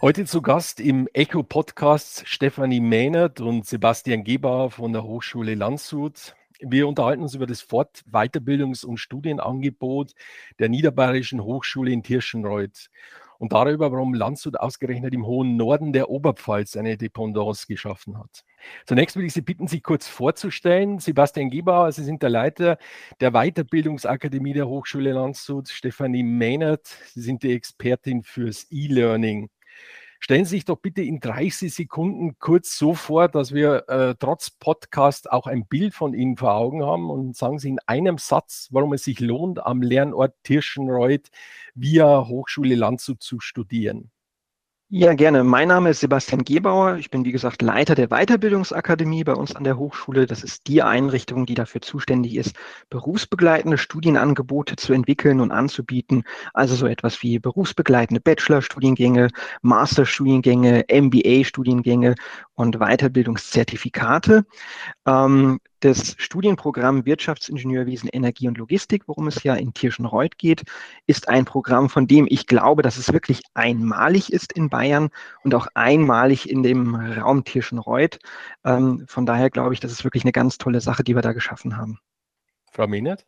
Heute 0.00 0.26
zu 0.26 0.42
Gast 0.42 0.78
im 0.78 1.08
Echo-Podcast 1.12 2.22
Stefanie 2.24 2.78
Mähnert 2.78 3.40
und 3.40 3.66
Sebastian 3.66 4.22
Gebauer 4.22 4.70
von 4.70 4.92
der 4.92 5.02
Hochschule 5.02 5.56
Landshut. 5.56 6.36
Wir 6.60 6.86
unterhalten 6.86 7.22
uns 7.22 7.34
über 7.34 7.48
das 7.48 7.62
Fort-, 7.62 8.04
Weiterbildungs- 8.08 8.86
und 8.86 8.98
Studienangebot 8.98 10.12
der 10.60 10.68
Niederbayerischen 10.68 11.42
Hochschule 11.42 11.90
in 11.90 12.04
Tirschenreuth 12.04 12.90
und 13.38 13.52
darüber, 13.52 13.90
warum 13.90 14.14
Landshut 14.14 14.56
ausgerechnet 14.56 15.14
im 15.14 15.26
hohen 15.26 15.56
Norden 15.56 15.92
der 15.92 16.10
Oberpfalz 16.10 16.76
eine 16.76 16.96
Dependance 16.96 17.66
geschaffen 17.66 18.18
hat. 18.20 18.44
Zunächst 18.86 19.16
würde 19.16 19.26
ich 19.26 19.32
Sie 19.32 19.42
bitten, 19.42 19.66
sich 19.66 19.82
kurz 19.82 20.06
vorzustellen. 20.06 21.00
Sebastian 21.00 21.50
Gebauer, 21.50 21.90
Sie 21.90 22.04
sind 22.04 22.22
der 22.22 22.30
Leiter 22.30 22.78
der 23.20 23.32
Weiterbildungsakademie 23.32 24.52
der 24.52 24.68
Hochschule 24.68 25.12
Landshut. 25.12 25.68
Stefanie 25.68 26.22
Mähnert, 26.22 26.86
Sie 27.14 27.22
sind 27.22 27.42
die 27.42 27.52
Expertin 27.52 28.22
fürs 28.22 28.68
E-Learning. 28.70 29.50
Stellen 30.20 30.44
Sie 30.44 30.56
sich 30.56 30.64
doch 30.64 30.78
bitte 30.78 31.02
in 31.02 31.20
30 31.20 31.72
Sekunden 31.72 32.38
kurz 32.38 32.76
so 32.76 32.94
vor, 32.94 33.28
dass 33.28 33.52
wir 33.54 33.88
äh, 33.88 34.14
trotz 34.18 34.50
Podcast 34.50 35.30
auch 35.30 35.46
ein 35.46 35.66
Bild 35.66 35.94
von 35.94 36.12
Ihnen 36.12 36.36
vor 36.36 36.54
Augen 36.54 36.84
haben 36.84 37.08
und 37.08 37.36
sagen 37.36 37.58
Sie 37.58 37.68
in 37.68 37.78
einem 37.86 38.18
Satz, 38.18 38.68
warum 38.72 38.92
es 38.92 39.04
sich 39.04 39.20
lohnt, 39.20 39.64
am 39.64 39.80
Lernort 39.80 40.34
Tirschenreuth 40.42 41.28
via 41.74 42.26
Hochschule 42.26 42.74
Landshut 42.74 43.22
zu 43.22 43.40
studieren. 43.40 44.10
Ja, 44.90 45.12
gerne. 45.12 45.44
Mein 45.44 45.68
Name 45.68 45.90
ist 45.90 46.00
Sebastian 46.00 46.44
Gebauer. 46.44 46.96
Ich 46.96 47.10
bin, 47.10 47.26
wie 47.26 47.32
gesagt, 47.32 47.60
Leiter 47.60 47.94
der 47.94 48.08
Weiterbildungsakademie 48.08 49.22
bei 49.22 49.34
uns 49.34 49.54
an 49.54 49.64
der 49.64 49.76
Hochschule. 49.76 50.24
Das 50.24 50.42
ist 50.42 50.66
die 50.66 50.82
Einrichtung, 50.82 51.44
die 51.44 51.54
dafür 51.54 51.82
zuständig 51.82 52.36
ist, 52.36 52.56
berufsbegleitende 52.88 53.76
Studienangebote 53.76 54.76
zu 54.76 54.94
entwickeln 54.94 55.40
und 55.40 55.52
anzubieten. 55.52 56.22
Also 56.54 56.74
so 56.74 56.86
etwas 56.86 57.22
wie 57.22 57.38
berufsbegleitende 57.38 58.22
Bachelorstudiengänge, 58.22 59.28
Masterstudiengänge, 59.60 60.86
MBA-Studiengänge 60.90 62.14
und 62.54 62.78
Weiterbildungszertifikate. 62.78 64.46
Ähm, 65.06 65.58
das 65.80 66.14
Studienprogramm 66.18 67.06
Wirtschaftsingenieurwesen, 67.06 68.08
Energie 68.12 68.48
und 68.48 68.58
Logistik, 68.58 69.04
worum 69.06 69.28
es 69.28 69.42
ja 69.42 69.54
in 69.54 69.74
Tirschenreuth 69.74 70.38
geht, 70.38 70.64
ist 71.06 71.28
ein 71.28 71.44
Programm, 71.44 71.88
von 71.88 72.06
dem 72.06 72.26
ich 72.28 72.46
glaube, 72.46 72.82
dass 72.82 72.96
es 72.96 73.12
wirklich 73.12 73.42
einmalig 73.54 74.32
ist 74.32 74.52
in 74.52 74.68
Bayern 74.68 75.10
und 75.44 75.54
auch 75.54 75.68
einmalig 75.74 76.48
in 76.48 76.62
dem 76.62 76.94
Raum 76.94 77.44
Tirschenreuth. 77.44 78.18
Ähm, 78.64 79.04
von 79.06 79.26
daher 79.26 79.50
glaube 79.50 79.74
ich, 79.74 79.80
das 79.80 79.92
ist 79.92 80.04
wirklich 80.04 80.24
eine 80.24 80.32
ganz 80.32 80.58
tolle 80.58 80.80
Sache, 80.80 81.04
die 81.04 81.14
wir 81.14 81.22
da 81.22 81.32
geschaffen 81.32 81.76
haben. 81.76 81.98
Frau 82.72 82.86
Mehnert? 82.86 83.24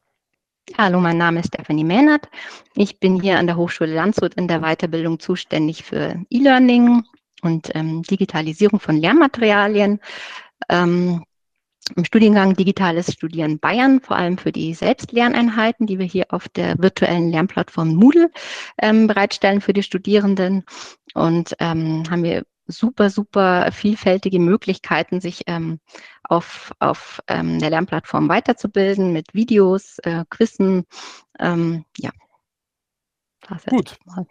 Hallo, 0.79 1.01
mein 1.01 1.19
Name 1.19 1.41
ist 1.41 1.49
Stephanie 1.49 1.85
Mehnert. 1.85 2.29
Ich 2.75 3.01
bin 3.01 3.21
hier 3.21 3.39
an 3.39 3.47
der 3.47 3.57
Hochschule 3.57 3.93
Landshut 3.93 4.35
in 4.35 4.47
der 4.47 4.61
Weiterbildung 4.61 5.19
zuständig 5.19 5.83
für 5.83 6.17
E-Learning 6.31 7.03
und 7.43 7.71
ähm, 7.75 8.03
Digitalisierung 8.03 8.79
von 8.79 8.97
Lernmaterialien. 8.97 10.01
Ähm, 10.69 11.25
im 11.97 12.05
Studiengang 12.05 12.55
Digitales 12.55 13.13
Studieren 13.13 13.59
Bayern, 13.59 14.01
vor 14.01 14.17
allem 14.17 14.39
für 14.39 14.53
die 14.53 14.75
Selbstlerneinheiten, 14.75 15.87
die 15.87 15.99
wir 15.99 16.07
hier 16.07 16.27
auf 16.31 16.49
der 16.49 16.79
virtuellen 16.79 17.31
Lernplattform 17.31 17.95
Moodle 17.95 18.31
ähm, 18.81 19.07
bereitstellen 19.07 19.61
für 19.61 19.73
die 19.73 19.83
Studierenden. 19.83 20.65
Und 21.15 21.57
ähm, 21.59 22.05
haben 22.09 22.23
wir 22.23 22.45
super, 22.67 23.11
super 23.11 23.73
vielfältige 23.73 24.39
Möglichkeiten, 24.39 25.21
sich 25.21 25.43
ähm, 25.47 25.81
auf, 26.23 26.73
auf 26.79 27.21
ähm, 27.27 27.59
der 27.59 27.71
Lernplattform 27.71 28.29
weiterzubilden 28.29 29.13
mit 29.13 29.35
Videos, 29.35 29.99
äh, 30.05 30.25
Quizzen. 30.31 30.85
Ähm, 31.39 31.85
ja. 31.99 32.11
Das 33.49 33.65
Gut. 33.65 33.99
Mal. 34.05 34.27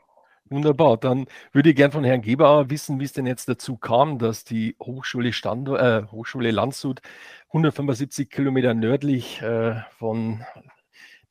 Wunderbar. 0.49 0.97
Dann 0.97 1.27
würde 1.51 1.69
ich 1.69 1.75
gern 1.75 1.91
von 1.91 2.03
Herrn 2.03 2.21
Gebauer 2.23 2.69
wissen, 2.71 2.99
wie 2.99 3.03
es 3.03 3.13
denn 3.13 3.27
jetzt 3.27 3.47
dazu 3.49 3.77
kam, 3.77 4.17
dass 4.17 4.43
die 4.43 4.75
Hochschule, 4.81 5.31
Standort, 5.31 5.81
äh, 5.81 6.07
Hochschule 6.11 6.49
Landshut 6.49 7.01
175 7.49 8.29
Kilometer 8.29 8.73
nördlich 8.73 9.41
äh, 9.43 9.81
von 9.97 10.43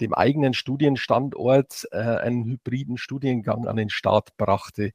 dem 0.00 0.14
eigenen 0.14 0.54
Studienstandort 0.54 1.88
äh, 1.90 1.96
einen 1.98 2.44
hybriden 2.44 2.96
Studiengang 2.96 3.66
an 3.66 3.76
den 3.76 3.90
Start 3.90 4.36
brachte. 4.36 4.92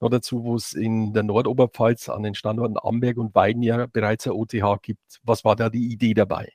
Noch 0.00 0.10
dazu, 0.10 0.44
wo 0.44 0.56
es 0.56 0.74
in 0.74 1.14
der 1.14 1.22
Nordoberpfalz 1.22 2.10
an 2.10 2.22
den 2.22 2.34
Standorten 2.34 2.76
Amberg 2.78 3.16
und 3.16 3.34
Weiden 3.34 3.62
ja 3.62 3.86
bereits 3.86 4.26
ein 4.26 4.32
OTH 4.32 4.82
gibt. 4.82 5.20
Was 5.22 5.44
war 5.44 5.56
da 5.56 5.70
die 5.70 5.90
Idee 5.90 6.12
dabei? 6.12 6.52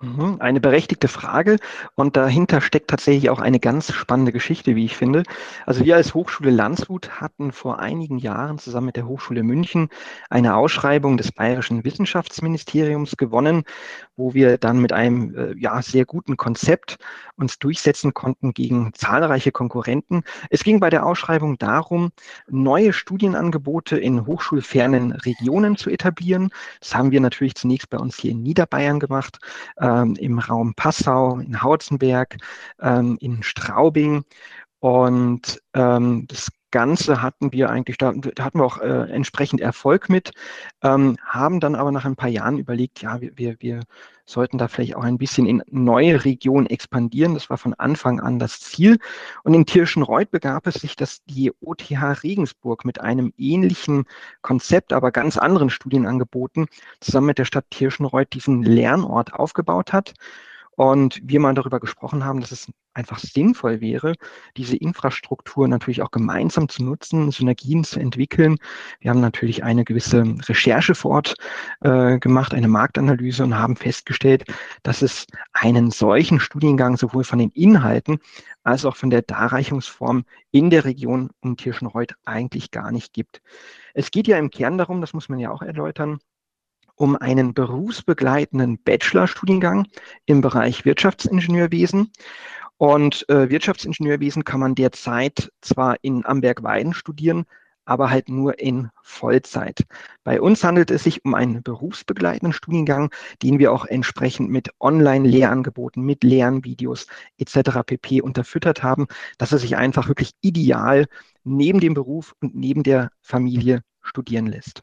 Mhm, 0.00 0.36
eine 0.38 0.60
berechtigte 0.60 1.08
Frage 1.08 1.56
und 1.96 2.16
dahinter 2.16 2.60
steckt 2.60 2.88
tatsächlich 2.88 3.30
auch 3.30 3.40
eine 3.40 3.58
ganz 3.58 3.92
spannende 3.92 4.30
Geschichte, 4.30 4.76
wie 4.76 4.84
ich 4.84 4.96
finde. 4.96 5.24
Also 5.66 5.84
wir 5.84 5.96
als 5.96 6.14
Hochschule 6.14 6.50
Landshut 6.50 7.20
hatten 7.20 7.50
vor 7.50 7.80
einigen 7.80 8.18
Jahren 8.18 8.58
zusammen 8.58 8.86
mit 8.86 8.96
der 8.96 9.08
Hochschule 9.08 9.42
München 9.42 9.88
eine 10.30 10.54
Ausschreibung 10.54 11.16
des 11.16 11.32
Bayerischen 11.32 11.82
Wissenschaftsministeriums 11.82 13.16
gewonnen, 13.16 13.64
wo 14.16 14.34
wir 14.34 14.56
dann 14.56 14.78
mit 14.78 14.92
einem 14.92 15.34
äh, 15.34 15.54
ja, 15.58 15.82
sehr 15.82 16.04
guten 16.04 16.36
Konzept 16.36 16.98
uns 17.34 17.58
durchsetzen 17.58 18.14
konnten 18.14 18.54
gegen 18.54 18.92
zahlreiche 18.94 19.50
Konkurrenten. 19.50 20.22
Es 20.48 20.62
ging 20.62 20.78
bei 20.78 20.90
der 20.90 21.06
Ausschreibung 21.06 21.58
darum, 21.58 22.12
neue 22.48 22.92
Studienangebote 22.92 23.98
in 23.98 24.26
hochschulfernen 24.26 25.10
Regionen 25.10 25.76
zu 25.76 25.90
etablieren. 25.90 26.50
Das 26.78 26.94
haben 26.94 27.10
wir 27.10 27.20
natürlich 27.20 27.56
zunächst 27.56 27.90
bei 27.90 27.98
uns 27.98 28.16
hier 28.16 28.30
in 28.30 28.44
Niederbayern 28.44 29.00
gemacht 29.00 29.38
ähm, 29.88 30.14
im 30.16 30.38
Raum 30.38 30.74
Passau, 30.74 31.38
in 31.38 31.62
Hauzenberg, 31.62 32.36
ähm, 32.80 33.16
in 33.20 33.42
Straubing. 33.42 34.24
Und 34.80 35.60
ähm, 35.74 36.26
das 36.28 36.48
Ganze 36.70 37.22
hatten 37.22 37.52
wir 37.52 37.70
eigentlich, 37.70 37.98
da, 37.98 38.08
hatten 38.08 38.58
wir 38.58 38.64
auch 38.64 38.78
äh, 38.78 39.10
entsprechend 39.10 39.60
Erfolg 39.60 40.08
mit, 40.08 40.32
ähm, 40.82 41.16
haben 41.24 41.60
dann 41.60 41.74
aber 41.74 41.92
nach 41.92 42.04
ein 42.04 42.16
paar 42.16 42.28
Jahren 42.28 42.58
überlegt, 42.58 43.00
ja, 43.00 43.20
wir, 43.20 43.36
wir, 43.36 43.56
wir 43.60 43.80
sollten 44.28 44.58
da 44.58 44.68
vielleicht 44.68 44.94
auch 44.96 45.04
ein 45.04 45.18
bisschen 45.18 45.46
in 45.46 45.62
neue 45.70 46.24
Regionen 46.24 46.66
expandieren. 46.66 47.34
Das 47.34 47.48
war 47.48 47.56
von 47.56 47.74
Anfang 47.74 48.20
an 48.20 48.38
das 48.38 48.60
Ziel. 48.60 48.98
Und 49.42 49.54
in 49.54 49.64
Tirschenreuth 49.64 50.30
begab 50.30 50.66
es 50.66 50.74
sich, 50.74 50.96
dass 50.96 51.24
die 51.24 51.52
OTH 51.60 52.22
Regensburg 52.22 52.84
mit 52.84 53.00
einem 53.00 53.32
ähnlichen 53.38 54.04
Konzept, 54.42 54.92
aber 54.92 55.12
ganz 55.12 55.38
anderen 55.38 55.70
Studienangeboten 55.70 56.66
zusammen 57.00 57.28
mit 57.28 57.38
der 57.38 57.46
Stadt 57.46 57.64
Tirschenreuth 57.70 58.32
diesen 58.32 58.62
Lernort 58.62 59.32
aufgebaut 59.32 59.92
hat. 59.92 60.14
Und 60.76 61.20
wir 61.24 61.40
mal 61.40 61.54
darüber 61.54 61.80
gesprochen 61.80 62.24
haben, 62.24 62.40
dass 62.40 62.52
es 62.52 62.68
einfach 62.98 63.20
sinnvoll 63.20 63.80
wäre, 63.80 64.14
diese 64.56 64.76
Infrastruktur 64.76 65.68
natürlich 65.68 66.02
auch 66.02 66.10
gemeinsam 66.10 66.68
zu 66.68 66.84
nutzen, 66.84 67.30
Synergien 67.30 67.84
zu 67.84 68.00
entwickeln. 68.00 68.58
Wir 69.00 69.10
haben 69.10 69.20
natürlich 69.20 69.62
eine 69.62 69.84
gewisse 69.84 70.24
Recherche 70.48 70.94
vor 70.94 71.12
Ort 71.12 71.34
äh, 71.80 72.18
gemacht, 72.18 72.52
eine 72.52 72.68
Marktanalyse 72.68 73.44
und 73.44 73.56
haben 73.56 73.76
festgestellt, 73.76 74.44
dass 74.82 75.00
es 75.00 75.26
einen 75.52 75.90
solchen 75.90 76.40
Studiengang 76.40 76.96
sowohl 76.96 77.24
von 77.24 77.38
den 77.38 77.50
Inhalten 77.50 78.18
als 78.64 78.84
auch 78.84 78.96
von 78.96 79.10
der 79.10 79.22
Darreichungsform 79.22 80.24
in 80.50 80.70
der 80.70 80.84
Region 80.84 81.30
um 81.40 81.56
Tirschenreuth 81.56 82.14
eigentlich 82.24 82.70
gar 82.70 82.90
nicht 82.90 83.12
gibt. 83.12 83.40
Es 83.94 84.10
geht 84.10 84.26
ja 84.26 84.38
im 84.38 84.50
Kern 84.50 84.76
darum, 84.76 85.00
das 85.00 85.14
muss 85.14 85.28
man 85.28 85.38
ja 85.38 85.50
auch 85.50 85.62
erläutern, 85.62 86.18
um 86.98 87.16
einen 87.16 87.54
berufsbegleitenden 87.54 88.82
Bachelorstudiengang 88.82 89.86
im 90.26 90.40
Bereich 90.40 90.84
Wirtschaftsingenieurwesen. 90.84 92.10
Und 92.78 93.28
äh, 93.28 93.50
Wirtschaftsingenieurwesen 93.50 94.44
kann 94.44 94.60
man 94.60 94.74
derzeit 94.74 95.50
zwar 95.60 95.96
in 96.02 96.24
Amberg-Weiden 96.24 96.94
studieren, 96.94 97.44
aber 97.84 98.10
halt 98.10 98.28
nur 98.28 98.58
in 98.60 98.90
Vollzeit. 99.02 99.84
Bei 100.22 100.40
uns 100.40 100.62
handelt 100.62 100.90
es 100.90 101.02
sich 101.04 101.24
um 101.24 101.34
einen 101.34 101.62
berufsbegleitenden 101.62 102.52
Studiengang, 102.52 103.10
den 103.42 103.58
wir 103.58 103.72
auch 103.72 103.86
entsprechend 103.86 104.50
mit 104.50 104.70
Online-Lehrangeboten, 104.78 106.04
mit 106.04 106.22
Lernvideos 106.22 107.06
etc. 107.38 107.82
pp. 107.84 108.20
unterfüttert 108.20 108.82
haben, 108.82 109.06
dass 109.38 109.52
er 109.52 109.58
sich 109.58 109.76
einfach 109.76 110.06
wirklich 110.06 110.32
ideal 110.40 111.06
neben 111.44 111.80
dem 111.80 111.94
Beruf 111.94 112.34
und 112.40 112.54
neben 112.54 112.82
der 112.82 113.10
Familie 113.22 113.82
studieren 114.02 114.46
lässt. 114.46 114.82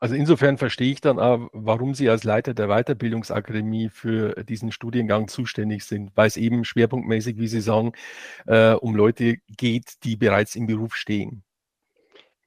Also 0.00 0.14
insofern 0.14 0.56
verstehe 0.56 0.92
ich 0.92 1.02
dann 1.02 1.18
auch, 1.18 1.50
warum 1.52 1.94
Sie 1.94 2.08
als 2.08 2.24
Leiter 2.24 2.54
der 2.54 2.68
Weiterbildungsakademie 2.68 3.90
für 3.90 4.32
diesen 4.44 4.72
Studiengang 4.72 5.28
zuständig 5.28 5.84
sind, 5.84 6.10
weil 6.14 6.26
es 6.26 6.38
eben 6.38 6.64
schwerpunktmäßig, 6.64 7.36
wie 7.36 7.48
Sie 7.48 7.60
sagen, 7.60 7.92
äh, 8.46 8.72
um 8.72 8.96
Leute 8.96 9.36
geht, 9.56 10.02
die 10.04 10.16
bereits 10.16 10.56
im 10.56 10.66
Beruf 10.66 10.96
stehen. 10.96 11.42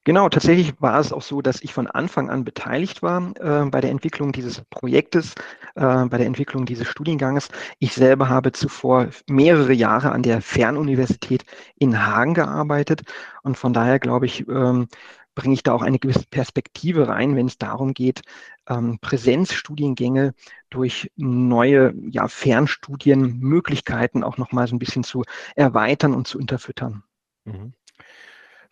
Genau, 0.06 0.28
tatsächlich 0.28 0.74
war 0.82 1.00
es 1.00 1.14
auch 1.14 1.22
so, 1.22 1.40
dass 1.40 1.62
ich 1.62 1.72
von 1.72 1.86
Anfang 1.86 2.28
an 2.28 2.44
beteiligt 2.44 3.02
war 3.02 3.32
äh, 3.40 3.70
bei 3.70 3.80
der 3.80 3.90
Entwicklung 3.90 4.32
dieses 4.32 4.60
Projektes, 4.68 5.34
äh, 5.76 6.04
bei 6.04 6.18
der 6.18 6.26
Entwicklung 6.26 6.66
dieses 6.66 6.88
Studienganges. 6.88 7.48
Ich 7.78 7.94
selber 7.94 8.28
habe 8.28 8.52
zuvor 8.52 9.08
mehrere 9.30 9.72
Jahre 9.72 10.12
an 10.12 10.22
der 10.22 10.42
Fernuniversität 10.42 11.44
in 11.78 12.04
Hagen 12.04 12.34
gearbeitet 12.34 13.02
und 13.44 13.56
von 13.56 13.72
daher 13.72 13.98
glaube 13.98 14.26
ich, 14.26 14.46
ähm, 14.46 14.88
bringe 15.34 15.54
ich 15.54 15.62
da 15.62 15.72
auch 15.72 15.82
eine 15.82 15.98
gewisse 15.98 16.26
Perspektive 16.30 17.08
rein, 17.08 17.36
wenn 17.36 17.46
es 17.46 17.58
darum 17.58 17.94
geht, 17.94 18.22
ähm, 18.68 18.98
Präsenzstudiengänge 19.00 20.34
durch 20.70 21.10
neue 21.16 21.94
ja, 22.08 22.28
Fernstudienmöglichkeiten 22.28 24.24
auch 24.24 24.38
nochmal 24.38 24.66
so 24.66 24.74
ein 24.74 24.78
bisschen 24.78 25.04
zu 25.04 25.24
erweitern 25.56 26.14
und 26.14 26.26
zu 26.26 26.38
unterfüttern. 26.38 27.02
Mhm. 27.44 27.74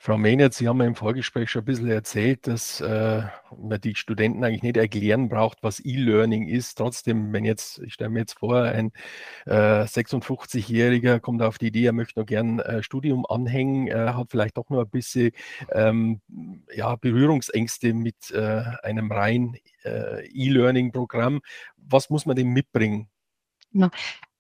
Frau 0.05 0.19
Mehnert, 0.19 0.53
Sie 0.53 0.67
haben 0.67 0.81
ja 0.81 0.87
im 0.89 0.97
Vorgespräch 0.97 1.49
schon 1.49 1.63
ein 1.63 1.67
bisschen 1.67 1.89
erzählt, 1.89 2.49
dass 2.49 2.81
äh, 2.81 3.23
man 3.57 3.81
die 3.81 3.95
Studenten 3.95 4.43
eigentlich 4.43 4.65
nicht 4.65 4.77
erklären 4.77 5.29
braucht, 5.29 5.59
was 5.63 5.79
E-Learning 5.79 6.49
ist. 6.49 6.75
Trotzdem, 6.75 7.33
wenn 7.33 7.45
jetzt, 7.45 7.79
ich 7.79 7.95
stelle 7.95 8.11
mir 8.11 8.19
jetzt 8.19 8.41
vor, 8.41 8.63
ein 8.63 8.91
äh, 9.47 9.85
56-Jähriger 9.85 11.21
kommt 11.21 11.41
auf 11.41 11.59
die 11.59 11.69
Idee, 11.69 11.87
er 11.87 11.93
möchte 11.93 12.19
noch 12.19 12.27
gern 12.27 12.59
äh, 12.59 12.83
Studium 12.83 13.25
anhängen, 13.27 13.87
er 13.87 14.17
hat 14.17 14.33
vielleicht 14.33 14.57
doch 14.57 14.69
nur 14.71 14.83
ein 14.83 14.91
bisschen 14.91 15.31
ähm, 15.71 16.21
ja, 16.75 16.97
Berührungsängste 16.97 17.95
mit 17.95 18.33
äh, 18.33 18.65
einem 18.83 19.13
rein 19.13 19.57
äh, 19.85 20.27
E-Learning-Programm. 20.27 21.43
Was 21.77 22.11
muss 22.11 22.27
man 22.27 22.35
dem 22.35 22.49
mitbringen? 22.49 23.09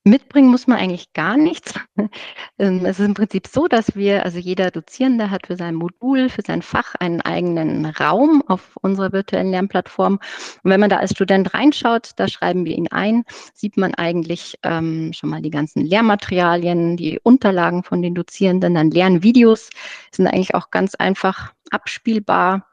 Mitbringen 0.04 0.50
muss 0.50 0.66
man 0.66 0.78
eigentlich 0.78 1.12
gar 1.12 1.36
nichts. 1.36 1.74
Ähm, 2.58 2.84
es 2.84 3.00
ist 3.00 3.06
im 3.06 3.14
Prinzip 3.14 3.46
so, 3.46 3.66
dass 3.66 3.96
wir, 3.96 4.24
also 4.24 4.38
jeder 4.38 4.70
Dozierende 4.70 5.30
hat 5.30 5.46
für 5.46 5.56
sein 5.56 5.74
Modul, 5.74 6.28
für 6.28 6.42
sein 6.42 6.60
Fach 6.62 6.94
einen 6.96 7.20
eigenen 7.22 7.86
Raum 7.86 8.42
auf 8.46 8.76
unserer 8.82 9.12
virtuellen 9.12 9.50
Lernplattform. 9.50 10.14
Und 10.62 10.70
wenn 10.70 10.80
man 10.80 10.90
da 10.90 10.98
als 10.98 11.12
Student 11.12 11.54
reinschaut, 11.54 12.10
da 12.16 12.28
schreiben 12.28 12.64
wir 12.64 12.76
ihn 12.76 12.88
ein, 12.88 13.24
sieht 13.54 13.76
man 13.76 13.94
eigentlich 13.94 14.58
ähm, 14.62 15.12
schon 15.12 15.30
mal 15.30 15.40
die 15.40 15.50
ganzen 15.50 15.84
Lehrmaterialien, 15.84 16.96
die 16.96 17.18
Unterlagen 17.22 17.82
von 17.82 18.02
den 18.02 18.14
Dozierenden, 18.14 18.74
dann 18.74 18.90
Lernvideos 18.90 19.70
sind 20.14 20.26
eigentlich 20.26 20.54
auch 20.54 20.70
ganz 20.70 20.94
einfach 20.94 21.52
abspielbar 21.70 22.66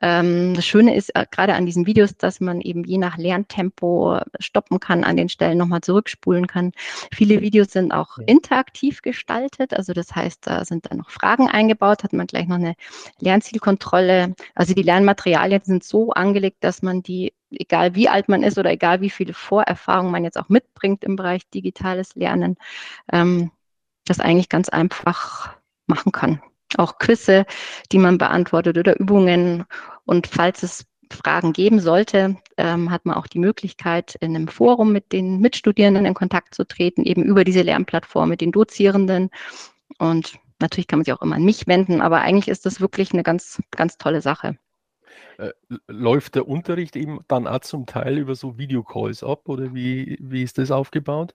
das 0.00 0.66
Schöne 0.66 0.94
ist 0.94 1.14
äh, 1.14 1.24
gerade 1.30 1.54
an 1.54 1.66
diesen 1.66 1.86
Videos, 1.86 2.16
dass 2.16 2.40
man 2.40 2.60
eben 2.60 2.84
je 2.84 2.98
nach 2.98 3.16
Lerntempo 3.16 4.20
stoppen 4.38 4.80
kann, 4.80 5.04
an 5.04 5.16
den 5.16 5.28
Stellen 5.28 5.56
nochmal 5.56 5.80
zurückspulen 5.80 6.46
kann. 6.46 6.72
Viele 7.12 7.40
Videos 7.40 7.72
sind 7.72 7.92
auch 7.92 8.18
interaktiv 8.18 9.02
gestaltet, 9.02 9.72
also 9.72 9.92
das 9.92 10.14
heißt, 10.14 10.46
da 10.46 10.64
sind 10.64 10.90
dann 10.90 10.98
noch 10.98 11.10
Fragen 11.10 11.48
eingebaut, 11.48 12.04
hat 12.04 12.12
man 12.12 12.26
gleich 12.26 12.46
noch 12.48 12.56
eine 12.56 12.74
Lernzielkontrolle. 13.20 14.34
Also 14.54 14.74
die 14.74 14.82
Lernmaterialien 14.82 15.62
sind 15.64 15.84
so 15.84 16.10
angelegt, 16.10 16.58
dass 16.60 16.82
man 16.82 17.02
die 17.02 17.32
egal 17.50 17.94
wie 17.94 18.08
alt 18.08 18.28
man 18.28 18.42
ist 18.42 18.58
oder 18.58 18.70
egal 18.70 19.00
wie 19.00 19.10
viele 19.10 19.32
Vorerfahrungen 19.32 20.10
man 20.10 20.24
jetzt 20.24 20.38
auch 20.38 20.48
mitbringt 20.48 21.04
im 21.04 21.14
Bereich 21.14 21.48
digitales 21.50 22.16
Lernen, 22.16 22.56
ähm, 23.12 23.52
das 24.06 24.18
eigentlich 24.18 24.48
ganz 24.48 24.68
einfach 24.68 25.56
machen 25.86 26.10
kann 26.10 26.40
auch 26.78 26.98
Quizze, 26.98 27.46
die 27.92 27.98
man 27.98 28.18
beantwortet 28.18 28.78
oder 28.78 28.98
Übungen. 28.98 29.64
Und 30.04 30.26
falls 30.26 30.62
es 30.62 30.84
Fragen 31.10 31.52
geben 31.52 31.80
sollte, 31.80 32.36
ähm, 32.56 32.90
hat 32.90 33.06
man 33.06 33.16
auch 33.16 33.26
die 33.26 33.38
Möglichkeit, 33.38 34.16
in 34.20 34.34
einem 34.34 34.48
Forum 34.48 34.92
mit 34.92 35.12
den 35.12 35.40
Mitstudierenden 35.40 36.06
in 36.06 36.14
Kontakt 36.14 36.54
zu 36.54 36.66
treten, 36.66 37.04
eben 37.04 37.22
über 37.22 37.44
diese 37.44 37.62
Lernplattform 37.62 38.28
mit 38.28 38.40
den 38.40 38.52
Dozierenden. 38.52 39.30
Und 39.98 40.38
natürlich 40.60 40.86
kann 40.86 40.98
man 40.98 41.04
sich 41.04 41.14
auch 41.14 41.22
immer 41.22 41.36
an 41.36 41.44
mich 41.44 41.66
wenden, 41.66 42.00
aber 42.00 42.20
eigentlich 42.20 42.48
ist 42.48 42.66
das 42.66 42.80
wirklich 42.80 43.12
eine 43.12 43.22
ganz, 43.22 43.60
ganz 43.70 43.98
tolle 43.98 44.20
Sache. 44.20 44.56
Äh, 45.38 45.50
läuft 45.88 46.34
der 46.34 46.48
Unterricht 46.48 46.96
eben 46.96 47.20
dann 47.28 47.46
auch 47.46 47.60
zum 47.60 47.86
Teil 47.86 48.18
über 48.18 48.34
so 48.34 48.58
Videocalls 48.58 49.22
ab 49.24 49.48
oder 49.48 49.74
wie, 49.74 50.16
wie 50.20 50.42
ist 50.42 50.58
das 50.58 50.70
aufgebaut? 50.70 51.34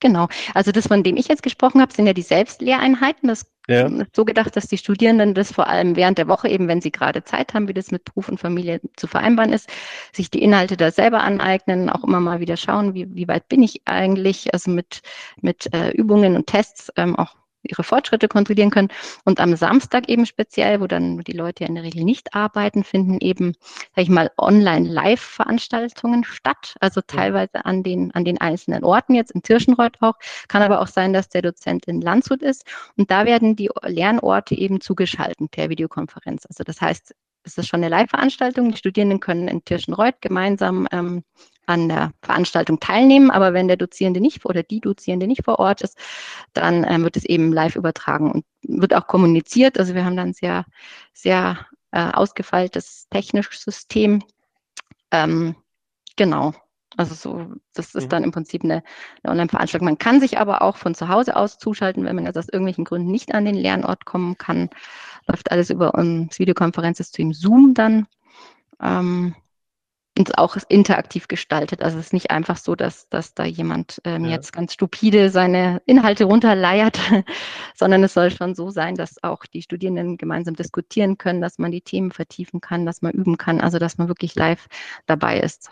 Genau. 0.00 0.28
Also 0.54 0.70
das, 0.70 0.86
von 0.86 1.02
dem 1.02 1.16
ich 1.16 1.28
jetzt 1.28 1.42
gesprochen 1.42 1.80
habe, 1.80 1.92
sind 1.92 2.06
ja 2.06 2.12
die 2.12 2.22
Selbstlehreinheiten. 2.22 3.28
Das 3.28 3.46
ja. 3.66 3.86
ist 3.86 4.14
so 4.14 4.24
gedacht, 4.24 4.54
dass 4.54 4.68
die 4.68 4.78
Studierenden 4.78 5.34
das 5.34 5.52
vor 5.52 5.66
allem 5.66 5.96
während 5.96 6.18
der 6.18 6.28
Woche, 6.28 6.48
eben 6.48 6.68
wenn 6.68 6.80
sie 6.80 6.92
gerade 6.92 7.24
Zeit 7.24 7.52
haben, 7.52 7.66
wie 7.66 7.74
das 7.74 7.90
mit 7.90 8.04
Beruf 8.04 8.28
und 8.28 8.38
Familie 8.38 8.80
zu 8.96 9.08
vereinbaren 9.08 9.52
ist, 9.52 9.68
sich 10.12 10.30
die 10.30 10.42
Inhalte 10.42 10.76
da 10.76 10.90
selber 10.92 11.22
aneignen, 11.22 11.90
auch 11.90 12.04
immer 12.04 12.20
mal 12.20 12.40
wieder 12.40 12.56
schauen, 12.56 12.94
wie, 12.94 13.12
wie 13.14 13.26
weit 13.26 13.48
bin 13.48 13.62
ich 13.62 13.82
eigentlich, 13.86 14.52
also 14.54 14.70
mit, 14.70 15.00
mit 15.40 15.72
äh, 15.74 15.90
Übungen 15.90 16.36
und 16.36 16.46
Tests 16.46 16.92
ähm, 16.96 17.16
auch 17.16 17.34
ihre 17.68 17.84
Fortschritte 17.84 18.28
kontrollieren 18.28 18.70
können. 18.70 18.88
Und 19.24 19.40
am 19.40 19.56
Samstag 19.56 20.08
eben 20.08 20.26
speziell, 20.26 20.80
wo 20.80 20.86
dann 20.86 21.18
die 21.20 21.32
Leute 21.32 21.64
ja 21.64 21.68
in 21.68 21.74
der 21.74 21.84
Regel 21.84 22.04
nicht 22.04 22.34
arbeiten, 22.34 22.84
finden 22.84 23.18
eben, 23.20 23.54
sag 23.94 24.02
ich 24.02 24.08
mal, 24.08 24.30
Online-Live-Veranstaltungen 24.38 26.24
statt. 26.24 26.74
Also 26.80 27.00
teilweise 27.00 27.64
an 27.64 27.82
den, 27.82 28.12
an 28.14 28.24
den 28.24 28.40
einzelnen 28.40 28.84
Orten, 28.84 29.14
jetzt 29.14 29.32
in 29.32 29.42
Tirschenreuth 29.42 30.00
auch. 30.00 30.14
Kann 30.48 30.62
aber 30.62 30.80
auch 30.80 30.88
sein, 30.88 31.12
dass 31.12 31.28
der 31.28 31.42
Dozent 31.42 31.86
in 31.86 32.00
Landshut 32.00 32.42
ist. 32.42 32.64
Und 32.96 33.10
da 33.10 33.26
werden 33.26 33.56
die 33.56 33.70
Lernorte 33.82 34.54
eben 34.54 34.80
zugeschaltet 34.80 35.50
per 35.50 35.68
Videokonferenz. 35.68 36.46
Also 36.46 36.64
das 36.64 36.80
heißt, 36.80 37.14
es 37.48 37.58
ist 37.58 37.68
schon 37.68 37.80
eine 37.82 37.88
Live-Veranstaltung. 37.88 38.70
Die 38.70 38.76
Studierenden 38.76 39.20
können 39.20 39.48
in 39.48 39.64
Tirschenreuth 39.64 40.20
gemeinsam 40.20 40.86
ähm, 40.92 41.24
an 41.66 41.88
der 41.88 42.12
Veranstaltung 42.22 42.80
teilnehmen, 42.80 43.30
aber 43.30 43.52
wenn 43.52 43.68
der 43.68 43.76
Dozierende 43.76 44.20
nicht 44.20 44.44
oder 44.44 44.62
die 44.62 44.80
Dozierende 44.80 45.26
nicht 45.26 45.44
vor 45.44 45.58
Ort 45.58 45.82
ist, 45.82 45.98
dann 46.52 46.84
ähm, 46.88 47.04
wird 47.04 47.16
es 47.16 47.24
eben 47.24 47.52
live 47.52 47.76
übertragen 47.76 48.30
und 48.30 48.44
wird 48.62 48.94
auch 48.94 49.06
kommuniziert. 49.06 49.78
Also 49.78 49.94
wir 49.94 50.04
haben 50.04 50.16
dann 50.16 50.32
sehr, 50.32 50.64
sehr 51.12 51.66
äh, 51.90 52.10
ausgefeiltes 52.10 53.06
technisches 53.10 53.62
System. 53.62 54.22
Ähm, 55.10 55.56
genau. 56.16 56.54
Also 56.98 57.14
so, 57.14 57.46
das 57.74 57.94
ist 57.94 58.04
mhm. 58.04 58.08
dann 58.08 58.24
im 58.24 58.32
Prinzip 58.32 58.64
eine, 58.64 58.82
eine 59.22 59.30
Online-Veranstaltung. 59.30 59.86
Man 59.86 59.98
kann 59.98 60.20
sich 60.20 60.38
aber 60.38 60.62
auch 60.62 60.76
von 60.76 60.96
zu 60.96 61.08
Hause 61.08 61.36
aus 61.36 61.56
zuschalten, 61.56 62.04
wenn 62.04 62.16
man 62.16 62.26
also 62.26 62.40
aus 62.40 62.48
irgendwelchen 62.48 62.84
Gründen 62.84 63.10
nicht 63.10 63.34
an 63.34 63.44
den 63.44 63.54
Lernort 63.54 64.04
kommen 64.04 64.36
kann. 64.36 64.68
Läuft 65.28 65.52
alles 65.52 65.70
über 65.70 65.94
um, 65.94 66.26
das 66.26 66.40
Videokonferenzsystem 66.40 67.32
Zoom 67.32 67.74
dann. 67.74 68.08
Ähm, 68.82 69.36
und 70.18 70.36
auch 70.36 70.56
interaktiv 70.68 71.28
gestaltet. 71.28 71.82
Also 71.82 71.98
es 71.98 72.06
ist 72.06 72.12
nicht 72.12 72.32
einfach 72.32 72.56
so, 72.56 72.74
dass, 72.74 73.08
dass 73.08 73.34
da 73.34 73.44
jemand 73.44 74.00
ähm, 74.02 74.24
ja. 74.24 74.32
jetzt 74.32 74.52
ganz 74.52 74.72
stupide 74.74 75.30
seine 75.30 75.80
Inhalte 75.86 76.24
runterleiert, 76.24 76.98
sondern 77.76 78.02
es 78.02 78.14
soll 78.14 78.32
schon 78.32 78.56
so 78.56 78.70
sein, 78.70 78.96
dass 78.96 79.22
auch 79.22 79.46
die 79.46 79.62
Studierenden 79.62 80.16
gemeinsam 80.16 80.56
diskutieren 80.56 81.18
können, 81.18 81.40
dass 81.40 81.58
man 81.58 81.70
die 81.70 81.82
Themen 81.82 82.10
vertiefen 82.10 82.60
kann, 82.60 82.84
dass 82.84 83.02
man 83.02 83.12
üben 83.12 83.36
kann, 83.36 83.60
also 83.60 83.78
dass 83.78 83.98
man 83.98 84.08
wirklich 84.08 84.34
live 84.34 84.66
dabei 85.06 85.38
ist. 85.38 85.70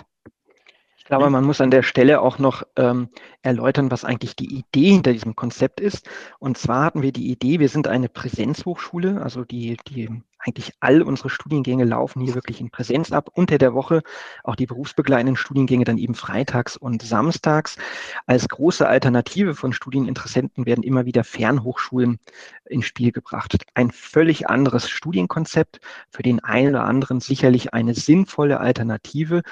Ich 1.06 1.08
glaube, 1.08 1.31
man 1.31 1.44
muss 1.44 1.61
an 1.61 1.70
der 1.70 1.85
Stelle 1.85 2.20
auch 2.20 2.41
noch 2.41 2.64
ähm, 2.75 3.11
erläutern, 3.43 3.93
was 3.93 4.05
eigentlich 4.05 4.35
die 4.35 4.53
Idee 4.53 4.91
hinter 4.91 5.12
diesem 5.12 5.37
Konzept 5.37 5.79
ist. 5.79 6.11
Und 6.41 6.58
zwar 6.58 6.82
hatten 6.82 7.00
wir 7.00 7.12
die 7.12 7.31
Idee, 7.31 7.61
wir 7.61 7.69
sind 7.69 7.87
eine 7.87 8.08
Präsenzhochschule, 8.08 9.23
also 9.23 9.44
die, 9.44 9.76
die 9.87 10.20
eigentlich 10.47 10.73
all 10.81 11.03
unsere 11.03 11.31
Studiengänge 11.31 11.85
laufen 11.85 12.23
hier 12.23 12.35
wirklich 12.35 12.61
in 12.61 12.71
Präsenz 12.71 13.13
ab. 13.13 13.31
Unter 13.35 13.59
der 13.59 13.75
Woche 13.75 14.03
auch 14.45 14.57
die 14.57 14.67
berufsbegleitenden 14.67 15.37
Studiengänge 15.37 15.85
dann 15.85 15.99
eben 15.99 16.15
freitags 16.15 16.77
und 16.77 17.03
samstags. 17.03 17.77
Als 18.27 18.49
große 18.49 18.87
Alternative 18.87 19.55
von 19.55 19.73
Studieninteressenten 19.73 20.67
werden 20.67 20.85
immer 20.85 21.05
wieder 21.05 21.25
Fernhochschulen 21.25 22.19
ins 22.65 22.87
Spiel 22.87 23.12
gebracht. 23.12 23.57
Ein 23.75 23.91
völlig 23.91 24.49
anderes 24.49 24.88
Studienkonzept, 24.88 25.81
für 26.11 26.23
den 26.23 26.43
einen 26.43 26.71
oder 26.71 26.85
anderen 26.85 27.21
sicherlich 27.21 27.75
eine 27.75 27.95
sinnvolle 27.95 28.61
Alternative. 28.61 29.43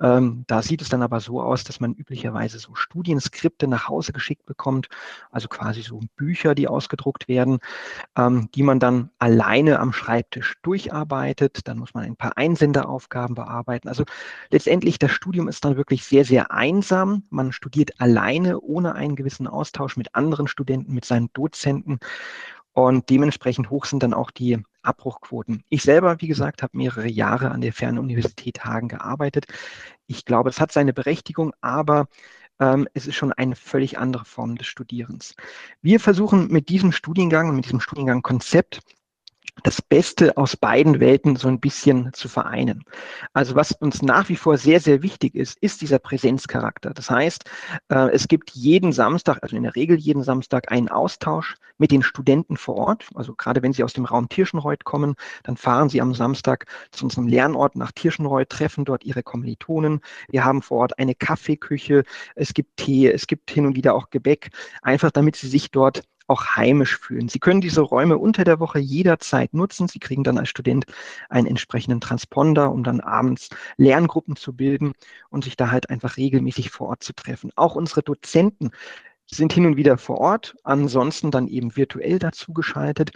Ähm, 0.00 0.44
da 0.46 0.62
sieht 0.62 0.82
es 0.82 0.88
dann 0.88 1.02
aber 1.02 1.20
so 1.20 1.40
aus, 1.42 1.64
dass 1.64 1.80
man 1.80 1.94
üblicherweise 1.94 2.58
so 2.58 2.74
Studienskripte 2.74 3.68
nach 3.68 3.88
Hause 3.88 4.12
geschickt 4.12 4.46
bekommt, 4.46 4.88
also 5.30 5.48
quasi 5.48 5.82
so 5.82 6.00
Bücher, 6.16 6.54
die 6.54 6.68
ausgedruckt 6.68 7.28
werden, 7.28 7.58
ähm, 8.16 8.48
die 8.54 8.62
man 8.62 8.80
dann 8.80 9.10
alleine 9.18 9.78
am 9.78 9.92
Schreibtisch 9.92 10.37
praktisch 10.38 10.54
durcharbeitet. 10.62 11.66
Dann 11.66 11.78
muss 11.78 11.94
man 11.94 12.04
ein 12.04 12.16
paar 12.16 12.36
Einsenderaufgaben 12.36 13.34
bearbeiten. 13.34 13.88
Also 13.88 14.04
letztendlich, 14.50 14.98
das 14.98 15.10
Studium 15.10 15.48
ist 15.48 15.64
dann 15.64 15.76
wirklich 15.76 16.04
sehr, 16.04 16.24
sehr 16.24 16.52
einsam. 16.52 17.24
Man 17.30 17.52
studiert 17.52 18.00
alleine, 18.00 18.60
ohne 18.60 18.94
einen 18.94 19.16
gewissen 19.16 19.46
Austausch 19.46 19.96
mit 19.96 20.14
anderen 20.14 20.48
Studenten, 20.48 20.94
mit 20.94 21.04
seinen 21.04 21.30
Dozenten. 21.32 21.98
Und 22.72 23.10
dementsprechend 23.10 23.70
hoch 23.70 23.86
sind 23.86 24.02
dann 24.02 24.14
auch 24.14 24.30
die 24.30 24.62
Abbruchquoten. 24.82 25.64
Ich 25.68 25.82
selber, 25.82 26.20
wie 26.20 26.28
gesagt, 26.28 26.62
habe 26.62 26.76
mehrere 26.76 27.08
Jahre 27.08 27.50
an 27.50 27.60
der 27.60 27.72
Fernuniversität 27.72 28.64
Hagen 28.64 28.88
gearbeitet. 28.88 29.46
Ich 30.06 30.24
glaube, 30.24 30.50
es 30.50 30.60
hat 30.60 30.70
seine 30.70 30.92
Berechtigung, 30.92 31.52
aber 31.60 32.06
ähm, 32.60 32.86
es 32.94 33.06
ist 33.08 33.16
schon 33.16 33.32
eine 33.32 33.56
völlig 33.56 33.98
andere 33.98 34.24
Form 34.24 34.56
des 34.56 34.68
Studierens. 34.68 35.34
Wir 35.82 35.98
versuchen 35.98 36.48
mit 36.48 36.68
diesem 36.68 36.92
Studiengang 36.92 37.48
und 37.48 37.56
mit 37.56 37.64
diesem 37.64 37.80
Studiengangkonzept 37.80 38.80
das 39.62 39.82
Beste 39.82 40.36
aus 40.36 40.56
beiden 40.56 41.00
Welten 41.00 41.36
so 41.36 41.48
ein 41.48 41.60
bisschen 41.60 42.12
zu 42.12 42.28
vereinen. 42.28 42.84
Also 43.32 43.54
was 43.54 43.72
uns 43.72 44.02
nach 44.02 44.28
wie 44.28 44.36
vor 44.36 44.58
sehr, 44.58 44.80
sehr 44.80 45.02
wichtig 45.02 45.34
ist, 45.34 45.58
ist 45.60 45.80
dieser 45.80 45.98
Präsenzcharakter. 45.98 46.90
Das 46.90 47.10
heißt, 47.10 47.44
äh, 47.88 48.10
es 48.12 48.28
gibt 48.28 48.50
jeden 48.50 48.92
Samstag, 48.92 49.38
also 49.42 49.56
in 49.56 49.64
der 49.64 49.74
Regel 49.74 49.96
jeden 49.96 50.22
Samstag 50.22 50.70
einen 50.70 50.88
Austausch 50.88 51.56
mit 51.78 51.90
den 51.90 52.02
Studenten 52.02 52.56
vor 52.56 52.76
Ort. 52.76 53.06
Also 53.14 53.34
gerade 53.34 53.62
wenn 53.62 53.72
sie 53.72 53.84
aus 53.84 53.92
dem 53.92 54.04
Raum 54.04 54.28
Tirschenreuth 54.28 54.84
kommen, 54.84 55.14
dann 55.44 55.56
fahren 55.56 55.88
sie 55.88 56.00
am 56.00 56.14
Samstag 56.14 56.66
zu 56.90 57.04
unserem 57.04 57.28
Lernort 57.28 57.76
nach 57.76 57.92
Tirschenreuth, 57.92 58.50
treffen 58.50 58.84
dort 58.84 59.04
ihre 59.04 59.22
Kommilitonen. 59.22 60.00
Wir 60.28 60.44
haben 60.44 60.62
vor 60.62 60.78
Ort 60.78 60.98
eine 60.98 61.14
Kaffeeküche, 61.14 62.04
es 62.34 62.54
gibt 62.54 62.76
Tee, 62.76 63.10
es 63.10 63.26
gibt 63.26 63.50
hin 63.50 63.66
und 63.66 63.76
wieder 63.76 63.94
auch 63.94 64.10
Gebäck, 64.10 64.50
einfach 64.82 65.10
damit 65.10 65.36
sie 65.36 65.48
sich 65.48 65.70
dort 65.70 66.02
auch 66.28 66.56
heimisch 66.56 66.98
fühlen. 66.98 67.28
Sie 67.28 67.38
können 67.38 67.60
diese 67.60 67.80
Räume 67.80 68.18
unter 68.18 68.44
der 68.44 68.60
Woche 68.60 68.78
jederzeit 68.78 69.54
nutzen. 69.54 69.88
Sie 69.88 69.98
kriegen 69.98 70.24
dann 70.24 70.38
als 70.38 70.48
Student 70.48 70.86
einen 71.28 71.46
entsprechenden 71.46 72.00
Transponder, 72.00 72.70
um 72.70 72.84
dann 72.84 73.00
abends 73.00 73.48
Lerngruppen 73.76 74.36
zu 74.36 74.54
bilden 74.54 74.92
und 75.30 75.44
sich 75.44 75.56
da 75.56 75.70
halt 75.70 75.90
einfach 75.90 76.16
regelmäßig 76.16 76.70
vor 76.70 76.88
Ort 76.88 77.02
zu 77.02 77.14
treffen. 77.14 77.50
Auch 77.56 77.74
unsere 77.74 78.02
Dozenten 78.02 78.70
sind 79.30 79.52
hin 79.52 79.66
und 79.66 79.76
wieder 79.76 79.98
vor 79.98 80.18
Ort, 80.18 80.54
ansonsten 80.64 81.30
dann 81.30 81.48
eben 81.48 81.76
virtuell 81.76 82.18
dazu 82.18 82.52
geschaltet. 82.52 83.10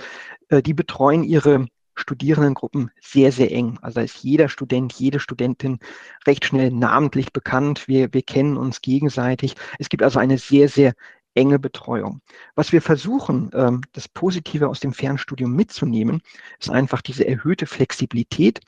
Äh, 0.48 0.62
die 0.62 0.74
betreuen 0.74 1.22
ihre 1.24 1.66
Studierendengruppen 1.94 2.90
sehr, 3.00 3.32
sehr 3.32 3.52
eng. 3.52 3.78
Also 3.82 4.00
ist 4.00 4.22
jeder 4.22 4.48
Student, 4.48 4.94
jede 4.94 5.20
Studentin 5.20 5.78
recht 6.26 6.44
schnell 6.44 6.70
namentlich 6.70 7.32
bekannt. 7.32 7.86
Wir, 7.86 8.12
wir 8.12 8.22
kennen 8.22 8.56
uns 8.56 8.80
gegenseitig. 8.80 9.54
Es 9.78 9.88
gibt 9.88 10.02
also 10.02 10.18
eine 10.18 10.38
sehr, 10.38 10.68
sehr 10.68 10.94
enge 11.34 11.58
Betreuung. 11.58 12.20
Was 12.54 12.72
wir 12.72 12.82
versuchen, 12.82 13.50
ähm, 13.54 13.82
das 13.92 14.08
Positive 14.08 14.68
aus 14.68 14.80
dem 14.80 14.92
Fernstudium 14.92 15.54
mitzunehmen, 15.54 16.22
ist 16.58 16.70
einfach 16.70 17.02
diese 17.02 17.26
erhöhte 17.26 17.66
Flexibilität, 17.66 18.60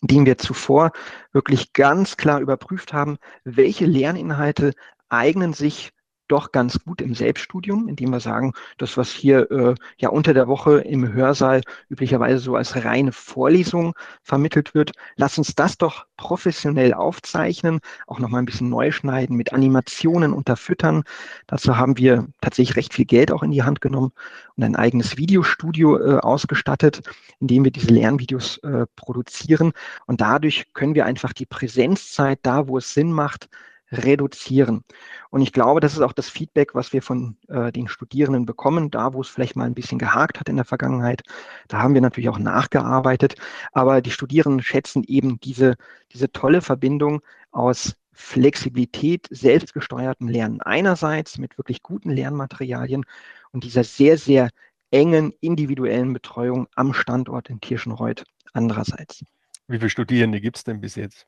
indem 0.00 0.26
wir 0.26 0.38
zuvor 0.38 0.92
wirklich 1.32 1.72
ganz 1.72 2.16
klar 2.16 2.40
überprüft 2.40 2.92
haben, 2.92 3.18
welche 3.44 3.86
Lerninhalte 3.86 4.74
eignen 5.08 5.52
sich 5.52 5.92
doch 6.28 6.52
ganz 6.52 6.78
gut 6.84 7.00
im 7.00 7.14
Selbststudium, 7.14 7.88
indem 7.88 8.10
wir 8.10 8.20
sagen, 8.20 8.52
das, 8.76 8.96
was 8.96 9.10
hier 9.10 9.50
äh, 9.50 9.74
ja 9.98 10.10
unter 10.10 10.34
der 10.34 10.48
Woche 10.48 10.78
im 10.80 11.12
Hörsaal 11.12 11.62
üblicherweise 11.88 12.38
so 12.38 12.56
als 12.56 12.84
reine 12.84 13.12
Vorlesung 13.12 13.94
vermittelt 14.22 14.74
wird, 14.74 14.92
lass 15.16 15.38
uns 15.38 15.54
das 15.54 15.78
doch 15.78 16.06
professionell 16.16 16.94
aufzeichnen, 16.94 17.80
auch 18.06 18.18
nochmal 18.18 18.42
ein 18.42 18.46
bisschen 18.46 18.68
neu 18.68 18.90
schneiden, 18.92 19.36
mit 19.36 19.52
Animationen 19.52 20.32
unterfüttern. 20.32 21.04
Dazu 21.46 21.76
haben 21.76 21.96
wir 21.96 22.26
tatsächlich 22.40 22.76
recht 22.76 22.94
viel 22.94 23.06
Geld 23.06 23.32
auch 23.32 23.42
in 23.42 23.50
die 23.50 23.62
Hand 23.62 23.80
genommen 23.80 24.12
und 24.56 24.64
ein 24.64 24.76
eigenes 24.76 25.16
Videostudio 25.16 25.98
äh, 25.98 26.18
ausgestattet, 26.18 27.02
in 27.40 27.46
dem 27.46 27.64
wir 27.64 27.70
diese 27.70 27.88
Lernvideos 27.88 28.58
äh, 28.58 28.86
produzieren. 28.96 29.72
Und 30.06 30.20
dadurch 30.20 30.72
können 30.74 30.94
wir 30.94 31.06
einfach 31.06 31.32
die 31.32 31.46
Präsenzzeit 31.46 32.40
da, 32.42 32.68
wo 32.68 32.78
es 32.78 32.92
Sinn 32.92 33.12
macht, 33.12 33.48
reduzieren. 33.90 34.84
Und 35.30 35.40
ich 35.40 35.52
glaube, 35.52 35.80
das 35.80 35.94
ist 35.94 36.00
auch 36.00 36.12
das 36.12 36.28
Feedback, 36.28 36.74
was 36.74 36.92
wir 36.92 37.02
von 37.02 37.36
äh, 37.48 37.72
den 37.72 37.88
Studierenden 37.88 38.46
bekommen, 38.46 38.90
da 38.90 39.14
wo 39.14 39.20
es 39.20 39.28
vielleicht 39.28 39.56
mal 39.56 39.66
ein 39.66 39.74
bisschen 39.74 39.98
gehakt 39.98 40.40
hat 40.40 40.48
in 40.48 40.56
der 40.56 40.64
Vergangenheit. 40.64 41.22
Da 41.68 41.78
haben 41.82 41.94
wir 41.94 42.00
natürlich 42.00 42.28
auch 42.28 42.38
nachgearbeitet. 42.38 43.36
Aber 43.72 44.00
die 44.00 44.10
Studierenden 44.10 44.62
schätzen 44.62 45.04
eben 45.04 45.40
diese, 45.40 45.76
diese 46.12 46.30
tolle 46.30 46.60
Verbindung 46.60 47.20
aus 47.50 47.96
Flexibilität, 48.12 49.26
selbstgesteuertem 49.30 50.28
Lernen 50.28 50.60
einerseits 50.60 51.38
mit 51.38 51.56
wirklich 51.56 51.82
guten 51.82 52.10
Lernmaterialien 52.10 53.04
und 53.52 53.64
dieser 53.64 53.84
sehr, 53.84 54.18
sehr 54.18 54.50
engen 54.90 55.32
individuellen 55.40 56.12
Betreuung 56.12 56.66
am 56.74 56.92
Standort 56.94 57.48
in 57.48 57.60
Tirschenreuth 57.60 58.24
andererseits. 58.52 59.24
Wie 59.68 59.78
viele 59.78 59.90
Studierende 59.90 60.40
gibt 60.40 60.56
es 60.56 60.64
denn 60.64 60.80
bis 60.80 60.96
jetzt? 60.96 61.26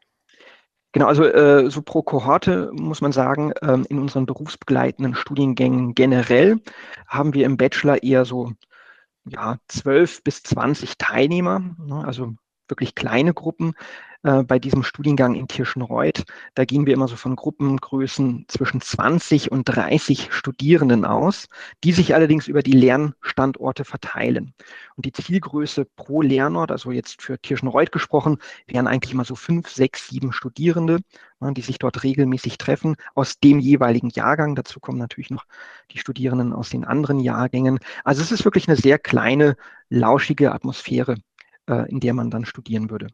Genau, 0.92 1.06
also 1.06 1.24
äh, 1.24 1.70
so 1.70 1.82
pro 1.82 2.02
Kohorte 2.02 2.70
muss 2.72 3.00
man 3.00 3.12
sagen, 3.12 3.52
ähm, 3.62 3.86
in 3.88 4.00
unseren 4.00 4.26
berufsbegleitenden 4.26 5.14
Studiengängen 5.14 5.94
generell 5.94 6.58
haben 7.06 7.32
wir 7.32 7.46
im 7.46 7.56
Bachelor 7.56 8.02
eher 8.02 8.24
so 8.24 8.52
ja, 9.24 9.58
12 9.68 10.24
bis 10.24 10.42
20 10.42 10.98
Teilnehmer, 10.98 11.60
ne, 11.78 12.04
also 12.04 12.34
wirklich 12.68 12.94
kleine 12.94 13.34
Gruppen 13.34 13.74
äh, 14.22 14.42
bei 14.42 14.58
diesem 14.58 14.82
Studiengang 14.82 15.34
in 15.34 15.48
Tirschenreuth. 15.48 16.24
Da 16.54 16.66
gehen 16.66 16.84
wir 16.84 16.92
immer 16.92 17.08
so 17.08 17.16
von 17.16 17.36
Gruppengrößen 17.36 18.44
zwischen 18.48 18.82
20 18.82 19.50
und 19.50 19.64
30 19.64 20.28
Studierenden 20.30 21.06
aus, 21.06 21.46
die 21.84 21.92
sich 21.92 22.14
allerdings 22.14 22.46
über 22.46 22.62
die 22.62 22.72
Lernstandorte 22.72 23.84
verteilen. 23.86 24.52
Und 24.96 25.06
die 25.06 25.12
Zielgröße 25.12 25.86
pro 25.96 26.20
Lernort, 26.20 26.70
also 26.70 26.90
jetzt 26.92 27.22
für 27.22 27.40
Tirschenreuth 27.40 27.92
gesprochen, 27.92 28.36
wären 28.66 28.86
eigentlich 28.86 29.12
immer 29.12 29.24
so 29.24 29.34
fünf, 29.34 29.70
sechs, 29.70 30.08
sieben 30.08 30.32
Studierende, 30.34 30.98
ne, 31.40 31.54
die 31.54 31.62
sich 31.62 31.78
dort 31.78 32.02
regelmäßig 32.02 32.58
treffen 32.58 32.96
aus 33.14 33.38
dem 33.38 33.58
jeweiligen 33.58 34.10
Jahrgang. 34.10 34.54
Dazu 34.54 34.80
kommen 34.80 34.98
natürlich 34.98 35.30
noch 35.30 35.46
die 35.92 35.98
Studierenden 35.98 36.52
aus 36.52 36.68
den 36.68 36.84
anderen 36.84 37.20
Jahrgängen. 37.20 37.78
Also 38.04 38.22
es 38.22 38.32
ist 38.32 38.44
wirklich 38.44 38.68
eine 38.68 38.76
sehr 38.76 38.98
kleine, 38.98 39.56
lauschige 39.88 40.52
Atmosphäre, 40.52 41.16
äh, 41.68 41.88
in 41.90 42.00
der 42.00 42.12
man 42.12 42.30
dann 42.30 42.44
studieren 42.44 42.90
würde. 42.90 43.08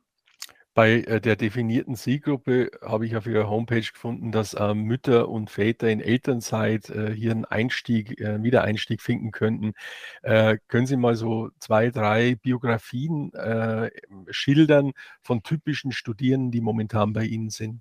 Bei 0.76 1.00
äh, 1.00 1.22
der 1.22 1.36
definierten 1.36 1.96
Zielgruppe 1.96 2.70
habe 2.82 3.06
ich 3.06 3.16
auf 3.16 3.26
Ihrer 3.26 3.48
Homepage 3.48 3.80
gefunden, 3.80 4.30
dass 4.30 4.52
äh, 4.52 4.74
Mütter 4.74 5.30
und 5.30 5.48
Väter 5.48 5.88
in 5.88 6.02
Elternzeit 6.02 6.90
äh, 6.90 7.14
hier 7.14 7.30
einen 7.30 7.46
Einstieg, 7.46 8.20
äh, 8.20 8.42
Wiedereinstieg 8.42 9.00
finden 9.00 9.30
könnten. 9.30 9.72
Äh, 10.20 10.58
können 10.68 10.86
Sie 10.86 10.98
mal 10.98 11.16
so 11.16 11.48
zwei, 11.60 11.88
drei 11.88 12.34
Biografien 12.34 13.32
äh, 13.32 13.90
schildern 14.28 14.92
von 15.22 15.42
typischen 15.42 15.92
Studierenden, 15.92 16.50
die 16.50 16.60
momentan 16.60 17.14
bei 17.14 17.24
Ihnen 17.24 17.48
sind? 17.48 17.80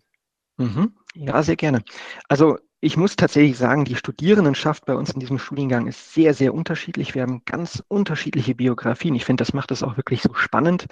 Mhm. 0.56 0.94
Ja, 1.16 1.44
sehr 1.44 1.58
gerne. 1.58 1.84
Also 2.30 2.60
ich 2.86 2.98
muss 2.98 3.16
tatsächlich 3.16 3.58
sagen, 3.58 3.84
die 3.84 3.96
Studierendenschaft 3.96 4.86
bei 4.86 4.94
uns 4.94 5.10
in 5.10 5.20
diesem 5.20 5.40
Studiengang 5.40 5.88
ist 5.88 6.14
sehr, 6.14 6.36
sehr 6.36 6.54
unterschiedlich. 6.54 7.16
Wir 7.16 7.24
haben 7.24 7.42
ganz 7.44 7.84
unterschiedliche 7.88 8.54
Biografien. 8.54 9.16
Ich 9.16 9.26
finde, 9.26 9.42
das 9.42 9.54
macht 9.54 9.72
es 9.72 9.82
auch 9.82 9.98
wirklich 9.98 10.22
so 10.22 10.36
spannend. 10.36 10.86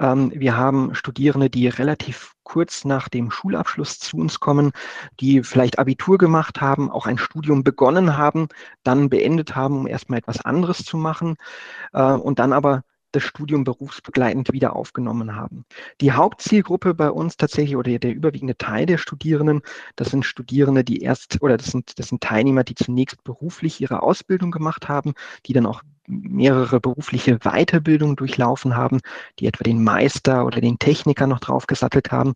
Ähm, 0.00 0.32
wir 0.34 0.56
haben 0.56 0.96
Studierende, 0.96 1.48
die 1.48 1.68
relativ 1.68 2.34
kurz 2.42 2.84
nach 2.84 3.08
dem 3.08 3.30
Schulabschluss 3.30 4.00
zu 4.00 4.16
uns 4.16 4.40
kommen, 4.40 4.72
die 5.20 5.44
vielleicht 5.44 5.78
Abitur 5.78 6.18
gemacht 6.18 6.60
haben, 6.60 6.90
auch 6.90 7.06
ein 7.06 7.16
Studium 7.16 7.62
begonnen 7.62 8.16
haben, 8.16 8.48
dann 8.82 9.08
beendet 9.08 9.54
haben, 9.54 9.78
um 9.78 9.86
erstmal 9.86 10.18
etwas 10.18 10.44
anderes 10.44 10.78
zu 10.78 10.96
machen 10.96 11.36
äh, 11.92 12.02
und 12.02 12.40
dann 12.40 12.52
aber 12.52 12.82
das 13.16 13.24
Studium 13.24 13.64
berufsbegleitend 13.64 14.52
wieder 14.52 14.76
aufgenommen 14.76 15.34
haben. 15.34 15.64
Die 16.00 16.12
Hauptzielgruppe 16.12 16.94
bei 16.94 17.10
uns 17.10 17.36
tatsächlich 17.36 17.76
oder 17.76 17.98
der 17.98 18.14
überwiegende 18.14 18.56
Teil 18.56 18.86
der 18.86 18.98
Studierenden, 18.98 19.62
das 19.96 20.10
sind 20.10 20.24
Studierende, 20.24 20.84
die 20.84 21.00
erst 21.00 21.42
oder 21.42 21.56
das 21.56 21.66
sind, 21.66 21.98
das 21.98 22.08
sind 22.08 22.20
Teilnehmer, 22.20 22.62
die 22.62 22.74
zunächst 22.74 23.24
beruflich 23.24 23.80
ihre 23.80 24.02
Ausbildung 24.02 24.50
gemacht 24.50 24.88
haben, 24.88 25.14
die 25.46 25.54
dann 25.54 25.66
auch 25.66 25.82
mehrere 26.06 26.78
berufliche 26.80 27.38
Weiterbildungen 27.38 28.16
durchlaufen 28.16 28.76
haben, 28.76 29.00
die 29.40 29.46
etwa 29.46 29.64
den 29.64 29.82
Meister 29.82 30.46
oder 30.46 30.60
den 30.60 30.78
Techniker 30.78 31.26
noch 31.26 31.40
draufgesattelt 31.40 32.12
haben 32.12 32.34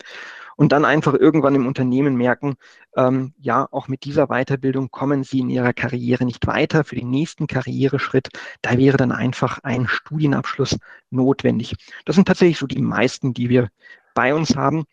und 0.60 0.72
dann 0.72 0.84
einfach 0.84 1.14
irgendwann 1.14 1.54
im 1.54 1.66
Unternehmen 1.66 2.16
merken, 2.16 2.56
ähm, 2.94 3.32
ja, 3.38 3.66
auch 3.70 3.88
mit 3.88 4.04
dieser 4.04 4.26
Weiterbildung 4.26 4.90
kommen 4.90 5.24
sie 5.24 5.38
in 5.38 5.48
ihrer 5.48 5.72
Karriere 5.72 6.26
nicht 6.26 6.46
weiter. 6.46 6.84
Für 6.84 6.96
den 6.96 7.08
nächsten 7.08 7.46
Karriereschritt, 7.46 8.28
da 8.60 8.76
wäre 8.76 8.98
dann 8.98 9.10
einfach 9.10 9.60
ein 9.62 9.88
Studienabschluss 9.88 10.76
notwendig. 11.08 11.76
Das 12.04 12.16
sind 12.16 12.28
tatsächlich 12.28 12.58
so 12.58 12.66
die 12.66 12.82
meisten, 12.82 13.32
die 13.32 13.48
wir 13.48 13.70
bei 14.12 14.34
uns 14.34 14.54
haben. 14.54 14.84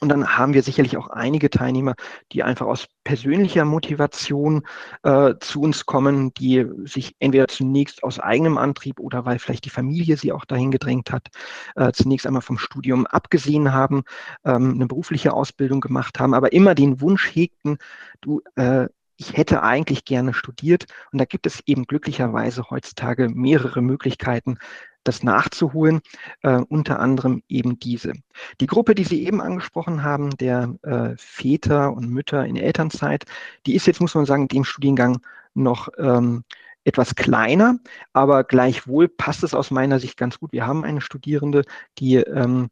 Und 0.00 0.08
dann 0.08 0.38
haben 0.38 0.54
wir 0.54 0.62
sicherlich 0.62 0.96
auch 0.96 1.08
einige 1.08 1.50
Teilnehmer, 1.50 1.94
die 2.32 2.42
einfach 2.42 2.66
aus 2.66 2.86
persönlicher 3.04 3.66
Motivation 3.66 4.62
äh, 5.02 5.34
zu 5.40 5.60
uns 5.60 5.84
kommen, 5.84 6.32
die 6.34 6.66
sich 6.84 7.14
entweder 7.18 7.48
zunächst 7.48 8.02
aus 8.02 8.18
eigenem 8.18 8.56
Antrieb 8.56 8.98
oder 8.98 9.26
weil 9.26 9.38
vielleicht 9.38 9.66
die 9.66 9.70
Familie 9.70 10.16
sie 10.16 10.32
auch 10.32 10.46
dahin 10.46 10.70
gedrängt 10.70 11.12
hat, 11.12 11.28
äh, 11.76 11.92
zunächst 11.92 12.26
einmal 12.26 12.42
vom 12.42 12.56
Studium 12.56 13.06
abgesehen 13.06 13.74
haben, 13.74 14.04
ähm, 14.44 14.72
eine 14.74 14.86
berufliche 14.86 15.34
Ausbildung 15.34 15.80
gemacht 15.82 16.18
haben, 16.18 16.32
aber 16.32 16.52
immer 16.54 16.74
den 16.74 17.02
Wunsch 17.02 17.34
hegten, 17.34 17.76
du, 18.22 18.40
äh, 18.56 18.88
ich 19.20 19.36
hätte 19.36 19.62
eigentlich 19.62 20.06
gerne 20.06 20.32
studiert. 20.32 20.86
Und 21.12 21.20
da 21.20 21.26
gibt 21.26 21.46
es 21.46 21.60
eben 21.66 21.84
glücklicherweise 21.84 22.70
heutzutage 22.70 23.28
mehrere 23.28 23.82
Möglichkeiten, 23.82 24.56
das 25.04 25.22
nachzuholen, 25.22 26.00
äh, 26.42 26.60
unter 26.68 27.00
anderem 27.00 27.42
eben 27.48 27.78
diese. 27.78 28.12
Die 28.60 28.66
Gruppe, 28.66 28.94
die 28.94 29.04
Sie 29.04 29.24
eben 29.26 29.40
angesprochen 29.40 30.02
haben, 30.02 30.30
der 30.36 30.74
äh, 30.82 31.14
Väter 31.16 31.92
und 31.92 32.10
Mütter 32.10 32.44
in 32.46 32.56
Elternzeit, 32.56 33.24
die 33.66 33.74
ist 33.74 33.86
jetzt, 33.86 34.00
muss 34.00 34.14
man 34.14 34.26
sagen, 34.26 34.48
dem 34.48 34.64
Studiengang 34.64 35.20
noch 35.54 35.88
ähm, 35.98 36.44
etwas 36.84 37.14
kleiner, 37.14 37.78
aber 38.12 38.44
gleichwohl 38.44 39.08
passt 39.08 39.44
es 39.44 39.54
aus 39.54 39.70
meiner 39.70 40.00
Sicht 40.00 40.16
ganz 40.16 40.38
gut. 40.38 40.52
Wir 40.52 40.66
haben 40.66 40.84
eine 40.84 41.00
Studierende, 41.00 41.64
die 41.98 42.16
ähm, 42.16 42.70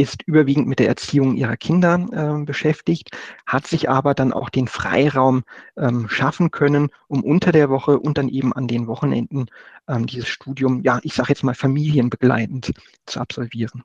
ist 0.00 0.22
überwiegend 0.22 0.66
mit 0.66 0.78
der 0.78 0.88
Erziehung 0.88 1.36
ihrer 1.36 1.58
Kinder 1.58 2.06
äh, 2.12 2.44
beschäftigt, 2.44 3.10
hat 3.46 3.66
sich 3.66 3.90
aber 3.90 4.14
dann 4.14 4.32
auch 4.32 4.48
den 4.48 4.66
Freiraum 4.66 5.44
ähm, 5.76 6.08
schaffen 6.08 6.50
können, 6.50 6.88
um 7.06 7.22
unter 7.22 7.52
der 7.52 7.68
Woche 7.68 7.98
und 8.00 8.16
dann 8.16 8.28
eben 8.28 8.54
an 8.54 8.66
den 8.66 8.86
Wochenenden 8.86 9.46
ähm, 9.88 10.06
dieses 10.06 10.28
Studium, 10.28 10.82
ja, 10.82 11.00
ich 11.02 11.12
sage 11.12 11.28
jetzt 11.28 11.44
mal 11.44 11.54
familienbegleitend 11.54 12.72
zu 13.04 13.20
absolvieren. 13.20 13.84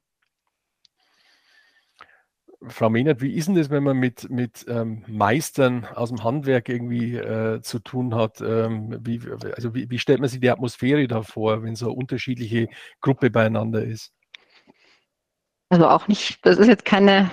Frau 2.68 2.90
Mehnert, 2.90 3.22
wie 3.22 3.34
ist 3.34 3.48
denn 3.48 3.56
das, 3.56 3.70
wenn 3.70 3.84
man 3.84 3.98
mit, 3.98 4.30
mit 4.30 4.66
ähm, 4.70 5.04
Meistern 5.08 5.86
aus 5.86 6.10
dem 6.10 6.24
Handwerk 6.24 6.70
irgendwie 6.70 7.16
äh, 7.18 7.62
zu 7.62 7.80
tun 7.80 8.16
hat? 8.16 8.42
Ähm, 8.42 8.98
wie, 9.04 9.20
also 9.54 9.76
wie, 9.76 9.90
wie, 9.90 10.00
stellt 10.00 10.20
man 10.20 10.30
sich 10.30 10.40
die 10.40 10.50
Atmosphäre 10.50 11.08
da 11.08 11.22
vor, 11.22 11.62
wenn 11.64 11.76
so 11.76 11.88
eine 11.88 11.96
unterschiedliche 11.96 12.70
Gruppe 13.02 13.30
beieinander 13.30 13.84
ist? 13.84 14.14
Also 15.70 15.88
auch 15.88 16.08
nicht, 16.08 16.40
das 16.44 16.58
ist 16.58 16.68
jetzt 16.68 16.86
keine, 16.86 17.32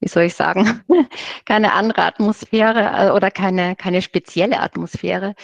wie 0.00 0.08
soll 0.08 0.24
ich 0.24 0.34
sagen, 0.34 0.82
keine 1.46 1.72
andere 1.72 2.02
Atmosphäre 2.02 3.08
äh, 3.08 3.10
oder 3.10 3.30
keine, 3.30 3.76
keine 3.76 4.02
spezielle 4.02 4.60
Atmosphäre. 4.60 5.34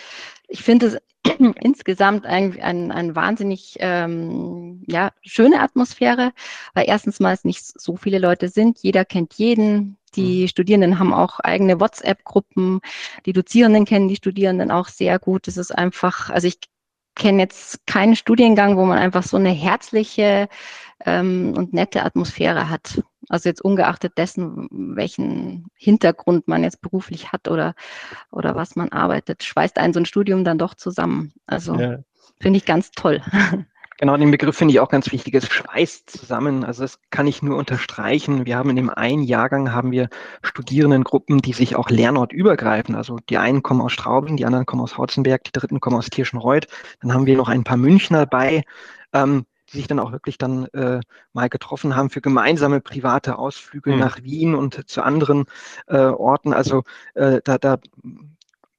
Ich 0.48 0.62
finde 0.62 0.86
es 0.86 0.98
insgesamt 1.60 2.26
ein, 2.26 2.60
ein, 2.60 2.92
ein 2.92 3.16
wahnsinnig 3.16 3.76
ähm, 3.78 4.82
ja, 4.86 5.12
schöne 5.22 5.60
Atmosphäre, 5.60 6.32
weil 6.74 6.86
erstens 6.86 7.20
mal 7.20 7.32
es 7.32 7.44
nicht 7.44 7.64
so 7.80 7.96
viele 7.96 8.18
Leute 8.18 8.48
sind, 8.48 8.78
jeder 8.82 9.04
kennt 9.04 9.34
jeden. 9.34 9.96
Die 10.14 10.42
mhm. 10.42 10.48
Studierenden 10.48 10.98
haben 10.98 11.14
auch 11.14 11.40
eigene 11.40 11.80
WhatsApp-Gruppen. 11.80 12.80
Die 13.24 13.32
Dozierenden 13.32 13.86
kennen 13.86 14.08
die 14.08 14.16
Studierenden 14.16 14.70
auch 14.70 14.88
sehr 14.88 15.18
gut. 15.18 15.48
Es 15.48 15.56
ist 15.56 15.70
einfach, 15.70 16.28
also 16.28 16.46
ich 16.46 16.58
kenne 17.14 17.42
jetzt 17.42 17.86
keinen 17.86 18.16
Studiengang, 18.16 18.76
wo 18.76 18.84
man 18.84 18.98
einfach 18.98 19.22
so 19.22 19.36
eine 19.36 19.50
herzliche 19.50 20.48
ähm, 21.04 21.54
und 21.56 21.72
nette 21.72 22.04
Atmosphäre 22.04 22.68
hat. 22.68 23.02
Also 23.28 23.48
jetzt 23.48 23.62
ungeachtet 23.62 24.18
dessen, 24.18 24.68
welchen 24.70 25.66
Hintergrund 25.74 26.48
man 26.48 26.64
jetzt 26.64 26.80
beruflich 26.80 27.32
hat 27.32 27.48
oder, 27.48 27.74
oder 28.30 28.54
was 28.54 28.76
man 28.76 28.90
arbeitet, 28.90 29.42
schweißt 29.42 29.78
ein 29.78 29.92
so 29.92 30.00
ein 30.00 30.06
Studium 30.06 30.44
dann 30.44 30.58
doch 30.58 30.74
zusammen. 30.74 31.32
Also 31.46 31.74
ja. 31.76 31.98
finde 32.40 32.58
ich 32.58 32.64
ganz 32.64 32.90
toll. 32.90 33.22
Genau, 34.02 34.16
den 34.16 34.32
Begriff 34.32 34.56
finde 34.56 34.74
ich 34.74 34.80
auch 34.80 34.88
ganz 34.88 35.12
wichtig. 35.12 35.32
Es 35.32 35.46
schweißt 35.46 36.10
zusammen. 36.10 36.64
Also 36.64 36.82
das 36.82 36.98
kann 37.10 37.28
ich 37.28 37.40
nur 37.40 37.56
unterstreichen. 37.56 38.46
Wir 38.46 38.56
haben 38.56 38.68
in 38.70 38.74
dem 38.74 38.90
einen 38.90 39.22
Jahrgang 39.22 39.72
haben 39.72 39.92
wir 39.92 40.08
Studierendengruppen, 40.42 41.38
die 41.38 41.52
sich 41.52 41.76
auch 41.76 41.88
lernortübergreifen. 41.88 42.96
Also 42.96 43.18
die 43.30 43.38
einen 43.38 43.62
kommen 43.62 43.80
aus 43.80 43.92
Straubing, 43.92 44.36
die 44.36 44.44
anderen 44.44 44.66
kommen 44.66 44.82
aus 44.82 44.98
Hauzenberg, 44.98 45.44
die 45.44 45.52
dritten 45.52 45.78
kommen 45.78 45.94
aus 45.94 46.10
Tirschenreuth. 46.10 46.66
Dann 47.00 47.14
haben 47.14 47.26
wir 47.26 47.36
noch 47.36 47.48
ein 47.48 47.62
paar 47.62 47.76
Münchner 47.76 48.26
bei. 48.26 48.64
Ähm, 49.12 49.46
die 49.72 49.76
sich 49.76 49.86
dann 49.86 50.00
auch 50.00 50.10
wirklich 50.10 50.36
dann 50.36 50.66
äh, 50.72 50.98
mal 51.32 51.48
getroffen 51.48 51.94
haben 51.94 52.10
für 52.10 52.20
gemeinsame 52.20 52.80
private 52.80 53.38
Ausflüge 53.38 53.92
mhm. 53.92 54.00
nach 54.00 54.20
Wien 54.24 54.56
und 54.56 54.90
zu 54.90 55.02
anderen 55.02 55.44
äh, 55.86 55.98
Orten. 55.98 56.52
Also 56.52 56.82
äh, 57.14 57.40
da, 57.44 57.56
da 57.56 57.78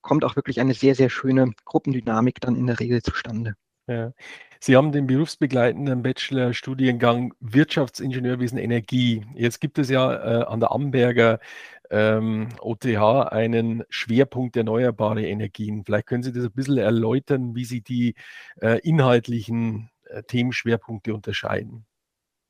kommt 0.02 0.26
auch 0.26 0.36
wirklich 0.36 0.60
eine 0.60 0.74
sehr, 0.74 0.96
sehr 0.96 1.10
schöne 1.10 1.54
Gruppendynamik 1.64 2.42
dann 2.42 2.58
in 2.58 2.68
der 2.68 2.82
Regel 2.82 3.02
zustande. 3.02 3.56
Ja. 3.88 4.12
Sie 4.66 4.78
haben 4.78 4.94
den 4.94 5.08
berufsbegleitenden 5.08 6.04
Bachelorstudiengang 6.04 7.34
Wirtschaftsingenieurwesen 7.42 8.58
Energie. 8.58 9.26
Jetzt 9.36 9.60
gibt 9.60 9.78
es 9.78 9.90
ja 9.90 10.14
äh, 10.14 10.46
an 10.46 10.62
der 10.62 10.72
Amberger 10.72 11.42
ähm, 11.92 12.48
OTH 12.62 12.86
einen 13.30 13.84
Schwerpunkt 13.90 14.56
erneuerbare 14.56 15.28
Energien. 15.28 15.84
Vielleicht 15.84 16.08
können 16.08 16.24
Sie 16.24 16.32
das 16.32 16.46
ein 16.46 16.54
bisschen 16.54 16.78
erläutern, 16.78 17.56
wie 17.56 17.66
Sie 17.66 17.82
die 17.82 18.16
äh, 18.62 18.80
inhaltlichen 18.88 19.90
äh, 20.06 20.24
Themenschwerpunkte 20.24 21.14
unterscheiden? 21.14 21.86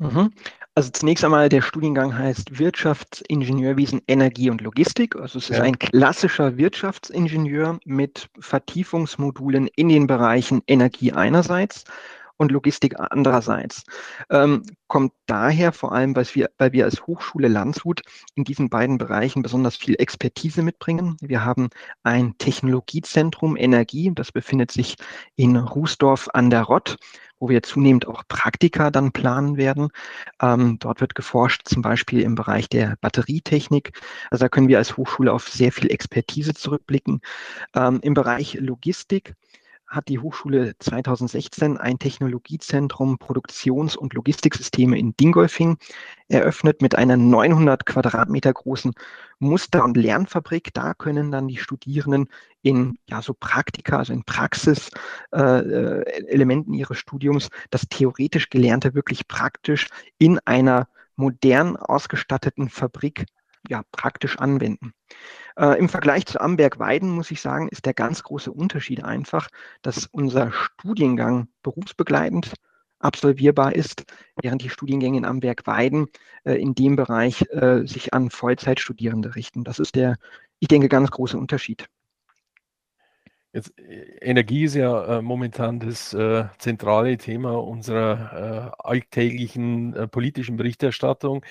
Mhm. 0.04 0.32
Also 0.76 0.90
zunächst 0.90 1.24
einmal, 1.24 1.50
der 1.50 1.62
Studiengang 1.62 2.18
heißt 2.18 2.58
Wirtschaftsingenieurwesen, 2.58 4.02
Energie 4.08 4.50
und 4.50 4.62
Logistik. 4.62 5.16
Also 5.16 5.38
es 5.38 5.52
ist 5.52 5.58
ja. 5.58 5.64
ein 5.64 5.78
klassischer 5.78 6.58
Wirtschaftsingenieur 6.58 7.80
mit 7.86 8.30
Vertiefungsmodulen 8.40 9.68
in 9.76 9.90
den 9.90 10.08
Bereichen 10.08 10.64
Energie 10.66 11.12
einerseits 11.12 11.84
und 12.38 12.52
Logistik 12.52 12.96
andererseits. 13.00 13.84
Ähm, 14.30 14.64
kommt 14.88 15.14
daher 15.26 15.72
vor 15.72 15.94
allem, 15.94 16.16
weil 16.16 16.26
wir, 16.34 16.50
weil 16.58 16.72
wir 16.74 16.86
als 16.86 17.06
Hochschule 17.08 17.48
Landshut 17.48 18.02
in 18.36 18.44
diesen 18.44 18.70
beiden 18.70 18.98
Bereichen 18.98 19.42
besonders 19.42 19.76
viel 19.76 19.96
Expertise 20.00 20.62
mitbringen. 20.62 21.18
Wir 21.22 21.46
haben 21.46 21.70
ein 22.04 22.38
Technologiezentrum 22.38 23.58
Energie, 23.58 24.12
das 24.14 24.32
befindet 24.32 24.72
sich 24.72 24.96
in 25.36 25.56
Rußdorf 25.56 26.30
an 26.34 26.50
der 26.50 26.64
Rott 26.64 26.98
wo 27.44 27.50
wir 27.50 27.62
zunehmend 27.62 28.08
auch 28.08 28.24
Praktika 28.30 28.90
dann 28.90 29.12
planen 29.12 29.58
werden. 29.58 29.90
Ähm, 30.42 30.78
dort 30.80 31.02
wird 31.02 31.14
geforscht, 31.14 31.68
zum 31.68 31.82
Beispiel 31.82 32.22
im 32.22 32.36
Bereich 32.36 32.70
der 32.70 32.96
Batterietechnik. 33.02 34.00
Also 34.32 34.46
da 34.46 34.50
können 34.50 34.70
wir 34.70 34.78
als 34.78 34.96
Hochschule 34.96 35.34
auf 35.34 35.50
sehr 35.50 35.74
viel 35.74 35.92
Expertise 35.92 36.54
zurückblicken. 36.54 37.20
Ähm, 37.76 38.00
Im 38.02 38.14
Bereich 38.14 38.54
Logistik 38.62 39.36
hat 39.94 40.08
die 40.08 40.20
Hochschule 40.20 40.74
2016 40.80 41.78
ein 41.78 42.00
Technologiezentrum 42.00 43.20
Produktions- 43.20 43.96
und 43.96 44.14
Logistiksysteme 44.14 44.98
in 44.98 45.16
Dingolfing 45.16 45.78
eröffnet 46.28 46.82
mit 46.82 46.96
einer 46.96 47.16
900 47.16 47.86
Quadratmeter 47.86 48.52
großen 48.52 48.94
Muster- 49.40 49.84
und 49.84 49.96
Lernfabrik. 49.96 50.74
Da 50.74 50.96
können 50.96 51.32
dann 51.32 51.48
die 51.48 51.58
Studierenden 51.58 52.28
in 52.64 52.98
ja 53.08 53.22
so 53.22 53.34
Praktika, 53.34 53.98
also 53.98 54.14
in 54.14 54.24
Praxiselementen 54.24 56.74
äh, 56.74 56.78
ihres 56.78 56.98
Studiums, 56.98 57.50
das 57.70 57.84
theoretisch 57.90 58.50
Gelernte 58.50 58.96
wirklich 58.96 59.28
praktisch 59.28 59.90
in 60.18 60.40
einer 60.46 60.88
modern 61.16 61.78
ausgestatteten 61.78 62.70
Fabrik 62.70 63.28
ja, 63.70 63.84
praktisch 63.92 64.38
anwenden. 64.40 64.94
Äh, 65.58 65.78
Im 65.80 65.90
Vergleich 65.90 66.26
zu 66.26 66.40
Amberg-Weiden 66.42 67.10
muss 67.10 67.32
ich 67.32 67.42
sagen, 67.42 67.70
ist 67.70 67.86
der 67.86 67.94
ganz 67.94 68.24
große 68.24 68.52
Unterschied 68.52 69.04
einfach, 69.04 69.50
dass 69.82 70.08
unser 70.08 70.52
Studiengang 70.52 71.48
berufsbegleitend 71.62 72.54
absolvierbar 73.00 73.76
ist, 73.76 74.06
während 74.42 74.62
die 74.62 74.70
Studiengänge 74.70 75.18
in 75.18 75.26
Amberg-Weiden 75.26 76.08
äh, 76.46 76.54
in 76.54 76.74
dem 76.74 76.96
Bereich 76.96 77.46
äh, 77.52 77.86
sich 77.86 78.14
an 78.14 78.30
Vollzeitstudierende 78.30 79.36
richten. 79.36 79.64
Das 79.64 79.80
ist 79.80 79.96
der, 79.96 80.18
ich 80.60 80.68
denke, 80.70 80.88
ganz 80.90 81.12
große 81.12 81.38
Unterschied. 81.38 81.88
Jetzt, 83.56 83.78
äh, 83.78 84.18
Energie 84.22 84.64
ist 84.64 84.74
ja 84.74 85.20
äh, 85.20 85.22
momentan 85.22 85.80
das 85.80 86.12
äh, 86.14 86.46
zentrale 86.58 87.18
Thema 87.18 87.54
unserer 87.64 88.72
äh, 88.82 88.88
alltäglichen 88.88 89.94
äh, 89.94 90.08
politischen 90.08 90.58
Berichterstattung. 90.58 91.44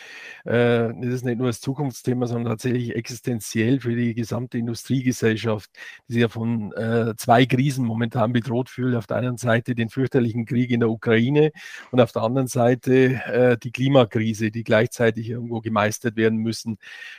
Äh, 0.45 0.93
das 1.01 1.15
ist 1.15 1.25
nicht 1.25 1.38
nur 1.38 1.47
das 1.47 1.61
Zukunftsthema, 1.61 2.27
sondern 2.27 2.55
tatsächlich 2.55 2.97
existenziell 2.97 3.81
für 3.81 3.95
die 3.95 4.15
gesamte 4.15 4.59
Industriegesellschaft, 4.59 5.71
die 6.09 6.15
sich 6.15 6.23
ja 6.23 6.29
von 6.29 6.73
zwei 7.17 7.47
Krisen 7.47 7.85
momentan 7.85 8.33
bedroht 8.33 8.69
fühlt. 8.69 8.97
Auf 8.97 9.07
der 9.07 9.19
einen 9.19 9.37
Seite 9.37 9.75
den 9.75 9.88
fürchterlichen 9.88 10.45
Krieg 10.47 10.71
in 10.71 10.81
der 10.81 10.91
Ukraine 10.91 11.53
und 11.91 12.01
auf 12.01 12.12
der 12.12 12.23
anderen 12.23 12.49
Seite 12.49 13.59
die 13.62 13.71
Klimakrise, 13.71 14.51
die 14.51 14.65
gleichzeitig 14.65 15.29
irgendwo 15.29 15.61
gemeistert 15.61 16.17
werden 16.17 16.38
müssen. 16.38 16.79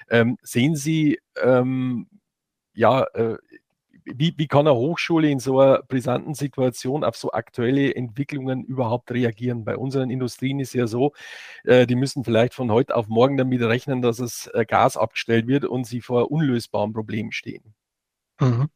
Ähm, 0.09 0.37
sehen 0.41 0.75
Sie, 0.75 1.19
ähm, 1.41 2.07
ja, 2.73 3.05
wie, 4.05 4.33
wie 4.37 4.47
kann 4.47 4.67
eine 4.67 4.75
Hochschule 4.75 5.29
in 5.29 5.39
so 5.39 5.59
einer 5.59 5.83
brisanten 5.83 6.33
Situation 6.33 7.03
auf 7.03 7.15
so 7.15 7.31
aktuelle 7.31 7.95
Entwicklungen 7.95 8.63
überhaupt 8.63 9.11
reagieren? 9.11 9.65
Bei 9.65 9.77
unseren 9.77 10.09
Industrien 10.09 10.59
ist 10.59 10.73
ja 10.73 10.87
so, 10.87 11.13
äh, 11.63 11.87
die 11.87 11.95
müssen 11.95 12.23
vielleicht 12.23 12.53
von 12.53 12.71
heute 12.71 12.95
auf 12.95 13.07
morgen 13.07 13.37
damit 13.37 13.61
rechnen, 13.61 14.01
dass 14.01 14.17
das 14.17 14.47
äh, 14.53 14.65
Gas 14.65 14.97
abgestellt 14.97 15.47
wird 15.47 15.65
und 15.65 15.85
sie 15.85 16.01
vor 16.01 16.31
unlösbaren 16.31 16.93
Problemen 16.93 17.31
stehen. 17.31 17.73
Mhm. 18.39 18.69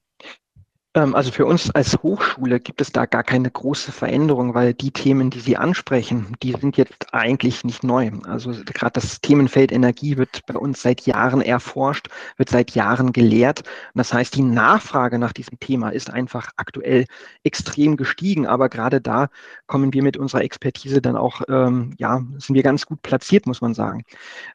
Ähm, 0.98 1.14
also 1.14 1.32
für 1.32 1.46
uns 1.46 1.70
als 1.72 2.02
Hochschule 2.02 2.60
gibt 2.60 2.82
es 2.82 2.92
da 2.92 3.06
gar 3.06 3.24
keine 3.24 3.52
große 3.52 3.92
Veränderung, 3.92 4.56
weil 4.56 4.74
die 4.74 4.90
Themen, 4.90 5.30
die 5.30 5.40
Sie 5.40 5.56
ansprechen, 5.56 6.36
die 6.42 6.54
sind 6.54 6.76
jetzt 6.76 7.14
eigentlich 7.14 7.64
nicht 7.64 7.84
neu. 7.84 8.10
Also 8.26 8.52
gerade 8.66 8.94
das 8.94 9.22
Themenfeld 9.22 9.72
Energie 9.72 10.18
wird 10.18 10.44
bei 10.48 10.56
uns 10.56 10.82
seit 10.82 11.02
Jahren 11.06 11.42
erforscht, 11.42 12.08
wird 12.38 12.50
seit 12.50 12.72
Jahren 12.72 13.14
gelehrt. 13.14 13.60
Und 13.60 14.00
das 14.00 14.12
heißt, 14.12 14.36
die 14.36 14.42
Nachfrage 14.42 15.20
nach 15.20 15.34
diesem 15.34 15.60
Thema 15.60 15.90
ist 15.90 16.10
einfach 16.10 16.50
aktuell 16.56 17.06
extrem 17.44 17.96
gestiegen. 17.96 18.48
Aber 18.48 18.68
gerade 18.68 19.00
da 19.00 19.28
kommen 19.68 19.94
wir 19.94 20.02
mit 20.02 20.18
unserer 20.18 20.44
Expertise 20.44 21.00
dann 21.00 21.16
auch, 21.16 21.42
ähm, 21.48 21.94
ja, 22.00 22.24
sind 22.40 22.56
wir 22.56 22.64
ganz 22.64 22.88
gut 22.88 23.04
platziert, 23.04 23.46
muss 23.46 23.62
man 23.62 23.76
sagen. 23.76 24.04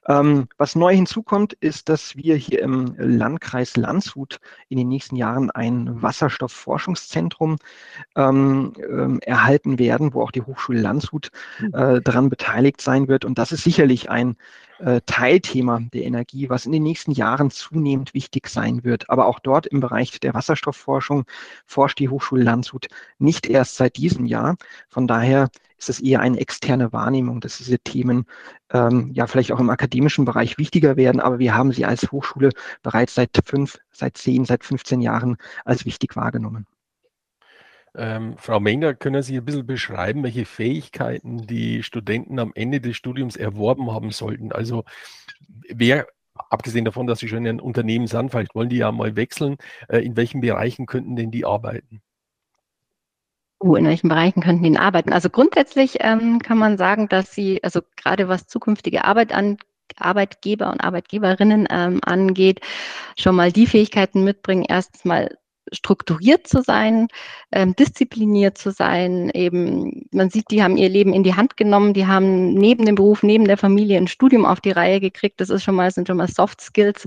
Ähm, 0.09 0.49
was 0.59 0.75
neu 0.75 0.93
hinzukommt, 0.93 1.53
ist, 1.53 1.89
dass 1.89 2.17
wir 2.17 2.35
hier 2.35 2.63
im 2.63 2.97
Landkreis 2.99 3.77
Landshut 3.77 4.41
in 4.69 4.79
den 4.79 4.89
nächsten 4.89 5.15
Jahren 5.15 5.53
ein 5.53 6.03
Wasser 6.03 6.32
Wasserstoffforschungszentrum 6.33 7.59
ähm, 8.17 8.73
ähm, 8.79 9.21
erhalten 9.21 9.79
werden, 9.79 10.15
wo 10.15 10.23
auch 10.23 10.31
die 10.31 10.43
Hochschule 10.43 10.81
Landshut 10.81 11.31
hm. 11.59 11.75
äh, 11.75 12.01
daran 12.01 12.29
beteiligt 12.29 12.81
sein 12.81 13.09
wird. 13.09 13.25
Und 13.25 13.39
das 13.39 13.53
ist 13.53 13.65
sicherlich 13.65 14.11
ein 14.11 14.37
Teilthema 15.07 15.81
der 15.93 16.05
Energie, 16.05 16.49
was 16.49 16.67
in 16.67 16.73
den 16.73 16.83
nächsten 16.83 17.13
Jahren 17.13 17.51
zunehmend 17.51 18.15
wichtig 18.15 18.49
sein 18.49 18.85
wird. 18.85 19.09
Aber 19.11 19.27
auch 19.27 19.39
dort 19.39 19.67
im 19.67 19.81
Bereich 19.81 20.19
der 20.21 20.35
Wasserstoffforschung 20.35 21.25
forscht 21.67 21.99
die 21.99 22.09
Hochschule 22.09 22.43
Landshut 22.43 22.89
nicht 23.19 23.47
erst 23.47 23.77
seit 23.77 23.97
diesem 23.97 24.27
Jahr. 24.27 24.57
Von 24.89 25.07
daher 25.07 25.51
ist 25.79 25.89
es 25.89 26.01
eher 26.01 26.21
eine 26.21 26.39
externe 26.39 26.93
Wahrnehmung, 26.93 27.41
dass 27.41 27.59
diese 27.59 27.79
Themen 27.79 28.27
ähm, 28.71 29.11
ja 29.15 29.27
vielleicht 29.27 29.53
auch 29.53 29.61
im 29.61 29.71
akademischen 29.71 30.25
Bereich 30.25 30.59
wichtiger 30.59 30.97
werden, 30.97 31.21
aber 31.21 31.39
wir 31.39 31.55
haben 31.55 31.73
sie 31.73 31.85
als 31.85 32.11
Hochschule 32.13 32.51
bereits 32.83 33.15
seit 33.15 33.31
fünf, 33.45 33.79
seit 33.91 34.17
zehn, 34.17 34.45
seit 34.45 34.65
15 34.65 35.01
Jahren 35.01 35.37
als 35.65 35.85
wichtig 35.85 36.17
wahrgenommen. 36.17 36.67
Ähm, 37.95 38.37
Frau 38.39 38.59
Menger, 38.59 38.95
können 38.95 39.23
Sie 39.23 39.37
ein 39.37 39.45
bisschen 39.45 39.67
beschreiben, 39.67 40.23
welche 40.23 40.47
Fähigkeiten 40.47 41.47
die 41.47 41.83
Studenten 41.83 42.39
am 42.39 42.53
Ende 42.55 42.81
des 42.81 42.97
Studiums 42.97 43.37
erworben 43.37 43.93
haben 43.93 44.11
sollten? 44.11 44.53
Also 44.53 44.85
wer, 45.69 46.07
abgesehen 46.49 46.85
davon, 46.85 47.07
dass 47.07 47.19
Sie 47.19 47.29
schon 47.29 47.45
in 47.45 47.57
ein 47.57 47.61
Unternehmen 47.61 48.07
sind, 48.07 48.31
vielleicht 48.31 48.55
wollen 48.55 48.71
die 48.71 48.79
ja 48.79 48.91
mal 48.93 49.17
wechseln, 49.17 49.57
äh, 49.89 49.99
in 49.99 50.17
welchen 50.17 50.41
Bereichen 50.41 50.87
könnten 50.87 51.17
denn 51.17 51.31
die 51.31 51.45
arbeiten? 51.45 52.01
Uh, 53.63 53.77
in 53.77 53.87
welchen 53.87 54.09
Bereichen 54.09 54.41
könnten 54.43 54.65
die 54.65 54.79
arbeiten? 54.79 55.13
Also 55.13 55.31
grundsätzlich 55.31 55.99
ähm, 56.01 56.41
kann 56.41 56.59
man 56.59 56.79
sagen, 56.79 57.09
dass 57.09 57.33
sie, 57.33 57.63
also 57.63 57.81
gerade 57.97 58.27
was 58.29 58.49
zukünftige 58.49 59.05
Arbeit 59.05 59.33
an, 59.33 59.59
Arbeitgeber 59.97 60.71
und 60.71 60.83
Arbeitgeberinnen 60.83 61.69
ähm, 61.71 62.01
angeht, 62.05 62.61
schon 63.17 63.37
mal 63.37 63.53
die 63.53 63.67
Fähigkeiten 63.67 64.25
mitbringen, 64.25 64.65
erstens 64.67 65.05
mal 65.05 65.37
strukturiert 65.73 66.47
zu 66.47 66.63
sein, 66.63 67.09
ähm, 67.51 67.75
diszipliniert 67.75 68.59
zu 68.59 68.71
sein. 68.71 69.31
Eben, 69.35 70.07
man 70.13 70.31
sieht, 70.31 70.51
die 70.51 70.63
haben 70.63 70.77
ihr 70.77 70.89
Leben 70.89 71.13
in 71.13 71.25
die 71.25 71.35
Hand 71.35 71.57
genommen, 71.57 71.95
die 71.95 72.07
haben 72.07 72.55
neben 72.55 72.87
dem 72.87 72.95
Beruf, 72.95 73.23
neben 73.23 73.47
der 73.47 73.57
Familie 73.57 73.99
ein 73.99 74.09
Studium 74.09 74.45
auf 74.45 74.61
die 74.61 74.71
Reihe 74.71 75.01
gekriegt. 75.01 75.41
Das 75.41 75.51
ist 75.51 75.65
schon 75.65 75.75
mal, 75.75 75.91
sind 75.91 76.09
schon 76.09 76.19
mal 76.19 76.29
Soft 76.29 76.61
Skills, 76.61 77.07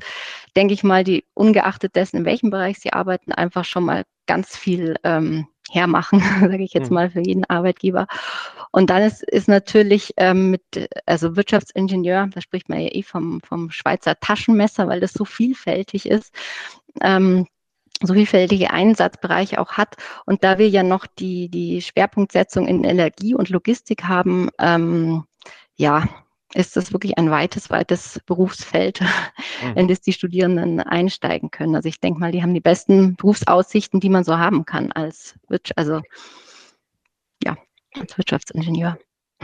denke 0.56 0.73
ich 0.73 0.84
mal, 0.84 1.04
die 1.04 1.25
ungeachtet 1.34 1.95
dessen, 1.95 2.17
in 2.17 2.25
welchem 2.25 2.49
Bereich 2.49 2.80
sie 2.80 2.93
arbeiten, 2.93 3.32
einfach 3.32 3.65
schon 3.65 3.86
mal 3.86 4.04
ganz 4.25 4.58
viel 4.58 4.95
ähm, 5.04 5.47
hermachen, 5.71 6.19
sage 6.41 6.63
ich 6.63 6.73
jetzt 6.73 6.88
hm. 6.88 6.93
mal 6.93 7.10
für 7.10 7.21
jeden 7.21 7.45
Arbeitgeber. 7.45 8.08
Und 8.71 8.89
dann 8.89 9.04
ist, 9.04 9.23
ist 9.23 9.47
natürlich 9.47 10.13
ähm, 10.17 10.51
mit, 10.51 10.89
also 11.06 11.36
Wirtschaftsingenieur, 11.36 12.28
da 12.34 12.41
spricht 12.41 12.69
man 12.69 12.82
ja 12.82 12.89
eh 12.91 13.04
vom, 13.04 13.39
vom 13.41 13.71
Schweizer 13.71 14.19
Taschenmesser, 14.19 14.88
weil 14.88 14.99
das 14.99 15.13
so 15.13 15.23
vielfältig 15.25 16.08
ist. 16.08 16.34
Ähm, 17.01 17.47
so 18.01 18.13
vielfältige 18.13 18.71
Einsatzbereiche 18.71 19.60
auch 19.60 19.73
hat. 19.73 19.95
Und 20.25 20.43
da 20.43 20.58
wir 20.58 20.69
ja 20.69 20.84
noch 20.84 21.05
die, 21.08 21.49
die 21.49 21.81
Schwerpunktsetzung 21.81 22.67
in 22.67 22.84
Energie 22.84 23.36
und 23.36 23.49
Logistik 23.49 24.03
haben, 24.03 24.49
ähm, 24.60 25.23
ja, 25.75 26.08
ist 26.53 26.77
das 26.77 26.93
wirklich 26.93 27.17
ein 27.17 27.29
weites, 27.29 27.69
weites 27.69 28.21
Berufsfeld, 28.25 29.01
mhm. 29.01 29.08
in 29.77 29.88
das 29.88 30.01
die 30.01 30.13
Studierenden 30.13 30.79
einsteigen 30.79 31.51
können. 31.51 31.75
Also 31.75 31.89
ich 31.89 31.99
denke 31.99 32.19
mal, 32.19 32.31
die 32.31 32.41
haben 32.41 32.53
die 32.53 32.62
besten 32.62 33.15
Berufsaussichten, 33.15 33.99
die 33.99 34.10
man 34.10 34.23
so 34.23 34.38
haben 34.38 34.65
kann 34.65 34.91
als, 34.91 35.36
also, 35.75 36.01
ja, 37.43 37.58
als 37.93 38.17
Wirtschaftsingenieur. 38.17 38.97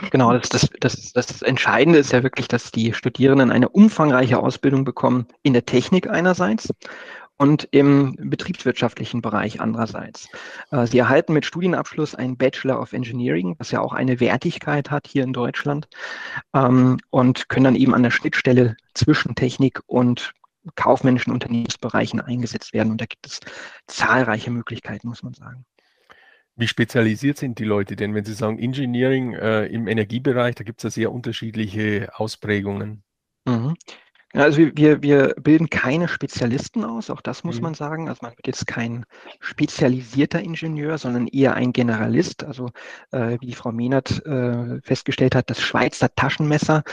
Genau, 0.10 0.32
das, 0.32 0.50
das, 0.50 0.70
das, 0.80 1.12
das 1.12 1.42
Entscheidende 1.42 2.00
ist 2.00 2.14
ja 2.14 2.24
wirklich, 2.24 2.48
dass 2.48 2.72
die 2.72 2.94
Studierenden 2.94 3.52
eine 3.52 3.68
umfangreiche 3.70 4.40
Ausbildung 4.40 4.86
bekommen 4.86 5.28
in 5.44 5.52
der 5.52 5.66
Technik 5.66 6.10
einerseits 6.10 6.70
und 7.42 7.68
im 7.72 8.16
betriebswirtschaftlichen 8.20 9.24
Bereich 9.24 9.60
andererseits. 9.60 10.30
Äh, 10.70 10.86
sie 10.86 11.00
erhalten 11.00 11.34
mit 11.34 11.44
Studienabschluss 11.44 12.14
einen 12.14 12.38
Bachelor 12.38 12.80
of 12.80 12.94
Engineering, 12.94 13.56
was 13.58 13.72
ja 13.72 13.82
auch 13.82 13.94
eine 13.94 14.20
Wertigkeit 14.20 14.92
hat 14.92 15.08
hier 15.08 15.24
in 15.24 15.34
Deutschland 15.34 15.88
ähm, 16.54 17.00
und 17.10 17.50
können 17.50 17.64
dann 17.64 17.76
eben 17.76 17.96
an 17.96 18.04
der 18.04 18.12
Schnittstelle 18.12 18.78
zwischen 18.94 19.34
Technik 19.34 19.82
und 19.88 20.34
kaufmännischen 20.76 21.34
Unternehmensbereichen 21.34 22.22
eingesetzt 22.22 22.74
werden. 22.74 22.92
Und 22.92 23.02
da 23.02 23.06
gibt 23.06 23.26
es 23.26 23.40
zahlreiche 23.88 24.52
Möglichkeiten, 24.52 25.08
muss 25.08 25.24
man 25.24 25.34
sagen. 25.34 25.66
Wie 26.56 26.68
spezialisiert 26.68 27.40
sind 27.40 27.58
die 27.58 27.64
Leute 27.64 27.96
denn, 27.96 28.14
wenn 28.14 28.24
Sie 28.24 28.36
sagen 28.36 28.60
Engineering 28.60 29.34
äh, 29.34 29.66
im 29.66 29.88
Energiebereich, 29.88 30.54
da 30.54 30.64
gibt 30.64 30.82
es 30.82 30.84
ja 30.84 30.90
sehr 30.92 31.12
unterschiedliche 31.12 32.12
Ausprägungen. 32.14 33.02
Mhm. 33.46 33.74
Also 34.34 34.60
wir, 34.76 35.02
wir 35.02 35.36
bilden 35.42 35.70
keine 35.70 36.08
Spezialisten 36.08 36.86
aus, 36.86 37.10
auch 37.10 37.22
das 37.22 37.44
muss 37.44 37.58
mhm. 37.58 37.64
man 37.64 37.74
sagen. 37.74 38.10
Also 38.10 38.20
man 38.24 38.32
wird 38.32 38.48
jetzt 38.48 38.68
kein 38.68 39.06
spezialisierter 39.40 40.42
Ingenieur, 40.42 40.98
sondern 40.98 41.28
eher 41.28 41.56
ein 41.56 41.74
Generalist. 41.74 42.44
Also 42.44 42.70
äh, 43.12 43.38
wie 43.42 43.48
die 43.48 43.56
Frau 43.56 43.72
Mehnert 43.72 44.26
äh, 44.26 44.82
festgestellt 44.82 45.36
hat, 45.36 45.50
das 45.50 45.62
Schweizer 45.62 46.14
Taschenmesser, 46.16 46.84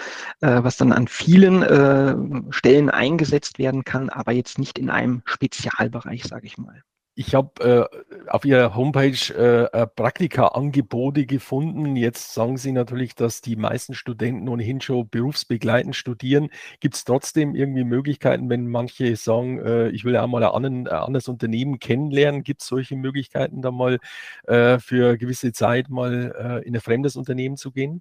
äh, 0.40 0.62
was 0.62 0.76
dann 0.76 0.92
an 0.92 1.06
vielen 1.06 1.62
äh, 1.62 2.16
Stellen 2.50 2.90
eingesetzt 2.90 3.58
werden 3.58 3.84
kann, 3.84 4.08
aber 4.08 4.32
jetzt 4.32 4.58
nicht 4.58 4.78
in 4.78 4.90
einem 4.90 5.22
Spezialbereich, 5.24 6.24
sage 6.24 6.46
ich 6.46 6.58
mal. 6.58 6.82
Ich 7.18 7.34
habe 7.34 7.90
äh, 7.90 8.28
auf 8.28 8.44
Ihrer 8.44 8.76
Homepage 8.76 9.34
äh, 9.34 9.86
Praktika-Angebote 9.88 11.26
gefunden. 11.26 11.96
Jetzt 11.96 12.32
sagen 12.32 12.56
Sie 12.58 12.70
natürlich, 12.70 13.16
dass 13.16 13.40
die 13.40 13.56
meisten 13.56 13.94
Studenten 13.94 14.48
ohnehin 14.48 14.80
schon 14.80 15.08
berufsbegleitend 15.08 15.96
studieren. 15.96 16.48
Gibt 16.78 16.94
es 16.94 17.02
trotzdem 17.02 17.56
irgendwie 17.56 17.82
Möglichkeiten, 17.82 18.48
wenn 18.48 18.68
manche 18.68 19.16
sagen, 19.16 19.58
äh, 19.58 19.88
ich 19.88 20.04
will 20.04 20.14
ja 20.14 20.24
mal 20.28 20.44
ein, 20.44 20.64
ein 20.64 20.86
anderes 20.86 21.26
Unternehmen 21.26 21.80
kennenlernen? 21.80 22.44
Gibt 22.44 22.62
es 22.62 22.68
solche 22.68 22.94
Möglichkeiten, 22.94 23.62
da 23.62 23.72
mal 23.72 23.98
äh, 24.46 24.78
für 24.78 25.18
gewisse 25.18 25.50
Zeit 25.50 25.88
mal 25.88 26.60
äh, 26.62 26.68
in 26.68 26.76
ein 26.76 26.80
fremdes 26.80 27.16
Unternehmen 27.16 27.56
zu 27.56 27.72
gehen? 27.72 28.00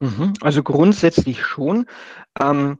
Mhm. 0.00 0.32
Also 0.40 0.64
grundsätzlich 0.64 1.44
schon. 1.44 1.86
Ähm, 2.40 2.78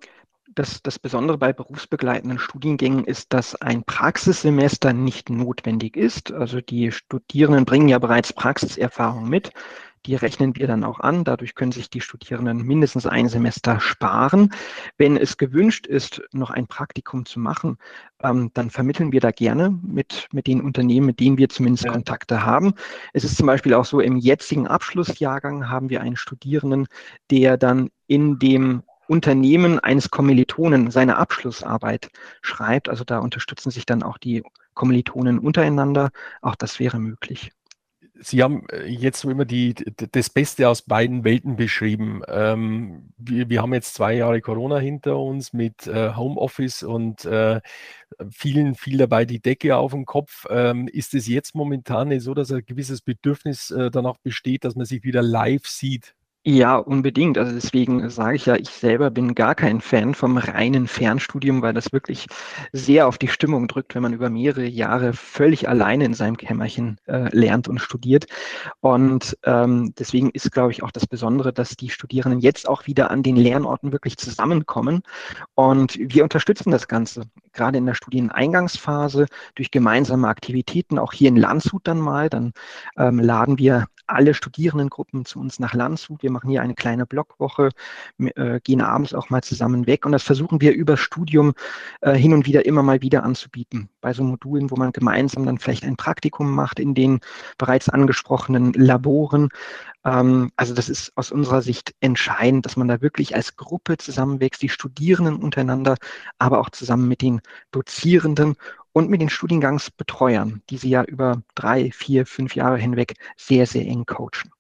das, 0.54 0.82
das 0.82 0.98
Besondere 0.98 1.38
bei 1.38 1.52
berufsbegleitenden 1.52 2.38
Studiengängen 2.38 3.04
ist, 3.04 3.32
dass 3.32 3.54
ein 3.54 3.84
Praxissemester 3.84 4.92
nicht 4.92 5.30
notwendig 5.30 5.96
ist. 5.96 6.32
Also 6.32 6.60
die 6.60 6.92
Studierenden 6.92 7.64
bringen 7.64 7.88
ja 7.88 7.98
bereits 7.98 8.32
Praxiserfahrung 8.32 9.28
mit. 9.28 9.52
Die 10.06 10.14
rechnen 10.14 10.56
wir 10.56 10.66
dann 10.66 10.82
auch 10.82 11.00
an. 11.00 11.24
Dadurch 11.24 11.54
können 11.54 11.72
sich 11.72 11.90
die 11.90 12.00
Studierenden 12.00 12.62
mindestens 12.62 13.06
ein 13.06 13.28
Semester 13.28 13.80
sparen. 13.80 14.50
Wenn 14.96 15.18
es 15.18 15.36
gewünscht 15.36 15.86
ist, 15.86 16.22
noch 16.32 16.50
ein 16.50 16.66
Praktikum 16.66 17.26
zu 17.26 17.38
machen, 17.38 17.76
ähm, 18.22 18.50
dann 18.54 18.70
vermitteln 18.70 19.12
wir 19.12 19.20
da 19.20 19.30
gerne 19.30 19.70
mit, 19.82 20.26
mit 20.32 20.46
den 20.46 20.62
Unternehmen, 20.62 21.06
mit 21.06 21.20
denen 21.20 21.36
wir 21.36 21.50
zumindest 21.50 21.84
ja. 21.84 21.92
Kontakte 21.92 22.46
haben. 22.46 22.72
Es 23.12 23.24
ist 23.24 23.36
zum 23.36 23.46
Beispiel 23.46 23.74
auch 23.74 23.84
so, 23.84 24.00
im 24.00 24.16
jetzigen 24.16 24.66
Abschlussjahrgang 24.66 25.68
haben 25.68 25.90
wir 25.90 26.00
einen 26.00 26.16
Studierenden, 26.16 26.86
der 27.30 27.58
dann 27.58 27.90
in 28.06 28.38
dem 28.38 28.82
Unternehmen 29.11 29.81
eines 29.81 30.11
Kommilitonen 30.11 30.92
seine 30.92 31.16
Abschlussarbeit 31.16 32.11
schreibt. 32.42 32.88
Also 32.88 33.03
da 33.03 33.18
unterstützen 33.18 33.73
sich 33.73 33.85
dann 33.85 34.05
auch 34.05 34.18
die 34.18 34.44
Kommilitonen 34.75 35.40
untereinander. 35.40 36.11
Auch 36.42 36.55
das 36.55 36.79
wäre 36.79 37.01
möglich. 37.01 37.51
Sie 38.23 38.40
haben 38.40 38.68
äh, 38.68 38.87
jetzt 38.87 39.25
immer 39.25 39.44
die, 39.44 39.75
das 40.12 40.31
Beste 40.31 40.68
aus 40.68 40.83
beiden 40.83 41.25
Welten 41.25 41.57
beschrieben. 41.57 42.23
Ähm, 42.29 43.12
wir, 43.16 43.49
wir, 43.49 43.62
haben 43.62 43.75
jetzt 43.75 43.94
zwei 43.94 44.14
Jahre 44.14 44.40
Corona 44.40 44.79
hinter 44.79 45.18
uns 45.18 45.53
mit 45.53 45.88
äh, 45.88 46.14
Homeoffice 46.14 46.85
und 46.85 47.25
äh, 47.25 47.61
vielen, 48.31 48.77
viel 48.77 48.99
dabei 48.99 49.25
die 49.25 49.40
Decke 49.40 49.77
auf 49.77 49.90
dem 49.90 50.07
Kopf. 50.07 50.46
Ähm, 50.51 50.87
ist 50.87 51.14
es 51.14 51.27
jetzt 51.27 51.57
momentan 51.57 52.20
so, 52.20 52.33
dass 52.33 52.53
ein 52.53 52.64
gewisses 52.64 53.01
Bedürfnis 53.01 53.73
äh, 53.73 53.90
danach 53.90 54.18
besteht, 54.18 54.64
dass 54.64 54.77
man 54.77 54.87
sich 54.87 55.03
wieder 55.03 55.23
live 55.23 55.66
sieht? 55.66 56.14
Ja, 56.46 56.76
unbedingt. 56.76 57.37
Also 57.37 57.53
deswegen 57.53 58.09
sage 58.09 58.35
ich 58.37 58.46
ja, 58.46 58.57
ich 58.57 58.70
selber 58.70 59.11
bin 59.11 59.35
gar 59.35 59.55
kein 59.55 59.83
Fan 59.83 60.14
vom 60.14 60.38
reinen 60.38 60.87
Fernstudium, 60.88 61.61
weil 61.61 61.74
das 61.74 61.92
wirklich 61.92 62.29
sehr 62.72 63.07
auf 63.09 63.18
die 63.18 63.29
Stimmung 63.29 63.68
drückt, 63.68 63.94
wenn 63.94 64.00
man 64.00 64.14
über 64.14 64.31
mehrere 64.31 64.64
Jahre 64.66 65.12
völlig 65.12 65.68
alleine 65.68 66.07
in 66.07 66.14
seinem 66.14 66.38
Kämmerchen 66.38 66.96
äh, 67.07 67.29
lernt 67.37 67.68
und 67.68 67.79
studiert. 67.79 68.24
Und 68.81 69.37
ähm, 69.44 69.92
deswegen 69.98 70.31
ist, 70.31 70.50
glaube 70.50 70.72
ich, 70.72 70.83
auch 70.83 70.90
das 70.92 71.07
Besondere, 71.07 71.53
dass 71.53 71.76
die 71.76 71.90
Studierenden 71.90 72.40
jetzt 72.40 72.66
auch 72.66 72.87
wieder 72.87 73.11
an 73.11 73.22
den 73.22 73.37
Lernorten 73.37 73.92
wirklich 73.92 74.16
zusammenkommen. 74.16 75.03
Und 75.55 75.98
wir 75.98 76.22
unterstützen 76.22 76.70
das 76.70 76.88
Ganze, 76.88 77.24
gerade 77.53 77.76
in 77.76 77.85
der 77.85 77.94
Studieneingangsphase, 77.94 79.26
durch 79.57 79.70
gemeinsame 79.70 80.29
Aktivitäten, 80.29 80.98
auch 80.98 81.12
hier 81.12 81.29
in 81.29 81.37
Landshut 81.37 81.87
dann 81.87 82.00
mal. 82.00 82.31
Dann 82.31 82.53
ähm, 82.96 83.18
laden 83.18 83.59
wir 83.59 83.85
alle 84.11 84.35
Studierendengruppen 84.35 85.25
zu 85.25 85.40
uns 85.40 85.59
nach 85.59 85.75
Landshut. 85.75 86.23
Wir 86.23 86.31
machen 86.31 86.51
hier 86.51 86.62
eine 86.62 86.75
kleine 86.75 87.07
Blockwoche, 87.07 87.70
äh, 88.18 88.61
gehen 88.61 88.81
abends 88.81 89.14
auch 89.14 89.31
mal 89.31 89.42
zusammen 89.42 89.87
weg 89.87 90.07
und 90.07 90.12
das 90.12 90.23
versuchen 90.23 90.61
wir 90.61 90.73
über 90.73 90.96
Studium 90.96 91.55
äh, 92.01 92.14
hin 92.14 92.33
und 92.33 92.46
wieder 92.46 92.66
immer 92.66 92.83
mal 92.83 93.03
wieder 93.03 93.23
anzubieten. 93.23 93.88
Bei 94.01 94.12
so 94.12 94.25
Modulen, 94.25 94.70
wo 94.70 94.77
man 94.77 94.92
gemeinsam 94.92 95.46
dann 95.46 95.59
vielleicht 95.59 95.85
ein 95.85 95.96
Praktikum 95.96 96.51
macht 96.51 96.81
in 96.81 96.94
den 96.94 97.20
bereits 97.59 97.88
angesprochenen 97.88 98.73
Laboren. 98.73 99.49
Ähm, 100.05 100.51
also 100.57 100.75
das 100.75 100.88
ist 100.88 101.12
aus 101.16 101.31
unserer 101.31 101.62
Sicht 101.62 101.94
entscheidend, 102.01 102.66
dass 102.66 102.77
man 102.77 102.88
da 102.88 103.01
wirklich 103.01 103.35
als 103.35 103.57
Gruppe 103.57 103.96
zusammenwächst, 103.99 104.62
die 104.62 104.68
Studierenden 104.68 105.37
untereinander, 105.37 105.96
aber 106.38 106.61
auch 106.61 106.70
zusammen 106.70 107.09
mit 107.09 107.23
den 107.23 107.40
Dozierenden 107.70 108.57
und 108.92 109.11
mit 109.11 109.20
den 109.20 109.29
Studiengangsbetreuern, 109.29 110.62
die 110.70 110.76
sie 110.76 110.90
ja 110.90 111.05
über 111.05 111.42
drei, 111.55 111.90
vier, 111.92 112.26
fünf 112.26 112.55
Jahre 112.55 112.79
hinweg 112.79 113.14
sehr, 113.37 113.66
sehr 113.66 113.87
eng 113.87 114.07
coachen. 114.07 114.50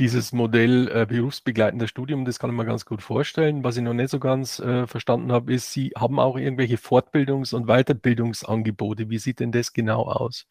Dieses 0.00 0.32
Modell 0.32 0.88
äh, 0.88 1.06
berufsbegleitendes 1.06 1.88
Studium, 1.88 2.24
das 2.24 2.40
kann 2.40 2.50
ich 2.50 2.56
mir 2.56 2.64
ganz 2.64 2.84
gut 2.84 3.00
vorstellen. 3.00 3.62
Was 3.62 3.76
ich 3.76 3.82
noch 3.82 3.94
nicht 3.94 4.10
so 4.10 4.18
ganz 4.18 4.58
äh, 4.58 4.88
verstanden 4.88 5.30
habe, 5.30 5.54
ist, 5.54 5.72
Sie 5.72 5.92
haben 5.96 6.18
auch 6.18 6.36
irgendwelche 6.36 6.76
Fortbildungs- 6.76 7.54
und 7.54 7.66
Weiterbildungsangebote. 7.66 9.08
Wie 9.08 9.18
sieht 9.18 9.38
denn 9.38 9.52
das 9.52 9.72
genau 9.72 10.02
aus? 10.02 10.46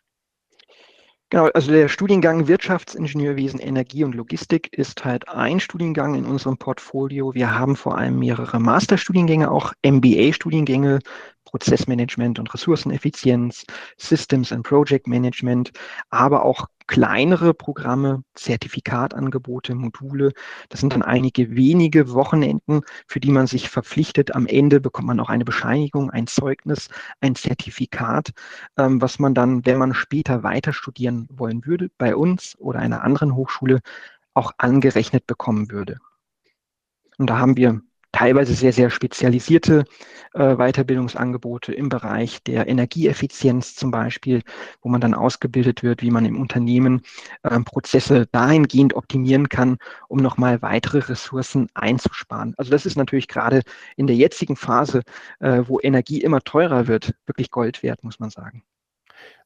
Genau, 1.33 1.47
also 1.47 1.71
der 1.71 1.87
Studiengang 1.87 2.47
Wirtschaftsingenieurwesen, 2.47 3.59
Energie 3.59 4.03
und 4.03 4.13
Logistik 4.13 4.71
ist 4.71 5.03
halt 5.03 5.27
ein 5.29 5.59
Studiengang 5.59 6.13
in 6.13 6.25
unserem 6.25 6.57
Portfolio. 6.57 7.33
Wir 7.33 7.57
haben 7.57 7.75
vor 7.75 7.97
allem 7.97 8.19
mehrere 8.19 8.59
Masterstudiengänge, 8.59 9.49
auch 9.49 9.73
MBA-Studiengänge 9.83 10.99
Prozessmanagement 11.53 12.39
und 12.39 12.51
Ressourceneffizienz, 12.51 13.63
Systems 13.95 14.51
and 14.51 14.65
Project 14.65 15.07
Management, 15.07 15.71
aber 16.09 16.43
auch 16.43 16.65
kleinere 16.87 17.53
Programme, 17.53 18.23
Zertifikatangebote, 18.33 19.75
Module. 19.75 20.33
Das 20.69 20.79
sind 20.79 20.93
dann 20.93 21.03
einige 21.03 21.55
wenige 21.55 22.11
Wochenenden, 22.11 22.81
für 23.07 23.19
die 23.19 23.29
man 23.29 23.45
sich 23.45 23.69
verpflichtet. 23.69 24.33
Am 24.33 24.47
Ende 24.47 24.81
bekommt 24.81 25.07
man 25.07 25.19
auch 25.19 25.29
eine 25.29 25.45
Bescheinigung, 25.45 26.09
ein 26.09 26.25
Zeugnis, 26.25 26.89
ein 27.21 27.35
Zertifikat, 27.35 28.31
ähm, 28.77 28.99
was 28.99 29.19
man 29.19 29.35
dann, 29.35 29.63
wenn 29.63 29.77
man 29.77 29.93
später 29.93 30.41
weiter 30.41 30.73
studieren 30.73 31.27
wollen 31.29 31.63
würde, 31.67 31.91
bei 31.99 32.15
uns 32.15 32.57
oder 32.57 32.79
einer 32.79 33.03
anderen 33.03 33.35
Hochschule 33.35 33.81
auch 34.33 34.53
angerechnet 34.57 35.27
bekommen 35.27 35.69
würde. 35.69 35.99
Und 37.19 37.29
da 37.29 37.37
haben 37.37 37.57
wir 37.57 37.81
teilweise 38.13 38.53
sehr, 38.53 38.71
sehr 38.71 38.89
spezialisierte 38.89 39.83
äh, 40.33 40.55
Weiterbildungsangebote 40.55 41.73
im 41.73 41.89
Bereich 41.89 42.41
der 42.43 42.67
Energieeffizienz 42.67 43.75
zum 43.75 43.91
Beispiel, 43.91 44.43
wo 44.81 44.89
man 44.89 45.01
dann 45.01 45.13
ausgebildet 45.13 45.83
wird, 45.83 46.01
wie 46.01 46.11
man 46.11 46.25
im 46.25 46.39
Unternehmen 46.39 47.01
äh, 47.43 47.59
Prozesse 47.59 48.27
dahingehend 48.31 48.93
optimieren 48.93 49.49
kann, 49.49 49.77
um 50.07 50.19
nochmal 50.19 50.61
weitere 50.61 50.99
Ressourcen 50.99 51.67
einzusparen. 51.73 52.53
Also 52.57 52.71
das 52.71 52.85
ist 52.85 52.95
natürlich 52.95 53.27
gerade 53.27 53.63
in 53.97 54.07
der 54.07 54.15
jetzigen 54.15 54.55
Phase, 54.55 55.01
äh, 55.39 55.63
wo 55.67 55.79
Energie 55.81 56.21
immer 56.21 56.41
teurer 56.41 56.87
wird, 56.87 57.13
wirklich 57.25 57.51
Gold 57.51 57.83
wert, 57.83 58.03
muss 58.03 58.19
man 58.19 58.29
sagen. 58.29 58.63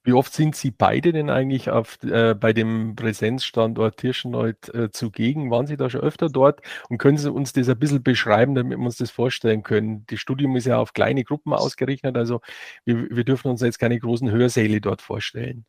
Wie 0.07 0.13
oft 0.13 0.31
sind 0.31 0.55
Sie 0.55 0.71
beide 0.71 1.11
denn 1.11 1.29
eigentlich 1.29 1.69
auf, 1.69 2.01
äh, 2.03 2.33
bei 2.33 2.53
dem 2.53 2.95
Präsenzstandort 2.95 3.97
Tirschenreuth 3.97 4.73
äh, 4.73 4.89
zugegen? 4.89 5.51
Waren 5.51 5.67
Sie 5.67 5.75
da 5.75 5.89
schon 5.89 5.99
öfter 5.99 6.29
dort? 6.29 6.61
Und 6.87 6.97
können 6.97 7.17
Sie 7.17 7.29
uns 7.29 7.51
das 7.51 7.67
ein 7.67 7.77
bisschen 7.77 8.03
beschreiben, 8.03 8.55
damit 8.55 8.77
wir 8.77 8.85
uns 8.85 8.95
das 8.95 9.11
vorstellen 9.11 9.63
können? 9.63 10.05
Das 10.07 10.19
Studium 10.21 10.55
ist 10.55 10.65
ja 10.65 10.77
auf 10.77 10.93
kleine 10.93 11.25
Gruppen 11.25 11.51
ausgerichtet, 11.51 12.15
also 12.15 12.39
wir, 12.85 13.09
wir 13.09 13.25
dürfen 13.25 13.49
uns 13.51 13.59
jetzt 13.59 13.79
keine 13.79 13.99
großen 13.99 14.31
Hörsäle 14.31 14.79
dort 14.79 15.01
vorstellen. 15.01 15.65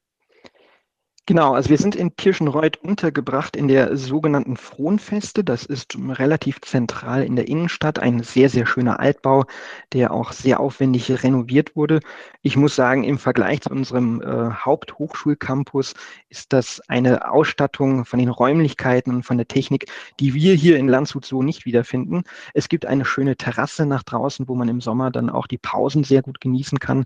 Genau, 1.29 1.53
also 1.53 1.69
wir 1.69 1.77
sind 1.77 1.95
in 1.95 2.17
Kirchenreuth 2.17 2.79
untergebracht 2.79 3.55
in 3.55 3.69
der 3.69 3.99
sogenannten 3.99 4.57
Frohnfeste. 4.57 5.45
Das 5.45 5.67
ist 5.67 5.95
relativ 5.95 6.63
zentral 6.63 7.23
in 7.23 7.37
der 7.37 7.49
Innenstadt, 7.49 7.99
ein 7.99 8.23
sehr, 8.23 8.49
sehr 8.49 8.65
schöner 8.65 8.99
Altbau, 8.99 9.45
der 9.93 10.15
auch 10.15 10.33
sehr 10.33 10.59
aufwendig 10.59 11.23
renoviert 11.23 11.77
wurde. 11.77 12.01
Ich 12.41 12.57
muss 12.57 12.75
sagen, 12.75 13.05
im 13.05 13.19
Vergleich 13.19 13.61
zu 13.61 13.69
unserem 13.69 14.23
äh, 14.23 14.53
Haupthochschulcampus 14.55 15.93
ist 16.31 16.55
das 16.55 16.81
eine 16.89 17.31
Ausstattung 17.31 18.07
von 18.07 18.19
den 18.19 18.31
Räumlichkeiten 18.31 19.15
und 19.15 19.25
von 19.25 19.37
der 19.37 19.49
Technik, 19.49 19.85
die 20.21 20.33
wir 20.33 20.55
hier 20.55 20.79
in 20.79 20.89
Landshut 20.89 21.27
so 21.27 21.43
nicht 21.43 21.67
wiederfinden. 21.67 22.23
Es 22.55 22.71
gibt 22.71 22.87
eine 22.87 23.05
schöne 23.05 23.37
Terrasse 23.37 23.85
nach 23.85 24.03
draußen, 24.03 24.49
wo 24.49 24.55
man 24.55 24.69
im 24.69 24.81
Sommer 24.81 25.11
dann 25.11 25.29
auch 25.29 25.47
die 25.47 25.59
Pausen 25.59 26.05
sehr 26.05 26.23
gut 26.23 26.41
genießen 26.41 26.79
kann. 26.79 27.05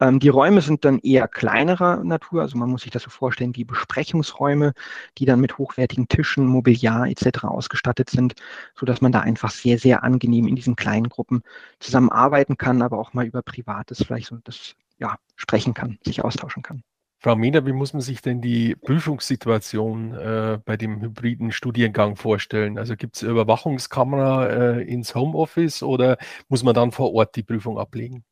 Ähm, 0.00 0.18
die 0.18 0.28
Räume 0.28 0.60
sind 0.60 0.84
dann 0.84 0.98
eher 0.98 1.28
kleinerer 1.28 2.02
Natur, 2.02 2.42
also 2.42 2.58
man 2.58 2.68
muss 2.68 2.82
sich 2.82 2.90
das 2.90 3.04
so 3.04 3.10
vorstellen, 3.10 3.54
die 3.60 3.64
Besprechungsräume, 3.66 4.72
die 5.18 5.26
dann 5.26 5.40
mit 5.40 5.58
hochwertigen 5.58 6.08
Tischen, 6.08 6.46
Mobiliar 6.46 7.06
etc. 7.06 7.44
ausgestattet 7.44 8.10
sind, 8.10 8.34
so 8.74 8.86
dass 8.86 9.00
man 9.00 9.12
da 9.12 9.20
einfach 9.20 9.50
sehr, 9.50 9.78
sehr 9.78 10.02
angenehm 10.02 10.48
in 10.48 10.56
diesen 10.56 10.76
kleinen 10.76 11.08
Gruppen 11.08 11.42
zusammenarbeiten 11.78 12.56
kann, 12.56 12.82
aber 12.82 12.98
auch 12.98 13.12
mal 13.12 13.26
über 13.26 13.42
Privates 13.42 14.02
vielleicht 14.02 14.28
so 14.28 14.38
das 14.44 14.74
ja, 14.98 15.16
sprechen 15.36 15.74
kann, 15.74 15.98
sich 16.04 16.24
austauschen 16.24 16.62
kann. 16.62 16.82
Frau 17.22 17.36
Mehner, 17.36 17.66
wie 17.66 17.74
muss 17.74 17.92
man 17.92 18.00
sich 18.00 18.22
denn 18.22 18.40
die 18.40 18.74
Prüfungssituation 18.76 20.14
äh, 20.14 20.58
bei 20.64 20.78
dem 20.78 21.02
hybriden 21.02 21.52
Studiengang 21.52 22.16
vorstellen? 22.16 22.78
Also 22.78 22.96
gibt 22.96 23.16
es 23.16 23.22
Überwachungskamera 23.22 24.46
äh, 24.46 24.82
ins 24.84 25.14
Homeoffice 25.14 25.82
oder 25.82 26.16
muss 26.48 26.62
man 26.62 26.74
dann 26.74 26.92
vor 26.92 27.12
Ort 27.12 27.36
die 27.36 27.42
Prüfung 27.42 27.78
ablegen? 27.78 28.24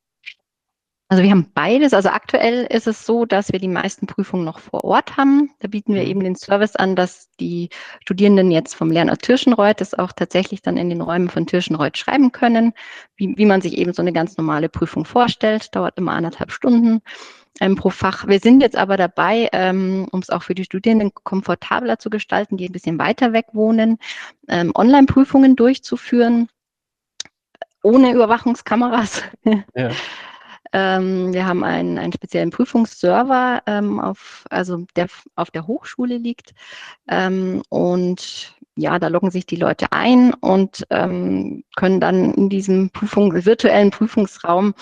Also 1.11 1.23
wir 1.23 1.31
haben 1.31 1.51
beides. 1.55 1.95
Also 1.95 2.09
aktuell 2.09 2.67
ist 2.69 2.85
es 2.85 3.03
so, 3.03 3.25
dass 3.25 3.51
wir 3.51 3.57
die 3.57 3.67
meisten 3.67 4.05
Prüfungen 4.05 4.45
noch 4.45 4.59
vor 4.59 4.83
Ort 4.83 5.17
haben. 5.17 5.49
Da 5.59 5.67
bieten 5.67 5.95
wir 5.95 6.03
mhm. 6.03 6.07
eben 6.07 6.19
den 6.19 6.35
Service 6.35 6.75
an, 6.75 6.95
dass 6.95 7.31
die 7.39 7.69
Studierenden 8.01 8.51
jetzt 8.51 8.75
vom 8.75 8.91
Lernort 8.91 9.23
Tirschenreuth 9.23 9.81
das 9.81 9.95
auch 9.95 10.11
tatsächlich 10.11 10.61
dann 10.61 10.77
in 10.77 10.89
den 10.89 11.01
Räumen 11.01 11.29
von 11.29 11.47
Tirschenreuth 11.47 11.97
schreiben 11.97 12.31
können, 12.31 12.73
wie, 13.15 13.35
wie 13.35 13.45
man 13.47 13.61
sich 13.61 13.79
eben 13.79 13.91
so 13.93 14.03
eine 14.03 14.13
ganz 14.13 14.37
normale 14.37 14.69
Prüfung 14.69 15.03
vorstellt. 15.03 15.75
Dauert 15.75 15.97
immer 15.97 16.11
anderthalb 16.11 16.51
Stunden 16.51 17.01
ähm, 17.59 17.75
pro 17.75 17.89
Fach. 17.89 18.27
Wir 18.27 18.39
sind 18.39 18.61
jetzt 18.61 18.75
aber 18.75 18.95
dabei, 18.95 19.49
ähm, 19.51 20.07
um 20.11 20.19
es 20.19 20.29
auch 20.29 20.43
für 20.43 20.53
die 20.53 20.63
Studierenden 20.63 21.11
komfortabler 21.15 21.97
zu 21.97 22.11
gestalten, 22.11 22.55
die 22.55 22.69
ein 22.69 22.71
bisschen 22.71 22.99
weiter 22.99 23.33
weg 23.33 23.47
wohnen, 23.53 23.97
ähm, 24.47 24.71
Online-Prüfungen 24.75 25.55
durchzuführen 25.55 26.49
ohne 27.81 28.11
Überwachungskameras. 28.11 29.23
Ja. 29.75 29.89
Ähm, 30.71 31.33
wir 31.33 31.45
haben 31.45 31.63
einen, 31.63 31.97
einen 31.97 32.13
speziellen 32.13 32.51
Prüfungsserver, 32.51 33.63
ähm, 33.65 33.99
auf, 33.99 34.45
also 34.49 34.85
der 34.95 35.07
auf 35.35 35.51
der 35.51 35.67
Hochschule 35.67 36.17
liegt. 36.17 36.53
Ähm, 37.07 37.63
und 37.69 38.55
ja, 38.75 38.97
da 38.99 39.07
loggen 39.07 39.31
sich 39.31 39.45
die 39.45 39.55
Leute 39.55 39.91
ein 39.91 40.33
und 40.33 40.85
ähm, 40.89 41.63
können 41.75 41.99
dann 41.99 42.33
in 42.33 42.49
diesem 42.49 42.91
Prüfung, 42.91 43.33
virtuellen 43.45 43.91
Prüfungsraum 43.91 44.73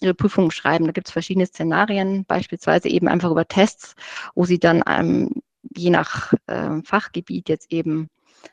ihre 0.00 0.14
Prüfungen 0.14 0.50
schreiben. 0.50 0.86
Da 0.86 0.92
gibt 0.92 1.08
es 1.08 1.12
verschiedene 1.12 1.46
Szenarien, 1.46 2.24
beispielsweise 2.24 2.88
eben 2.88 3.08
einfach 3.08 3.30
über 3.30 3.46
Tests, 3.46 3.94
wo 4.34 4.44
sie 4.44 4.58
dann 4.58 4.82
ähm, 4.88 5.42
je 5.76 5.90
nach 5.90 6.32
äh, 6.46 6.82
Fachgebiet 6.84 7.48
jetzt 7.48 7.72
eben 7.72 8.08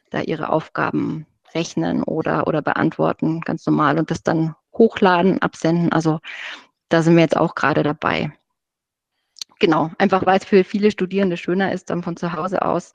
da 0.09 0.21
ihre 0.21 0.49
Aufgaben 0.49 1.25
rechnen 1.53 2.03
oder, 2.03 2.47
oder 2.47 2.61
beantworten, 2.61 3.41
ganz 3.41 3.65
normal 3.65 3.99
und 3.99 4.11
das 4.11 4.23
dann 4.23 4.55
hochladen, 4.73 5.41
absenden. 5.41 5.91
Also 5.91 6.19
da 6.89 7.01
sind 7.01 7.15
wir 7.15 7.23
jetzt 7.23 7.37
auch 7.37 7.55
gerade 7.55 7.83
dabei. 7.83 8.31
Genau, 9.59 9.91
einfach 9.97 10.25
weil 10.25 10.37
es 10.37 10.45
für 10.45 10.63
viele 10.63 10.91
Studierende 10.91 11.37
schöner 11.37 11.71
ist, 11.71 11.89
dann 11.89 12.03
von 12.03 12.15
zu 12.15 12.33
Hause 12.33 12.61
aus 12.61 12.93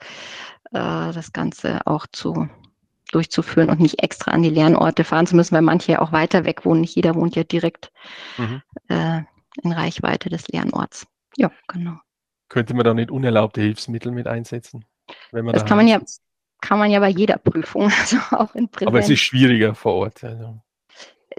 äh, 0.70 1.12
das 1.12 1.32
Ganze 1.32 1.80
auch 1.86 2.06
zu 2.06 2.48
durchzuführen 3.10 3.68
und 3.68 3.80
nicht 3.80 4.02
extra 4.02 4.30
an 4.30 4.42
die 4.42 4.50
Lernorte 4.50 5.04
fahren 5.04 5.26
zu 5.26 5.36
müssen, 5.36 5.54
weil 5.54 5.62
manche 5.62 5.92
ja 5.92 6.00
auch 6.00 6.12
weiter 6.12 6.44
weg 6.44 6.64
wohnen. 6.64 6.80
Nicht 6.80 6.96
jeder 6.96 7.14
wohnt 7.14 7.36
ja 7.36 7.44
direkt 7.44 7.92
mhm. 8.38 8.62
äh, 8.88 9.22
in 9.62 9.72
Reichweite 9.72 10.30
des 10.30 10.48
Lernorts. 10.48 11.06
Ja, 11.36 11.50
genau. 11.68 11.98
Könnte 12.48 12.74
man 12.74 12.84
da 12.84 12.94
nicht 12.94 13.10
unerlaubte 13.10 13.60
Hilfsmittel 13.60 14.12
mit 14.12 14.26
einsetzen? 14.26 14.84
Wenn 15.30 15.44
man 15.44 15.54
das 15.54 15.64
kann 15.64 15.76
man 15.76 15.88
ja 15.88 16.00
kann 16.60 16.78
man 16.78 16.90
ja 16.90 17.00
bei 17.00 17.08
jeder 17.08 17.38
Prüfung, 17.38 17.92
also 18.00 18.16
auch 18.30 18.54
in 18.54 18.68
Präsenz. 18.68 18.88
Aber 18.88 18.98
es 19.00 19.10
ist 19.10 19.20
schwieriger 19.20 19.74
vor 19.74 19.94
Ort. 19.94 20.24
Also 20.24 20.60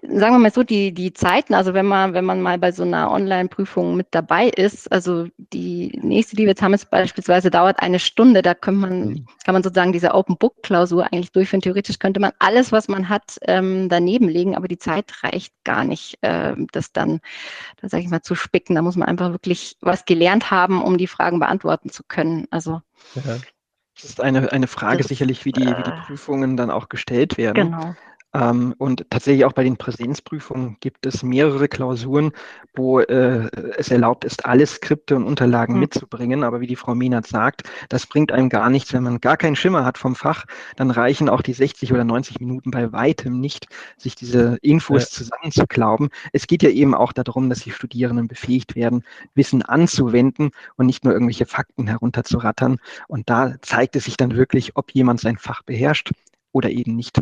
sagen 0.01 0.36
wir 0.36 0.39
mal 0.39 0.51
so, 0.51 0.63
die, 0.63 0.93
die 0.93 1.13
Zeiten, 1.13 1.53
also 1.53 1.73
wenn 1.73 1.86
man, 1.86 2.13
wenn 2.13 2.25
man 2.25 2.41
mal 2.41 2.58
bei 2.58 2.71
so 2.71 2.84
einer 2.84 3.12
Online-Prüfung 3.12 3.95
mit 3.95 4.08
dabei 4.12 4.47
ist, 4.49 4.91
also 4.91 5.27
die 5.38 5.97
nächste, 6.01 6.36
die 6.36 6.43
wir 6.43 6.49
jetzt 6.49 6.62
haben, 6.62 6.73
ist 6.73 6.89
beispielsweise 6.89 7.49
dauert 7.49 7.79
eine 7.79 7.99
Stunde, 7.99 8.41
da 8.41 8.53
kann 8.53 8.75
man, 8.75 8.99
mhm. 9.10 9.25
kann 9.45 9.53
man 9.53 9.63
sozusagen 9.63 9.93
diese 9.93 10.13
Open-Book-Klausur 10.13 11.06
eigentlich 11.12 11.32
durchführen. 11.32 11.62
Theoretisch 11.62 11.99
könnte 11.99 12.19
man 12.19 12.32
alles, 12.39 12.71
was 12.71 12.88
man 12.88 13.10
hat, 13.10 13.38
ähm, 13.43 13.89
daneben 13.89 14.27
legen, 14.27 14.56
aber 14.56 14.67
die 14.67 14.77
Zeit 14.77 15.23
reicht 15.23 15.53
gar 15.63 15.84
nicht, 15.84 16.17
äh, 16.21 16.56
das 16.71 16.91
dann, 16.91 17.19
da 17.82 17.89
sage 17.89 18.03
ich 18.03 18.10
mal, 18.10 18.21
zu 18.21 18.36
spicken. 18.36 18.75
Da 18.75 18.82
muss 18.82 18.95
man 18.95 19.08
einfach 19.08 19.32
wirklich 19.32 19.77
was 19.82 20.06
gelernt 20.06 20.51
haben, 20.51 20.82
um 20.82 20.97
die 20.97 21.08
Fragen 21.08 21.39
beantworten 21.39 21.89
zu 21.89 22.03
können. 22.08 22.47
Also 22.51 22.82
ja. 23.15 23.38
Das 23.95 24.06
ist 24.06 24.21
eine, 24.21 24.51
eine 24.51 24.67
Frage 24.67 24.97
das, 24.99 25.08
sicherlich, 25.08 25.45
wie 25.45 25.51
die, 25.51 25.62
wie 25.62 25.84
die 25.84 25.91
äh, 25.91 26.01
Prüfungen 26.06 26.58
dann 26.58 26.71
auch 26.71 26.89
gestellt 26.89 27.38
werden. 27.38 27.71
Genau. 27.71 27.95
Ähm, 28.34 28.74
und 28.78 29.06
tatsächlich 29.10 29.46
auch 29.46 29.54
bei 29.54 29.63
den 29.63 29.78
Präsenzprüfungen 29.78 30.78
gibt 30.80 31.06
es 31.06 31.22
mehrere 31.22 31.67
Klausuren, 31.67 32.32
wo 32.76 33.00
äh, 33.00 33.50
es 33.78 33.91
erlaubt 33.91 34.26
ist, 34.26 34.46
alle 34.46 34.65
Skripte 34.65 35.15
und 35.15 35.24
Unterlagen 35.24 35.76
mhm. 35.76 35.82
mitzubringen. 35.82 36.43
Aber 36.43 36.60
wie 36.60 36.67
die 36.67 36.76
Frau 36.76 36.96
Mehnert 36.96 37.28
sagt, 37.28 37.63
das 37.89 38.08
bringt 38.08 38.32
einem 38.32 38.50
gar 38.50 38.69
nichts, 38.69 38.91
wenn 38.93 39.04
man 39.04 39.22
gar 39.22 39.38
keinen 39.38 39.56
Schimmer 39.56 39.86
hat 39.86 39.98
vom 39.98 40.15
Fach. 40.15 40.46
Dann 40.78 40.89
reichen 40.89 41.30
auch 41.30 41.41
die 41.41 41.54
60 41.54 41.93
oder 41.93 42.04
90 42.04 42.39
Minuten 42.39 42.72
bei 42.72 42.91
weitem 42.91 43.39
nicht, 43.39 43.67
sich 43.98 44.15
diese 44.15 44.58
Infos 44.62 45.04
ja. 45.04 45.10
zusammenzuklauben. 45.10 46.10
Es 46.32 46.48
geht 46.48 46.63
ja 46.63 46.69
eben 46.69 46.96
auch 46.96 47.13
darum, 47.13 47.50
dass 47.50 47.60
die 47.60 47.72
Studierenden 47.72 48.28
befähigt 48.28 48.76
werden, 48.76 49.04
Wissen 49.36 49.62
anzuwenden 49.62 50.52
und 50.76 50.88
nicht 50.88 51.04
nur 51.04 51.13
irgendwelche 51.13 51.46
Fakten 51.46 51.88
herunterzurattern. 51.88 52.80
Und 53.08 53.30
da 53.30 53.54
zeigt 53.62 53.96
es 53.96 54.06
sich 54.06 54.17
dann 54.17 54.36
wirklich, 54.36 54.76
ob 54.76 54.91
jemand 54.91 55.19
sein 55.19 55.38
Fach 55.38 55.62
beherrscht 55.62 56.12
oder 56.52 56.69
eben 56.69 56.96
nicht. 56.96 57.22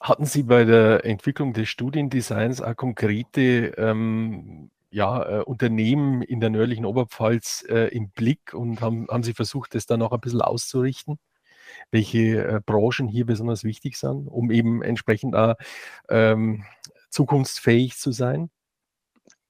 Hatten 0.00 0.26
Sie 0.26 0.44
bei 0.44 0.64
der 0.64 1.04
Entwicklung 1.04 1.52
des 1.52 1.68
Studiendesigns 1.68 2.62
auch 2.62 2.76
konkrete 2.76 3.74
ähm, 3.76 4.70
ja, 4.90 5.40
äh, 5.40 5.42
Unternehmen 5.42 6.22
in 6.22 6.40
der 6.40 6.50
nördlichen 6.50 6.84
Oberpfalz 6.84 7.64
äh, 7.68 7.88
im 7.88 8.10
Blick 8.10 8.54
und 8.54 8.80
haben, 8.80 9.08
haben 9.08 9.24
Sie 9.24 9.34
versucht, 9.34 9.74
das 9.74 9.86
dann 9.86 10.02
auch 10.02 10.12
ein 10.12 10.20
bisschen 10.20 10.40
auszurichten? 10.40 11.18
Welche 11.90 12.44
äh, 12.44 12.60
Branchen 12.64 13.08
hier 13.08 13.26
besonders 13.26 13.64
wichtig 13.64 13.96
sind, 13.98 14.28
um 14.28 14.50
eben 14.52 14.82
entsprechend 14.82 15.36
auch 15.36 15.56
ähm, 16.10 16.64
zukunftsfähig 17.10 17.96
zu 17.98 18.12
sein? 18.12 18.50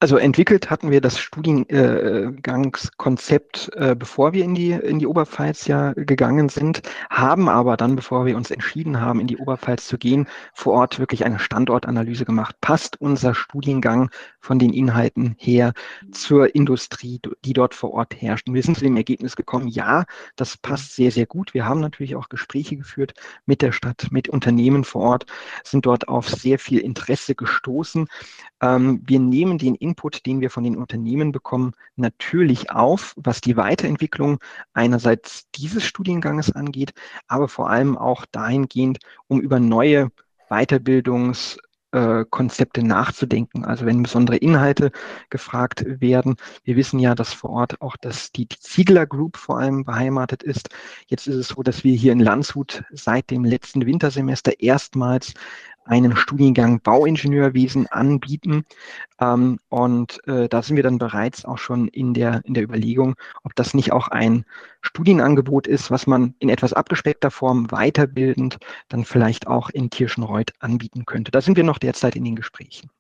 Also 0.01 0.17
entwickelt 0.17 0.71
hatten 0.71 0.93
wir 0.93 1.01
das 1.01 1.19
Studiengangskonzept, 1.19 3.73
äh, 3.75 3.97
bevor 3.97 4.33
wir 4.33 4.45
in 4.45 4.55
die, 4.55 4.71
in 4.71 5.01
die 5.01 5.09
Oberpfalz 5.09 5.67
ja 5.67 5.93
gegangen 5.95 6.49
sind, 6.49 6.83
haben 7.11 7.49
aber 7.49 7.77
dann, 7.77 7.97
bevor 7.97 8.25
wir 8.25 8.37
uns 8.37 8.53
entschieden 8.53 9.01
haben, 9.01 9.19
in 9.19 9.27
die 9.27 9.39
Oberpfalz 9.39 9.89
zu 9.89 9.99
gehen, 9.99 10.29
vor 10.55 10.75
Ort 10.75 11.01
wirklich 11.01 11.25
eine 11.25 11.41
Standortanalyse 11.41 12.25
gemacht. 12.25 12.55
Passt 12.61 13.01
unser 13.01 13.35
Studiengang 13.35 14.11
von 14.39 14.61
den 14.61 14.73
Inhalten 14.73 15.35
her 15.37 15.73
zur 16.13 16.55
Industrie, 16.55 17.21
die 17.45 17.53
dort 17.53 17.75
vor 17.75 17.93
Ort 17.93 18.23
herrscht? 18.23 18.49
Und 18.49 18.55
wir 18.55 18.63
sind 18.63 18.79
zu 18.79 18.85
dem 18.85 18.97
Ergebnis 18.97 19.35
gekommen, 19.35 19.67
ja, 19.67 20.05
das 20.37 20.57
passt 20.57 20.95
sehr, 20.95 21.11
sehr 21.11 21.27
gut. 21.27 21.55
Wir 21.55 21.67
haben 21.67 21.81
natürlich 21.81 22.15
auch 22.15 22.29
Gespräche 22.29 22.77
geführt 22.77 23.15
mit 23.47 23.63
der 23.63 23.73
Stadt, 23.73 24.13
mit 24.13 24.29
Unternehmen 24.29 24.85
vor 24.85 25.03
Ort, 25.03 25.27
sind 25.65 25.87
dort 25.87 26.07
auf 26.07 26.29
sehr 26.29 26.61
viel 26.61 26.79
Interesse 26.79 27.35
gestoßen. 27.35 28.07
Ähm, 28.61 29.03
wir 29.05 29.19
nehmen 29.19 29.59
den 29.59 29.75
Input, 29.88 30.27
den 30.27 30.40
wir 30.40 30.51
von 30.51 30.64
den 30.64 30.77
Unternehmen 30.77 31.33
bekommen, 31.33 31.72
natürlich 31.96 32.70
auf, 32.70 33.14
was 33.16 33.40
die 33.40 33.57
Weiterentwicklung 33.57 34.38
einerseits 34.72 35.51
dieses 35.53 35.85
Studienganges 35.85 36.53
angeht, 36.53 36.92
aber 37.27 37.48
vor 37.48 37.70
allem 37.70 37.96
auch 37.96 38.27
dahingehend, 38.27 38.98
um 39.29 39.40
über 39.40 39.61
neue 39.61 40.11
Weiterbildungs- 40.51 41.59
äh, 41.92 42.27
Konzepte 42.29 42.83
nachzudenken. 42.83 43.64
Also 43.64 43.87
wenn 43.87 44.03
besondere 44.03 44.37
Inhalte 44.37 44.90
gefragt 45.31 45.85
werden. 45.87 46.37
Wir 46.62 46.77
wissen 46.77 46.98
ja, 46.98 47.14
dass 47.14 47.33
vor 47.33 47.51
Ort 47.51 47.81
auch 47.81 47.96
das, 47.96 48.31
die, 48.31 48.46
die 48.46 48.59
Ziegler 48.61 49.07
Group 49.07 49.37
vor 49.38 49.59
allem 49.59 49.85
beheimatet 49.85 50.42
ist. 50.42 50.68
Jetzt 51.07 51.27
ist 51.27 51.37
es 51.37 51.48
so, 51.48 51.62
dass 51.62 51.85
wir 51.85 51.94
hier 51.94 52.12
in 52.12 52.20
Landshut 52.20 52.85
seit 52.92 53.31
dem 53.31 53.44
letzten 53.44 53.87
Wintersemester 53.87 54.61
erstmals 54.61 55.33
einen 55.88 56.16
Studiengang 56.16 56.81
Bauingenieurwesen 56.81 57.87
anbieten. 57.88 58.64
Ähm, 59.20 59.59
und 59.68 60.20
äh, 60.29 60.48
da 60.48 60.62
sind 60.62 60.77
wir 60.77 60.83
dann 60.83 60.98
bereits 60.98 61.44
auch 61.44 61.59
schon 61.59 61.88
in 61.88 62.14
der, 62.14 62.42
in 62.44 62.55
der 62.55 62.62
Überlegung, 62.62 63.14
ob 63.42 63.55
das 63.57 63.74
nicht 63.74 63.92
auch 63.92 64.09
ein 64.09 64.44
Studienangebot 64.83 65.66
ist, 65.66 65.90
was 65.90 66.07
man 66.07 66.35
in 66.38 66.48
etwas 66.48 66.72
abgespeckter 66.72 67.31
Form 67.31 67.68
weiterbildend 67.68 68.59
dann 68.88 69.05
vielleicht 69.05 69.46
auch 69.46 69.70
in 69.70 69.90
Tirschenreuth 69.90 70.53
anbieten 70.61 71.05
könnte. 71.07 71.31
Da 71.31 71.40
sind 71.40 71.57
wir 71.57 71.64
noch 71.64 71.79
derzeit 71.79 72.16
in 72.16 72.24
den 72.24 72.37
Gesprächen. 72.37 72.90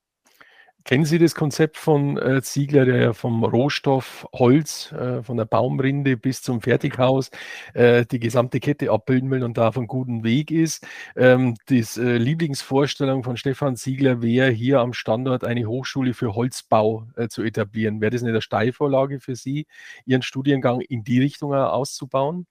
Kennen 0.84 1.04
Sie 1.04 1.18
das 1.18 1.34
Konzept 1.34 1.76
von 1.76 2.16
äh, 2.16 2.40
Ziegler, 2.40 2.86
der 2.86 2.96
ja 2.96 3.12
vom 3.12 3.44
Rohstoff 3.44 4.26
Holz, 4.32 4.90
äh, 4.92 5.22
von 5.22 5.36
der 5.36 5.44
Baumrinde 5.44 6.16
bis 6.16 6.40
zum 6.40 6.62
Fertighaus 6.62 7.30
äh, 7.74 8.06
die 8.06 8.18
gesamte 8.18 8.58
Kette 8.58 8.90
abbilden 8.90 9.30
will 9.30 9.42
und 9.44 9.58
da 9.58 9.68
auf 9.68 9.76
einem 9.76 9.86
guten 9.86 10.24
Weg 10.24 10.50
ist? 10.50 10.86
Ähm, 11.14 11.56
die 11.68 11.84
äh, 11.98 12.16
Lieblingsvorstellung 12.16 13.22
von 13.22 13.36
Stefan 13.36 13.76
Ziegler 13.76 14.22
wäre, 14.22 14.50
hier 14.50 14.80
am 14.80 14.94
Standort 14.94 15.44
eine 15.44 15.66
Hochschule 15.66 16.14
für 16.14 16.34
Holzbau 16.34 17.06
äh, 17.16 17.28
zu 17.28 17.42
etablieren. 17.42 18.00
Wäre 18.00 18.12
das 18.12 18.22
eine 18.22 18.40
Steilvorlage 18.40 19.20
für 19.20 19.36
Sie, 19.36 19.66
Ihren 20.06 20.22
Studiengang 20.22 20.80
in 20.80 21.04
die 21.04 21.20
Richtung 21.20 21.52
auszubauen? 21.54 22.46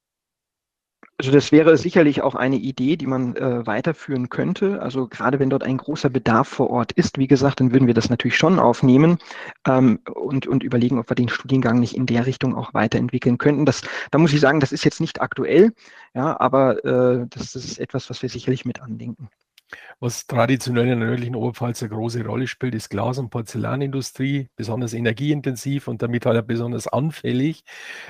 Also 1.20 1.32
das 1.32 1.50
wäre 1.50 1.76
sicherlich 1.76 2.22
auch 2.22 2.36
eine 2.36 2.56
Idee, 2.56 2.96
die 2.96 3.08
man 3.08 3.34
äh, 3.34 3.66
weiterführen 3.66 4.28
könnte. 4.28 4.80
Also 4.80 5.08
gerade 5.08 5.40
wenn 5.40 5.50
dort 5.50 5.64
ein 5.64 5.76
großer 5.76 6.10
Bedarf 6.10 6.46
vor 6.46 6.70
Ort 6.70 6.92
ist, 6.92 7.18
wie 7.18 7.26
gesagt, 7.26 7.58
dann 7.58 7.72
würden 7.72 7.88
wir 7.88 7.94
das 7.94 8.08
natürlich 8.08 8.36
schon 8.36 8.60
aufnehmen 8.60 9.18
ähm, 9.66 9.98
und, 10.14 10.46
und 10.46 10.62
überlegen, 10.62 10.96
ob 11.00 11.10
wir 11.10 11.16
den 11.16 11.28
Studiengang 11.28 11.80
nicht 11.80 11.96
in 11.96 12.06
der 12.06 12.24
Richtung 12.26 12.54
auch 12.54 12.72
weiterentwickeln 12.72 13.36
könnten. 13.36 13.66
Das, 13.66 13.82
da 14.12 14.18
muss 14.18 14.32
ich 14.32 14.38
sagen, 14.38 14.60
das 14.60 14.70
ist 14.70 14.84
jetzt 14.84 15.00
nicht 15.00 15.20
aktuell, 15.20 15.72
ja, 16.14 16.38
aber 16.38 16.84
äh, 16.84 17.26
das, 17.28 17.56
ist 17.56 17.80
etwas, 17.80 18.08
was 18.10 18.22
wir 18.22 18.28
sicherlich 18.28 18.64
mit 18.64 18.80
andenken. 18.80 19.28
Was 20.00 20.26
traditionell 20.26 20.84
in 20.84 21.00
der 21.00 21.08
nördlichen 21.08 21.34
Oberpfalz 21.34 21.82
eine 21.82 21.90
große 21.90 22.24
Rolle 22.24 22.46
spielt, 22.46 22.74
ist 22.74 22.88
Glas- 22.88 23.18
und 23.18 23.30
Porzellanindustrie, 23.30 24.48
besonders 24.54 24.94
energieintensiv 24.94 25.88
und 25.88 26.02
damit 26.02 26.24
halt 26.24 26.46
besonders 26.46 26.86
anfällig. 26.86 27.64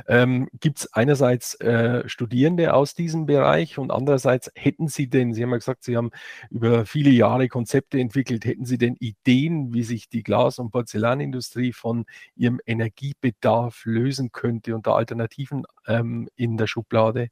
Ähm, 0.06 0.48
Gibt 0.60 0.80
es 0.80 0.92
einerseits 0.92 1.54
äh, 1.60 2.06
Studierende 2.08 2.74
aus 2.74 2.94
diesem 2.94 3.26
Bereich 3.26 3.78
und 3.78 3.90
andererseits 3.90 4.50
hätten 4.54 4.88
Sie 4.88 5.08
denn, 5.08 5.32
Sie 5.32 5.42
haben 5.42 5.50
ja 5.50 5.56
gesagt, 5.56 5.82
Sie 5.84 5.96
haben 5.96 6.10
über 6.50 6.84
viele 6.86 7.10
Jahre 7.10 7.48
Konzepte 7.48 7.98
entwickelt, 7.98 8.44
hätten 8.44 8.66
Sie 8.66 8.78
denn 8.78 8.96
Ideen, 9.00 9.72
wie 9.72 9.82
sich 9.82 10.08
die 10.08 10.22
Glas- 10.22 10.58
und 10.58 10.70
Porzellanindustrie 10.70 11.72
von 11.72 12.04
ihrem 12.36 12.60
Energiebedarf 12.66 13.84
lösen 13.84 14.30
könnte 14.30 14.74
und 14.74 14.86
da 14.86 14.94
Alternativen 14.94 15.64
ähm, 15.86 16.28
in 16.36 16.56
der 16.58 16.66
Schublade? 16.66 17.28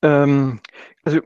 Ähm, 0.00 0.60
also 1.08 1.20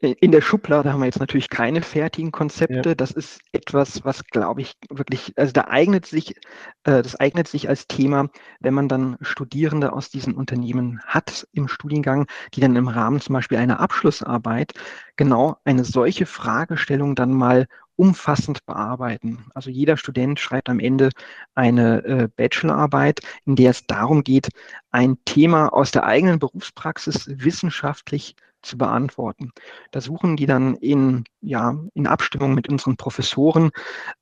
in 0.00 0.30
der 0.30 0.40
Schublade 0.40 0.92
haben 0.92 1.00
wir 1.00 1.06
jetzt 1.06 1.18
natürlich 1.18 1.50
keine 1.50 1.82
fertigen 1.82 2.30
Konzepte. 2.30 2.90
Ja. 2.90 2.94
Das 2.94 3.10
ist 3.10 3.40
etwas, 3.50 4.04
was 4.04 4.24
glaube 4.26 4.60
ich 4.60 4.74
wirklich, 4.90 5.32
also 5.36 5.52
da 5.52 5.62
eignet 5.62 6.06
sich, 6.06 6.36
äh, 6.84 7.02
das 7.02 7.16
eignet 7.16 7.48
sich 7.48 7.68
als 7.68 7.88
Thema, 7.88 8.28
wenn 8.60 8.74
man 8.74 8.88
dann 8.88 9.16
Studierende 9.22 9.92
aus 9.92 10.08
diesen 10.08 10.34
Unternehmen 10.34 11.00
hat 11.04 11.48
im 11.52 11.66
Studiengang, 11.66 12.26
die 12.54 12.60
dann 12.60 12.76
im 12.76 12.86
Rahmen 12.86 13.20
zum 13.20 13.32
Beispiel 13.32 13.58
einer 13.58 13.80
Abschlussarbeit 13.80 14.72
genau 15.16 15.56
eine 15.64 15.84
solche 15.84 16.26
Fragestellung 16.26 17.16
dann 17.16 17.32
mal 17.32 17.66
umfassend 17.96 18.64
bearbeiten. 18.66 19.46
Also 19.54 19.70
jeder 19.70 19.96
Student 19.96 20.38
schreibt 20.38 20.68
am 20.68 20.78
Ende 20.78 21.10
eine 21.56 22.04
äh, 22.04 22.28
Bachelorarbeit, 22.36 23.20
in 23.46 23.56
der 23.56 23.70
es 23.70 23.86
darum 23.86 24.22
geht, 24.22 24.50
ein 24.92 25.16
Thema 25.24 25.72
aus 25.72 25.90
der 25.90 26.04
eigenen 26.04 26.38
Berufspraxis 26.38 27.26
wissenschaftlich 27.26 28.36
zu 28.62 28.78
beantworten. 28.78 29.52
Da 29.90 30.00
suchen 30.00 30.36
die 30.36 30.46
dann 30.46 30.74
in, 30.76 31.24
ja, 31.40 31.78
in 31.94 32.06
Abstimmung 32.06 32.54
mit 32.54 32.68
unseren 32.68 32.96
Professoren 32.96 33.70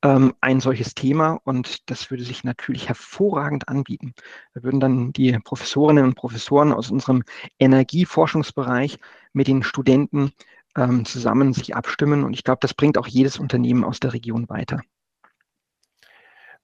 ähm, 0.03 0.35
ein 0.41 0.61
solches 0.61 0.95
Thema 0.95 1.41
und 1.45 1.91
das 1.91 2.11
würde 2.11 2.25
sich 2.25 2.45
natürlich 2.45 2.89
hervorragend 2.89 3.69
anbieten. 3.69 4.15
Da 4.55 4.63
würden 4.63 4.81
dann 4.81 5.13
die 5.13 5.39
Professorinnen 5.39 6.05
und 6.05 6.15
Professoren 6.15 6.73
aus 6.73 6.91
unserem 6.91 7.23
Energieforschungsbereich 7.59 8.99
mit 9.33 9.49
den 9.49 9.63
Studenten 9.63 10.33
ähm, 10.77 11.05
zusammen 11.05 11.53
sich 11.53 11.75
abstimmen. 11.75 12.25
Und 12.25 12.35
ich 12.35 12.45
glaube, 12.45 12.59
das 12.61 12.75
bringt 12.75 12.99
auch 12.99 13.07
jedes 13.07 13.39
Unternehmen 13.39 13.85
aus 13.85 14.01
der 14.01 14.13
Region 14.13 14.49
weiter. 14.49 14.81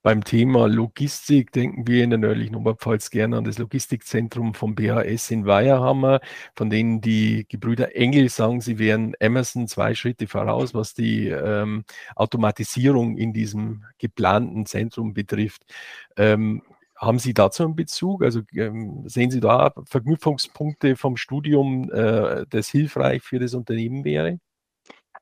Beim 0.02 0.24
Thema 0.24 0.66
Logistik 0.66 1.52
denken 1.52 1.86
wir 1.86 2.02
in 2.02 2.08
der 2.10 2.18
nördlichen 2.18 2.56
Oberpfalz 2.56 3.10
gerne 3.10 3.36
an 3.36 3.44
das 3.44 3.58
Logistikzentrum 3.58 4.54
vom 4.54 4.74
BHS 4.74 5.30
in 5.30 5.44
Weierhammer, 5.44 6.20
von 6.56 6.70
denen 6.70 7.02
die 7.02 7.44
Gebrüder 7.46 7.94
Engel 7.94 8.30
sagen, 8.30 8.62
sie 8.62 8.78
wären 8.78 9.12
Emerson 9.20 9.68
zwei 9.68 9.94
Schritte 9.94 10.26
voraus, 10.26 10.72
was 10.72 10.94
die 10.94 11.28
ähm, 11.28 11.84
Automatisierung 12.16 13.18
in 13.18 13.34
diesem 13.34 13.84
geplanten 13.98 14.64
Zentrum 14.64 15.12
betrifft. 15.12 15.64
Ähm, 16.16 16.62
haben 16.96 17.18
Sie 17.18 17.34
dazu 17.34 17.64
einen 17.64 17.76
Bezug? 17.76 18.22
Also 18.22 18.40
ähm, 18.54 19.04
sehen 19.06 19.30
Sie 19.30 19.40
da 19.40 19.72
Verknüpfungspunkte 19.84 20.96
vom 20.96 21.18
Studium, 21.18 21.90
äh, 21.92 22.46
das 22.48 22.68
hilfreich 22.68 23.22
für 23.22 23.38
das 23.38 23.52
Unternehmen 23.52 24.04
wäre? 24.04 24.38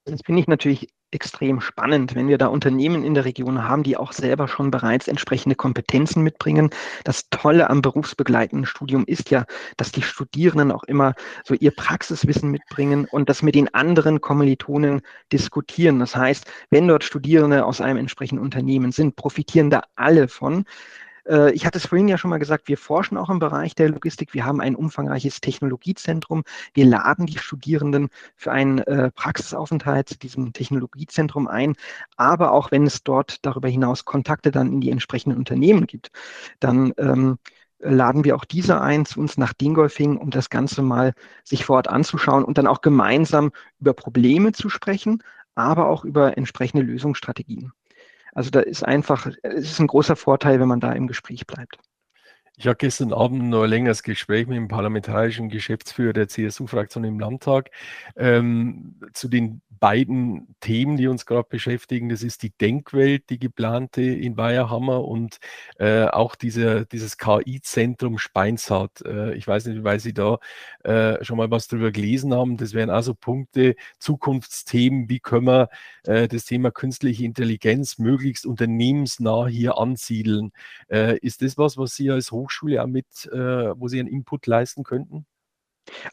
Das 0.05 0.21
finde 0.25 0.41
ich 0.41 0.47
natürlich 0.47 0.89
extrem 1.11 1.61
spannend, 1.61 2.15
wenn 2.15 2.29
wir 2.29 2.39
da 2.39 2.49
Unternehmen 2.49 3.03
in 3.03 3.15
der 3.15 3.25
Region 3.25 3.65
haben, 3.65 3.83
die 3.83 3.97
auch 3.97 4.13
selber 4.13 4.49
schon 4.49 4.71
bereits 4.71 5.09
entsprechende 5.09 5.57
Kompetenzen 5.57 6.23
mitbringen. 6.23 6.71
Das 7.05 7.29
Tolle 7.31 7.71
am 7.71 7.83
berufsbegleitenden 7.83 8.67
Studium 8.67 9.05
ist 9.07 9.31
ja, 9.31 9.45
dass 9.77 9.93
die 9.93 10.03
Studierenden 10.03 10.73
auch 10.73 10.85
immer 10.85 11.15
so 11.45 11.55
ihr 11.55 11.71
Praxiswissen 11.71 12.51
mitbringen 12.51 13.07
und 13.11 13.29
das 13.29 13.43
mit 13.43 13.55
den 13.55 13.73
anderen 13.75 14.21
Kommilitonen 14.21 15.01
diskutieren. 15.33 15.99
Das 15.99 16.15
heißt, 16.15 16.47
wenn 16.71 16.89
dort 16.89 17.05
Studierende 17.05 17.65
aus 17.65 17.81
einem 17.81 17.99
entsprechenden 17.99 18.43
Unternehmen 18.43 18.93
sind, 18.93 19.17
profitieren 19.17 19.71
da 19.71 19.83
alle 19.97 20.29
von. 20.29 20.65
Äh, 21.29 21.53
ich 21.53 21.67
hatte 21.67 21.79
es 21.79 21.87
vorhin 21.87 22.09
ja 22.09 22.19
schon 22.19 22.31
mal 22.31 22.39
gesagt, 22.39 22.69
wir 22.69 22.79
forschen 22.79 23.17
auch 23.17 23.31
im 23.31 23.39
Bereich 23.39 23.75
der 23.75 23.89
Logistik. 23.89 24.35
Wir 24.35 24.45
haben 24.45 24.61
ein 24.61 24.75
umfangreiches 24.75 25.41
Technologiezentrum. 25.41 26.45
Wir 26.75 26.87
laden 26.87 27.27
die 27.27 27.39
Studierenden 27.39 28.09
für 28.37 28.53
einen 28.53 28.79
äh, 28.79 29.11
Praxisaufenthalt 29.13 30.09
zu 30.09 30.19
diesem 30.19 30.53
Technologiezentrum 30.53 31.47
ein. 31.49 31.75
Aber 32.17 32.53
auch 32.53 32.71
wenn 32.71 32.87
es 32.87 33.03
dort 33.03 33.45
darüber 33.45 33.69
hinaus 33.69 34.05
Kontakte 34.05 34.51
dann 34.51 34.73
in 34.73 34.81
die 34.81 34.91
entsprechenden 34.91 35.39
Unternehmen 35.39 35.87
gibt, 35.87 36.11
dann 36.61 36.93
ähm, 36.99 37.39
laden 37.81 38.25
wir 38.25 38.37
auch 38.37 38.45
diese 38.45 38.81
ein 38.81 39.07
zu 39.07 39.21
uns 39.21 39.39
nach 39.39 39.53
Dingolfing, 39.53 40.17
um 40.17 40.31
das 40.31 40.51
Ganze 40.51 40.83
mal 40.83 41.15
sich 41.45 41.65
vor 41.65 41.77
Ort 41.77 41.89
anzuschauen 41.89 42.45
und 42.45 42.59
dann 42.59 42.67
auch 42.67 42.81
gemeinsam 42.81 43.53
über 43.81 43.93
Probleme 43.95 44.53
zu 44.53 44.69
sprechen, 44.69 45.23
aber 45.55 45.89
auch 45.89 46.05
über 46.05 46.37
entsprechende 46.37 46.83
Lösungsstrategien. 46.85 47.73
Also 48.39 48.51
da 48.51 48.61
ist 48.61 48.85
einfach, 48.85 49.27
es 49.43 49.73
ist 49.73 49.81
ein 49.81 49.89
großer 49.89 50.15
Vorteil, 50.15 50.61
wenn 50.61 50.69
man 50.69 50.79
da 50.79 50.93
im 50.93 51.09
Gespräch 51.09 51.45
bleibt. 51.45 51.77
Ich 52.61 52.67
hatte 52.67 52.79
gestern 52.79 53.13
Abend 53.13 53.51
noch 53.51 53.63
ein 53.63 53.71
längeres 53.71 54.03
Gespräch 54.03 54.49
mit 54.49 54.57
dem 54.57 54.67
parlamentarischen 54.67 55.49
Geschäftsführer 55.49 56.13
der 56.13 56.27
CSU-Fraktion 56.27 57.05
im 57.05 57.21
Landtag 57.21 57.71
ähm, 58.17 58.97
zu 59.13 59.29
den 59.29 59.63
beiden 59.79 60.55
Themen, 60.61 60.97
die 60.97 61.07
uns 61.07 61.27
gerade 61.27 61.47
beschäftigen. 61.49 62.09
Das 62.09 62.23
ist 62.23 62.43
die 62.43 62.51
Denkwelt, 62.51 63.31
die 63.31 63.39
geplante 63.39 64.03
in 64.03 64.37
Weierhammer 64.37 65.05
und 65.05 65.39
äh, 65.79 66.05
auch 66.05 66.35
diese, 66.35 66.87
dieses 66.87 67.17
KI-Zentrum 67.17 68.19
Speinsart. 68.19 69.05
Äh, 69.05 69.35
ich 69.35 69.47
weiß 69.47 69.67
nicht, 69.67 69.85
weil 69.85 70.01
Sie 70.01 70.13
da 70.13 70.39
äh, 70.85 71.23
schon 71.25 71.37
mal 71.37 71.51
was 71.51 71.69
drüber 71.69 71.91
gelesen 71.91 72.35
haben. 72.35 72.57
Das 72.57 72.75
wären 72.75 72.91
also 72.91 73.15
Punkte, 73.15 73.77
Zukunftsthemen. 73.99 75.09
Wie 75.09 75.21
können 75.21 75.47
wir 75.47 75.69
äh, 76.05 76.29
das 76.29 76.45
Thema 76.45 76.71
künstliche 76.71 77.25
Intelligenz 77.25 77.99
möglichst 77.99 78.47
unternehmensnah 78.47 79.47
hier 79.47 79.79
ansiedeln? 79.79 80.53
Äh, 80.91 81.19
ist 81.19 81.43
das 81.43 81.59
was, 81.59 81.77
was 81.77 81.95
Sie 81.95 82.11
als 82.11 82.33
Hochschule 82.49 82.83
auch 82.83 82.87
mit, 82.87 83.27
äh, 83.33 83.79
wo 83.79 83.89
Sie 83.89 84.01
einen 84.01 84.09
Input 84.09 84.47
leisten 84.47 84.83
könnten? 84.85 85.27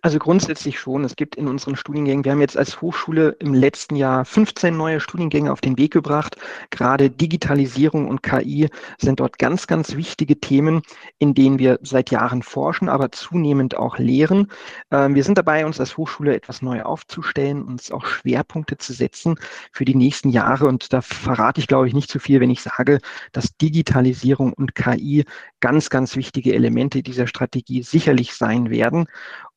Also 0.01 0.19
grundsätzlich 0.19 0.79
schon. 0.79 1.03
Es 1.03 1.15
gibt 1.15 1.35
in 1.35 1.47
unseren 1.47 1.75
Studiengängen, 1.75 2.25
wir 2.25 2.31
haben 2.31 2.41
jetzt 2.41 2.57
als 2.57 2.81
Hochschule 2.81 3.35
im 3.39 3.53
letzten 3.53 3.95
Jahr 3.95 4.25
15 4.25 4.75
neue 4.75 4.99
Studiengänge 4.99 5.51
auf 5.51 5.61
den 5.61 5.77
Weg 5.77 5.93
gebracht. 5.93 6.37
Gerade 6.69 7.09
Digitalisierung 7.09 8.07
und 8.07 8.23
KI 8.23 8.69
sind 8.97 9.19
dort 9.19 9.39
ganz, 9.39 9.67
ganz 9.67 9.95
wichtige 9.95 10.39
Themen, 10.39 10.81
in 11.19 11.33
denen 11.33 11.59
wir 11.59 11.79
seit 11.81 12.11
Jahren 12.11 12.43
forschen, 12.43 12.89
aber 12.89 13.11
zunehmend 13.11 13.77
auch 13.77 13.97
lehren. 13.97 14.51
Ähm, 14.91 15.15
wir 15.15 15.23
sind 15.23 15.37
dabei, 15.37 15.65
uns 15.65 15.79
als 15.79 15.97
Hochschule 15.97 16.35
etwas 16.35 16.61
neu 16.61 16.83
aufzustellen, 16.83 17.63
uns 17.63 17.91
auch 17.91 18.05
Schwerpunkte 18.05 18.77
zu 18.77 18.93
setzen 18.93 19.35
für 19.71 19.85
die 19.85 19.95
nächsten 19.95 20.29
Jahre. 20.29 20.65
Und 20.67 20.93
da 20.93 21.01
verrate 21.01 21.59
ich, 21.59 21.67
glaube 21.67 21.87
ich, 21.87 21.93
nicht 21.93 22.09
zu 22.09 22.19
viel, 22.19 22.39
wenn 22.39 22.49
ich 22.49 22.61
sage, 22.61 22.99
dass 23.31 23.55
Digitalisierung 23.57 24.53
und 24.53 24.75
KI 24.75 25.25
ganz, 25.59 25.89
ganz 25.89 26.15
wichtige 26.15 26.53
Elemente 26.53 27.01
dieser 27.01 27.27
Strategie 27.27 27.83
sicherlich 27.83 28.33
sein 28.33 28.69
werden. 28.69 29.07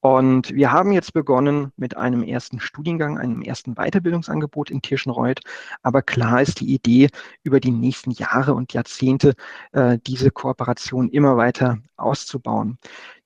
Und 0.09 0.55
wir 0.55 0.73
haben 0.73 0.93
jetzt 0.93 1.13
begonnen 1.13 1.71
mit 1.77 1.99
einem 1.99 2.23
ersten 2.23 2.61
Studiengang, 2.61 3.19
einem 3.19 3.43
ersten 3.43 3.75
Weiterbildungsangebot 3.75 4.71
in 4.71 4.81
Tirschenreuth. 4.81 5.41
Aber 5.83 6.01
klar 6.01 6.41
ist 6.41 6.61
die 6.61 6.73
Idee, 6.73 7.11
über 7.43 7.61
die 7.61 7.71
nächsten 7.73 8.13
Jahre 8.13 8.55
und 8.55 8.73
Jahrzehnte 8.73 9.35
äh, 9.73 9.99
diese 10.07 10.31
Kooperation 10.31 11.11
immer 11.11 11.37
weiter 11.37 11.77
auszubauen. 11.99 12.79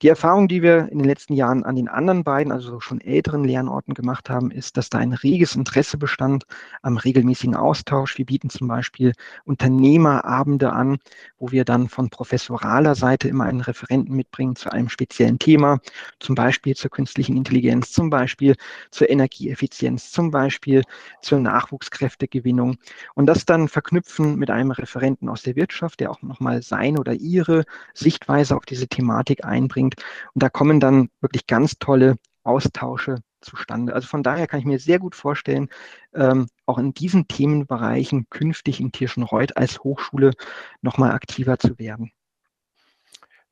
Die 0.02 0.08
Erfahrung, 0.08 0.48
die 0.48 0.62
wir 0.62 0.88
in 0.90 0.98
den 0.98 1.06
letzten 1.06 1.32
Jahren 1.32 1.62
an 1.62 1.76
den 1.76 1.86
anderen 1.86 2.24
beiden, 2.24 2.50
also 2.50 2.80
schon 2.80 3.00
älteren 3.00 3.44
Lernorten 3.44 3.94
gemacht 3.94 4.30
haben, 4.30 4.50
ist, 4.50 4.76
dass 4.76 4.90
da 4.90 4.98
ein 4.98 5.12
reges 5.12 5.54
Interesse 5.54 5.96
bestand 5.96 6.42
am 6.82 6.96
regelmäßigen 6.96 7.54
Austausch. 7.54 8.18
Wir 8.18 8.26
bieten 8.26 8.50
zum 8.50 8.66
Beispiel 8.66 9.12
Unternehmerabende 9.44 10.72
an, 10.72 10.98
wo 11.38 11.52
wir 11.52 11.64
dann 11.64 11.88
von 11.88 12.10
professoraler 12.10 12.96
Seite 12.96 13.28
immer 13.28 13.44
einen 13.44 13.60
Referenten 13.60 14.16
mitbringen 14.16 14.56
zu 14.56 14.72
einem 14.72 14.88
speziellen 14.88 15.38
Thema, 15.38 15.78
zum 16.18 16.34
Beispiel 16.34 16.74
zur 16.74 16.90
künstlichen 16.90 17.36
Intelligenz, 17.36 17.92
zum 17.92 18.10
Beispiel 18.10 18.56
zur 18.90 19.08
Energieeffizienz, 19.08 20.10
zum 20.10 20.32
Beispiel 20.32 20.82
zur 21.20 21.38
Nachwuchskräftegewinnung 21.38 22.76
und 23.14 23.26
das 23.26 23.44
dann 23.44 23.68
verknüpfen 23.68 24.34
mit 24.34 24.50
einem 24.50 24.72
Referenten 24.72 25.28
aus 25.28 25.42
der 25.42 25.54
Wirtschaft, 25.54 26.00
der 26.00 26.10
auch 26.10 26.22
nochmal 26.22 26.60
sein 26.62 26.98
oder 26.98 27.12
ihre 27.12 27.62
Sichtweise 27.94 28.56
auf 28.56 28.64
diese 28.64 28.88
Thematik 28.88 29.44
einbringt 29.44 29.91
bringt. 29.91 29.91
Und 30.34 30.42
da 30.42 30.48
kommen 30.48 30.80
dann 30.80 31.08
wirklich 31.20 31.46
ganz 31.46 31.78
tolle 31.78 32.16
Austausche 32.44 33.16
zustande. 33.40 33.94
Also 33.94 34.08
von 34.08 34.22
daher 34.22 34.46
kann 34.46 34.60
ich 34.60 34.66
mir 34.66 34.78
sehr 34.78 34.98
gut 34.98 35.14
vorstellen, 35.14 35.68
ähm, 36.14 36.46
auch 36.66 36.78
in 36.78 36.94
diesen 36.94 37.28
Themenbereichen 37.28 38.26
künftig 38.30 38.80
in 38.80 38.92
Tirschenreuth 38.92 39.56
als 39.56 39.80
Hochschule 39.80 40.32
nochmal 40.80 41.12
aktiver 41.12 41.58
zu 41.58 41.78
werden. 41.78 42.12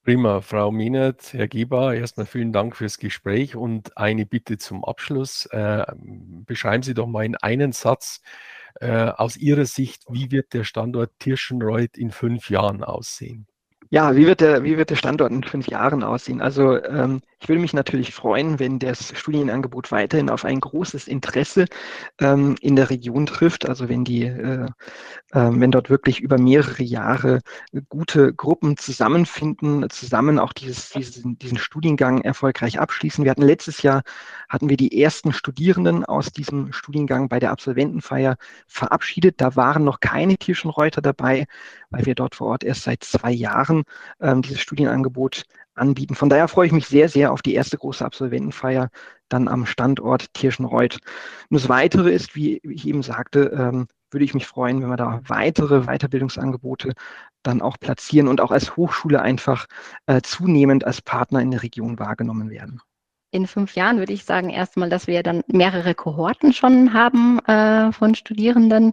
Prima, 0.03 0.41
Frau 0.41 0.73
Minert, 0.73 1.35
Herr 1.35 1.47
Geber, 1.47 1.95
erstmal 1.95 2.25
vielen 2.25 2.53
Dank 2.55 2.75
fürs 2.75 2.99
Gespräch 2.99 3.55
und 3.55 3.99
eine 3.99 4.25
Bitte 4.25 4.57
zum 4.57 4.83
Abschluss. 4.83 5.45
Äh, 5.47 5.85
beschreiben 5.95 6.83
Sie 6.83 6.95
doch 6.95 7.07
mal 7.07 7.25
in 7.27 7.37
einen 7.37 7.73
Satz 7.73 8.23
äh, 8.81 9.11
aus 9.11 9.37
Ihrer 9.37 9.67
Sicht, 9.67 10.05
wie 10.09 10.31
wird 10.31 10.55
der 10.55 10.65
Standort 10.65 11.13
Tirschenreuth 11.19 11.99
in 11.99 12.11
fünf 12.11 12.49
Jahren 12.49 12.83
aussehen? 12.83 13.47
Ja, 13.93 14.15
wie 14.15 14.25
wird 14.25 14.41
der, 14.41 14.63
wie 14.63 14.77
wird 14.79 14.91
der 14.91 14.95
Standort 14.97 15.33
in 15.33 15.43
fünf 15.43 15.67
Jahren 15.67 16.05
aussehen? 16.05 16.41
Also 16.41 16.81
ähm, 16.85 17.23
ich 17.41 17.49
würde 17.49 17.61
mich 17.61 17.73
natürlich 17.73 18.15
freuen, 18.15 18.61
wenn 18.61 18.79
das 18.79 19.19
Studienangebot 19.19 19.91
weiterhin 19.91 20.31
auf 20.31 20.45
ein 20.45 20.61
großes 20.61 21.09
Interesse 21.09 21.65
ähm, 22.21 22.55
in 22.61 22.77
der 22.77 22.89
Region 22.89 23.27
trifft. 23.27 23.69
Also 23.69 23.89
wenn 23.89 24.05
die, 24.05 24.23
äh, 24.27 24.67
äh, 24.67 25.51
wenn 25.53 25.73
dort 25.73 25.91
wirklich 25.91 26.21
über 26.21 26.39
mehrere 26.39 26.85
Jahre 26.85 27.41
gute 27.89 28.33
Gruppen 28.33 28.77
zusammenfinden, 28.77 29.91
zusammen 29.91 30.39
auch 30.39 30.53
dieses, 30.53 30.91
diesen, 30.91 31.37
diesen 31.41 31.59
Studiengang 31.59 32.21
erfolgreich 32.23 32.79
abschließen. 32.79 33.25
Wir 33.25 33.33
hatten 33.33 33.43
letztes 33.43 33.83
Jahr 33.83 34.03
hatten 34.49 34.69
wir 34.69 34.77
die 34.77 35.03
ersten 35.03 35.33
Studierenden 35.33 36.05
aus 36.05 36.31
diesem 36.33 36.73
Studiengang 36.73 37.29
bei 37.29 37.41
der 37.41 37.51
Absolventenfeier 37.51 38.37
verabschiedet. 38.69 39.41
Da 39.41 39.57
waren 39.57 39.83
noch 39.83 39.99
keine 39.99 40.37
Tierschenreuter 40.37 41.03
dabei, 41.03 41.47
weil 41.91 42.07
wir 42.07 42.15
dort 42.15 42.35
vor 42.35 42.49
Ort 42.49 42.65
erst 42.65 42.85
seit 42.85 43.05
zwei 43.05 43.33
Jahren 43.33 43.83
ähm, 44.21 44.43
dieses 44.43 44.61
Studienangebot 44.61 45.45
anbieten. 45.75 46.15
Von 46.15 46.29
daher 46.29 46.49
freue 46.49 46.67
ich 46.67 46.73
mich 46.73 46.87
sehr, 46.87 47.09
sehr 47.09 47.33
auf 47.33 47.43
die 47.43 47.55
erste 47.55 47.79
große 47.79 48.05
Absolventenfeier 48.05 48.89
dann 49.29 49.49
am 49.49 49.67
Standort 49.67 50.33
Tirschenreuth. 50.35 50.99
Und 51.49 51.61
das 51.61 51.69
Weitere 51.69 52.11
ist, 52.11 52.35
wie 52.35 52.59
ich 52.59 52.87
eben 52.87 53.03
sagte, 53.03 53.53
ähm, 53.57 53.87
würde 54.11 54.25
ich 54.25 54.35
mich 54.35 54.47
freuen, 54.47 54.83
wenn 54.83 54.89
wir 54.89 54.97
da 54.97 55.21
weitere 55.27 55.83
Weiterbildungsangebote 55.83 56.95
dann 57.43 57.63
auch 57.63 57.79
platzieren 57.79 58.29
und 58.29 58.41
auch 58.41 58.51
als 58.51 58.77
Hochschule 58.77 59.23
einfach 59.23 59.67
äh, 60.07 60.21
zunehmend 60.21 60.85
als 60.85 61.01
Partner 61.01 61.41
in 61.41 61.53
der 61.53 61.63
Region 61.63 61.99
wahrgenommen 61.99 62.51
werden 62.51 62.81
in 63.33 63.47
fünf 63.47 63.75
Jahren 63.77 63.99
würde 63.99 64.13
ich 64.13 64.25
sagen 64.25 64.51
erstmal, 64.51 64.89
dass 64.89 65.07
wir 65.07 65.23
dann 65.23 65.43
mehrere 65.47 65.95
Kohorten 65.95 66.53
schon 66.53 66.93
haben 66.93 67.39
äh, 67.47 67.93
von 67.93 68.15
Studierenden 68.15 68.93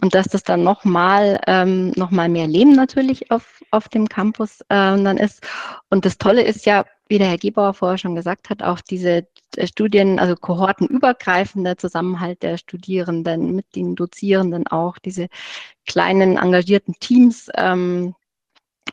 und 0.00 0.14
dass 0.14 0.28
das 0.28 0.44
dann 0.44 0.62
nochmal 0.62 1.40
ähm, 1.46 1.90
noch 1.96 2.10
mehr 2.10 2.46
Leben 2.46 2.72
natürlich 2.72 3.30
auf, 3.30 3.62
auf 3.70 3.88
dem 3.88 4.08
Campus 4.08 4.60
äh, 4.62 4.64
dann 4.68 5.16
ist. 5.16 5.46
Und 5.90 6.04
das 6.04 6.18
Tolle 6.18 6.42
ist 6.42 6.64
ja, 6.64 6.84
wie 7.08 7.18
der 7.18 7.28
Herr 7.28 7.38
Gebauer 7.38 7.74
vorher 7.74 7.98
schon 7.98 8.14
gesagt 8.14 8.50
hat, 8.50 8.62
auch 8.62 8.80
diese 8.80 9.26
äh, 9.56 9.66
Studien, 9.66 10.18
also 10.18 10.36
kohortenübergreifende 10.36 11.76
Zusammenhalt 11.76 12.42
der 12.42 12.58
Studierenden 12.58 13.54
mit 13.56 13.74
den 13.74 13.96
Dozierenden 13.96 14.66
auch, 14.68 14.98
diese 14.98 15.28
kleinen 15.86 16.36
engagierten 16.36 16.94
Teams, 17.00 17.48
ähm, 17.56 18.14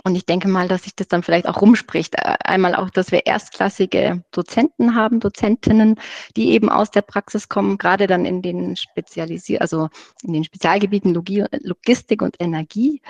und 0.04 0.16
ich 0.16 0.26
denke 0.26 0.48
mal, 0.48 0.68
dass 0.68 0.84
sich 0.84 0.96
das 0.96 1.08
dann 1.08 1.24
vielleicht 1.24 1.48
auch 1.48 1.62
rumspricht. 1.62 2.16
Äh, 2.16 2.36
einmal 2.44 2.76
auch, 2.76 2.90
dass 2.90 3.12
wir 3.12 3.26
erstklassige 3.26 4.24
Dozenten 4.32 4.96
haben, 4.96 5.20
Dozentinnen, 5.20 6.00
die 6.38 6.52
eben 6.52 6.70
aus 6.70 6.92
der 6.92 7.02
Praxis 7.02 7.50
kommen, 7.50 7.78
gerade 7.78 8.08
dann 8.08 8.26
in 8.26 8.42
den 8.42 8.76
Spezialisier 8.76 9.62
also 9.62 9.90
in 10.24 10.34
den 10.34 10.44
Spezialgebieten 10.44 11.14
Logi 11.14 11.44
Logistik 11.62 12.22
und 12.22 12.38
Energie. 12.40 13.02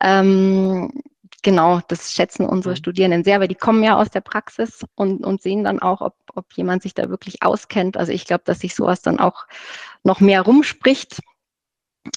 Ähm, 0.00 1.02
genau, 1.42 1.80
das 1.88 2.12
schätzen 2.12 2.46
unsere 2.46 2.74
mhm. 2.74 2.78
Studierenden 2.78 3.24
sehr, 3.24 3.40
weil 3.40 3.48
die 3.48 3.54
kommen 3.54 3.82
ja 3.82 3.96
aus 3.96 4.10
der 4.10 4.20
Praxis 4.20 4.84
und, 4.94 5.26
und 5.26 5.42
sehen 5.42 5.64
dann 5.64 5.80
auch, 5.80 6.00
ob, 6.00 6.14
ob 6.34 6.52
jemand 6.54 6.82
sich 6.82 6.94
da 6.94 7.10
wirklich 7.10 7.42
auskennt. 7.42 7.96
Also 7.96 8.12
ich 8.12 8.26
glaube, 8.26 8.44
dass 8.44 8.60
sich 8.60 8.74
sowas 8.74 9.02
dann 9.02 9.18
auch 9.18 9.46
noch 10.04 10.20
mehr 10.20 10.42
rumspricht. 10.42 11.20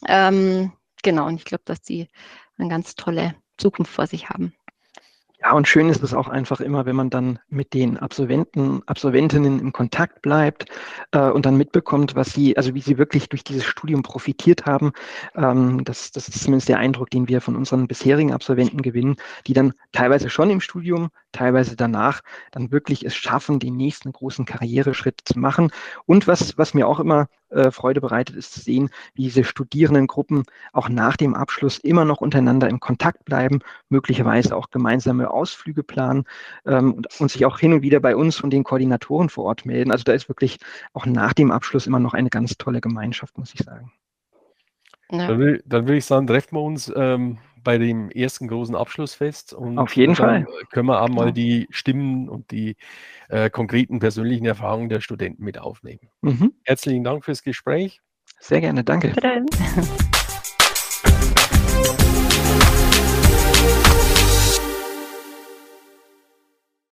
Ähm, 0.08 0.74
genau, 1.02 1.26
und 1.28 1.36
ich 1.36 1.46
glaube, 1.46 1.64
dass 1.66 1.82
die 1.82 2.08
eine 2.58 2.70
ganz 2.70 2.96
tolle 2.96 3.36
Zukunft 3.62 3.94
vor 3.94 4.08
sich 4.08 4.30
haben. 4.30 4.54
Ja, 5.44 5.54
und 5.54 5.68
schön 5.68 5.90
ist 5.90 6.04
es 6.04 6.14
auch 6.14 6.28
einfach 6.28 6.62
immer, 6.62 6.86
wenn 6.86 6.96
man 6.96 7.10
dann 7.10 7.40
mit 7.50 7.74
den 7.74 7.98
Absolventen, 7.98 8.84
Absolventinnen 8.86 9.60
im 9.60 9.72
Kontakt 9.74 10.22
bleibt 10.22 10.66
äh, 11.14 11.32
und 11.32 11.48
dann 11.48 11.58
mitbekommt, 11.58 12.14
was 12.14 12.32
sie, 12.32 12.56
also 12.58 12.76
wie 12.76 12.82
sie 12.82 13.00
wirklich 13.00 13.28
durch 13.28 13.44
dieses 13.44 13.66
Studium 13.66 14.04
profitiert 14.04 14.68
haben. 14.68 14.92
Ähm, 15.36 15.84
das, 15.84 16.12
das 16.12 16.28
ist 16.28 16.44
zumindest 16.44 16.70
der 16.70 16.78
Eindruck, 16.78 17.10
den 17.10 17.28
wir 17.28 17.42
von 17.42 17.56
unseren 17.56 17.88
bisherigen 17.88 18.34
Absolventen 18.34 18.84
gewinnen, 18.84 19.16
die 19.48 19.54
dann 19.54 19.74
teilweise 19.94 20.30
schon 20.30 20.52
im 20.52 20.62
Studium, 20.62 21.10
teilweise 21.32 21.76
danach 21.76 22.22
dann 22.52 22.72
wirklich 22.72 23.04
es 23.04 23.16
schaffen, 23.16 23.58
den 23.58 23.76
nächsten 23.76 24.12
großen 24.12 24.46
Karriereschritt 24.46 25.22
zu 25.26 25.40
machen. 25.40 25.72
Und 26.06 26.28
was, 26.28 26.56
was 26.60 26.76
mir 26.76 26.88
auch 26.88 27.00
immer 27.00 27.28
äh, 27.50 27.72
Freude 27.72 28.00
bereitet, 28.02 28.36
ist 28.36 28.54
zu 28.54 28.62
sehen, 28.62 28.90
wie 29.14 29.24
diese 29.24 29.44
Studierendengruppen 29.44 30.44
auch 30.72 30.88
nach 30.90 31.18
dem 31.18 31.34
Abschluss 31.36 31.78
immer 31.80 32.06
noch 32.06 32.22
untereinander 32.22 32.70
im 32.70 32.80
Kontakt 32.80 33.26
bleiben, 33.26 33.60
möglicherweise 33.90 34.56
auch 34.56 34.70
gemeinsame 34.70 35.31
Ausflüge 35.34 35.84
planen 35.84 36.26
ähm, 36.66 36.94
und, 36.94 37.08
und 37.20 37.32
sich 37.32 37.46
auch 37.46 37.60
hin 37.60 37.74
und 37.74 37.82
wieder 37.82 38.00
bei 38.00 38.16
uns 38.16 38.42
und 38.42 38.52
den 38.52 38.64
Koordinatoren 38.64 39.30
vor 39.30 39.46
Ort 39.46 39.66
melden. 39.66 39.92
Also 39.92 40.04
da 40.04 40.14
ist 40.14 40.30
wirklich 40.30 40.58
auch 40.94 41.06
nach 41.06 41.34
dem 41.34 41.52
Abschluss 41.52 41.88
immer 41.88 42.00
noch 42.00 42.14
eine 42.14 42.30
ganz 42.30 42.58
tolle 42.58 42.82
Gemeinschaft, 42.82 43.38
muss 43.38 43.54
ich 43.54 43.62
sagen. 43.62 43.92
Ja. 45.12 45.28
Dann, 45.28 45.40
will, 45.40 45.64
dann 45.66 45.88
will 45.88 45.98
ich 45.98 46.06
sagen, 46.06 46.26
treffen 46.26 46.56
wir 46.56 46.62
uns 46.62 46.92
ähm, 46.96 47.38
bei 47.64 47.78
dem 47.78 48.10
ersten 48.10 48.48
großen 48.48 48.76
Abschlussfest. 48.76 49.54
Und 49.54 49.78
Auf 49.78 49.96
jeden 49.96 50.16
Fall. 50.16 50.48
Können 50.72 50.88
wir 50.88 51.02
auch 51.02 51.10
mal 51.10 51.28
ja. 51.28 51.32
die 51.32 51.68
Stimmen 51.70 52.30
und 52.30 52.52
die 52.52 52.76
äh, 53.30 53.50
konkreten 53.50 54.00
persönlichen 54.00 54.46
Erfahrungen 54.46 54.90
der 54.90 55.02
Studenten 55.02 55.44
mit 55.44 55.60
aufnehmen. 55.60 56.10
Mhm. 56.22 56.54
Herzlichen 56.64 57.04
Dank 57.04 57.26
fürs 57.26 57.44
Gespräch. 57.44 58.02
Sehr 58.40 58.62
gerne, 58.62 58.84
danke. 58.84 59.14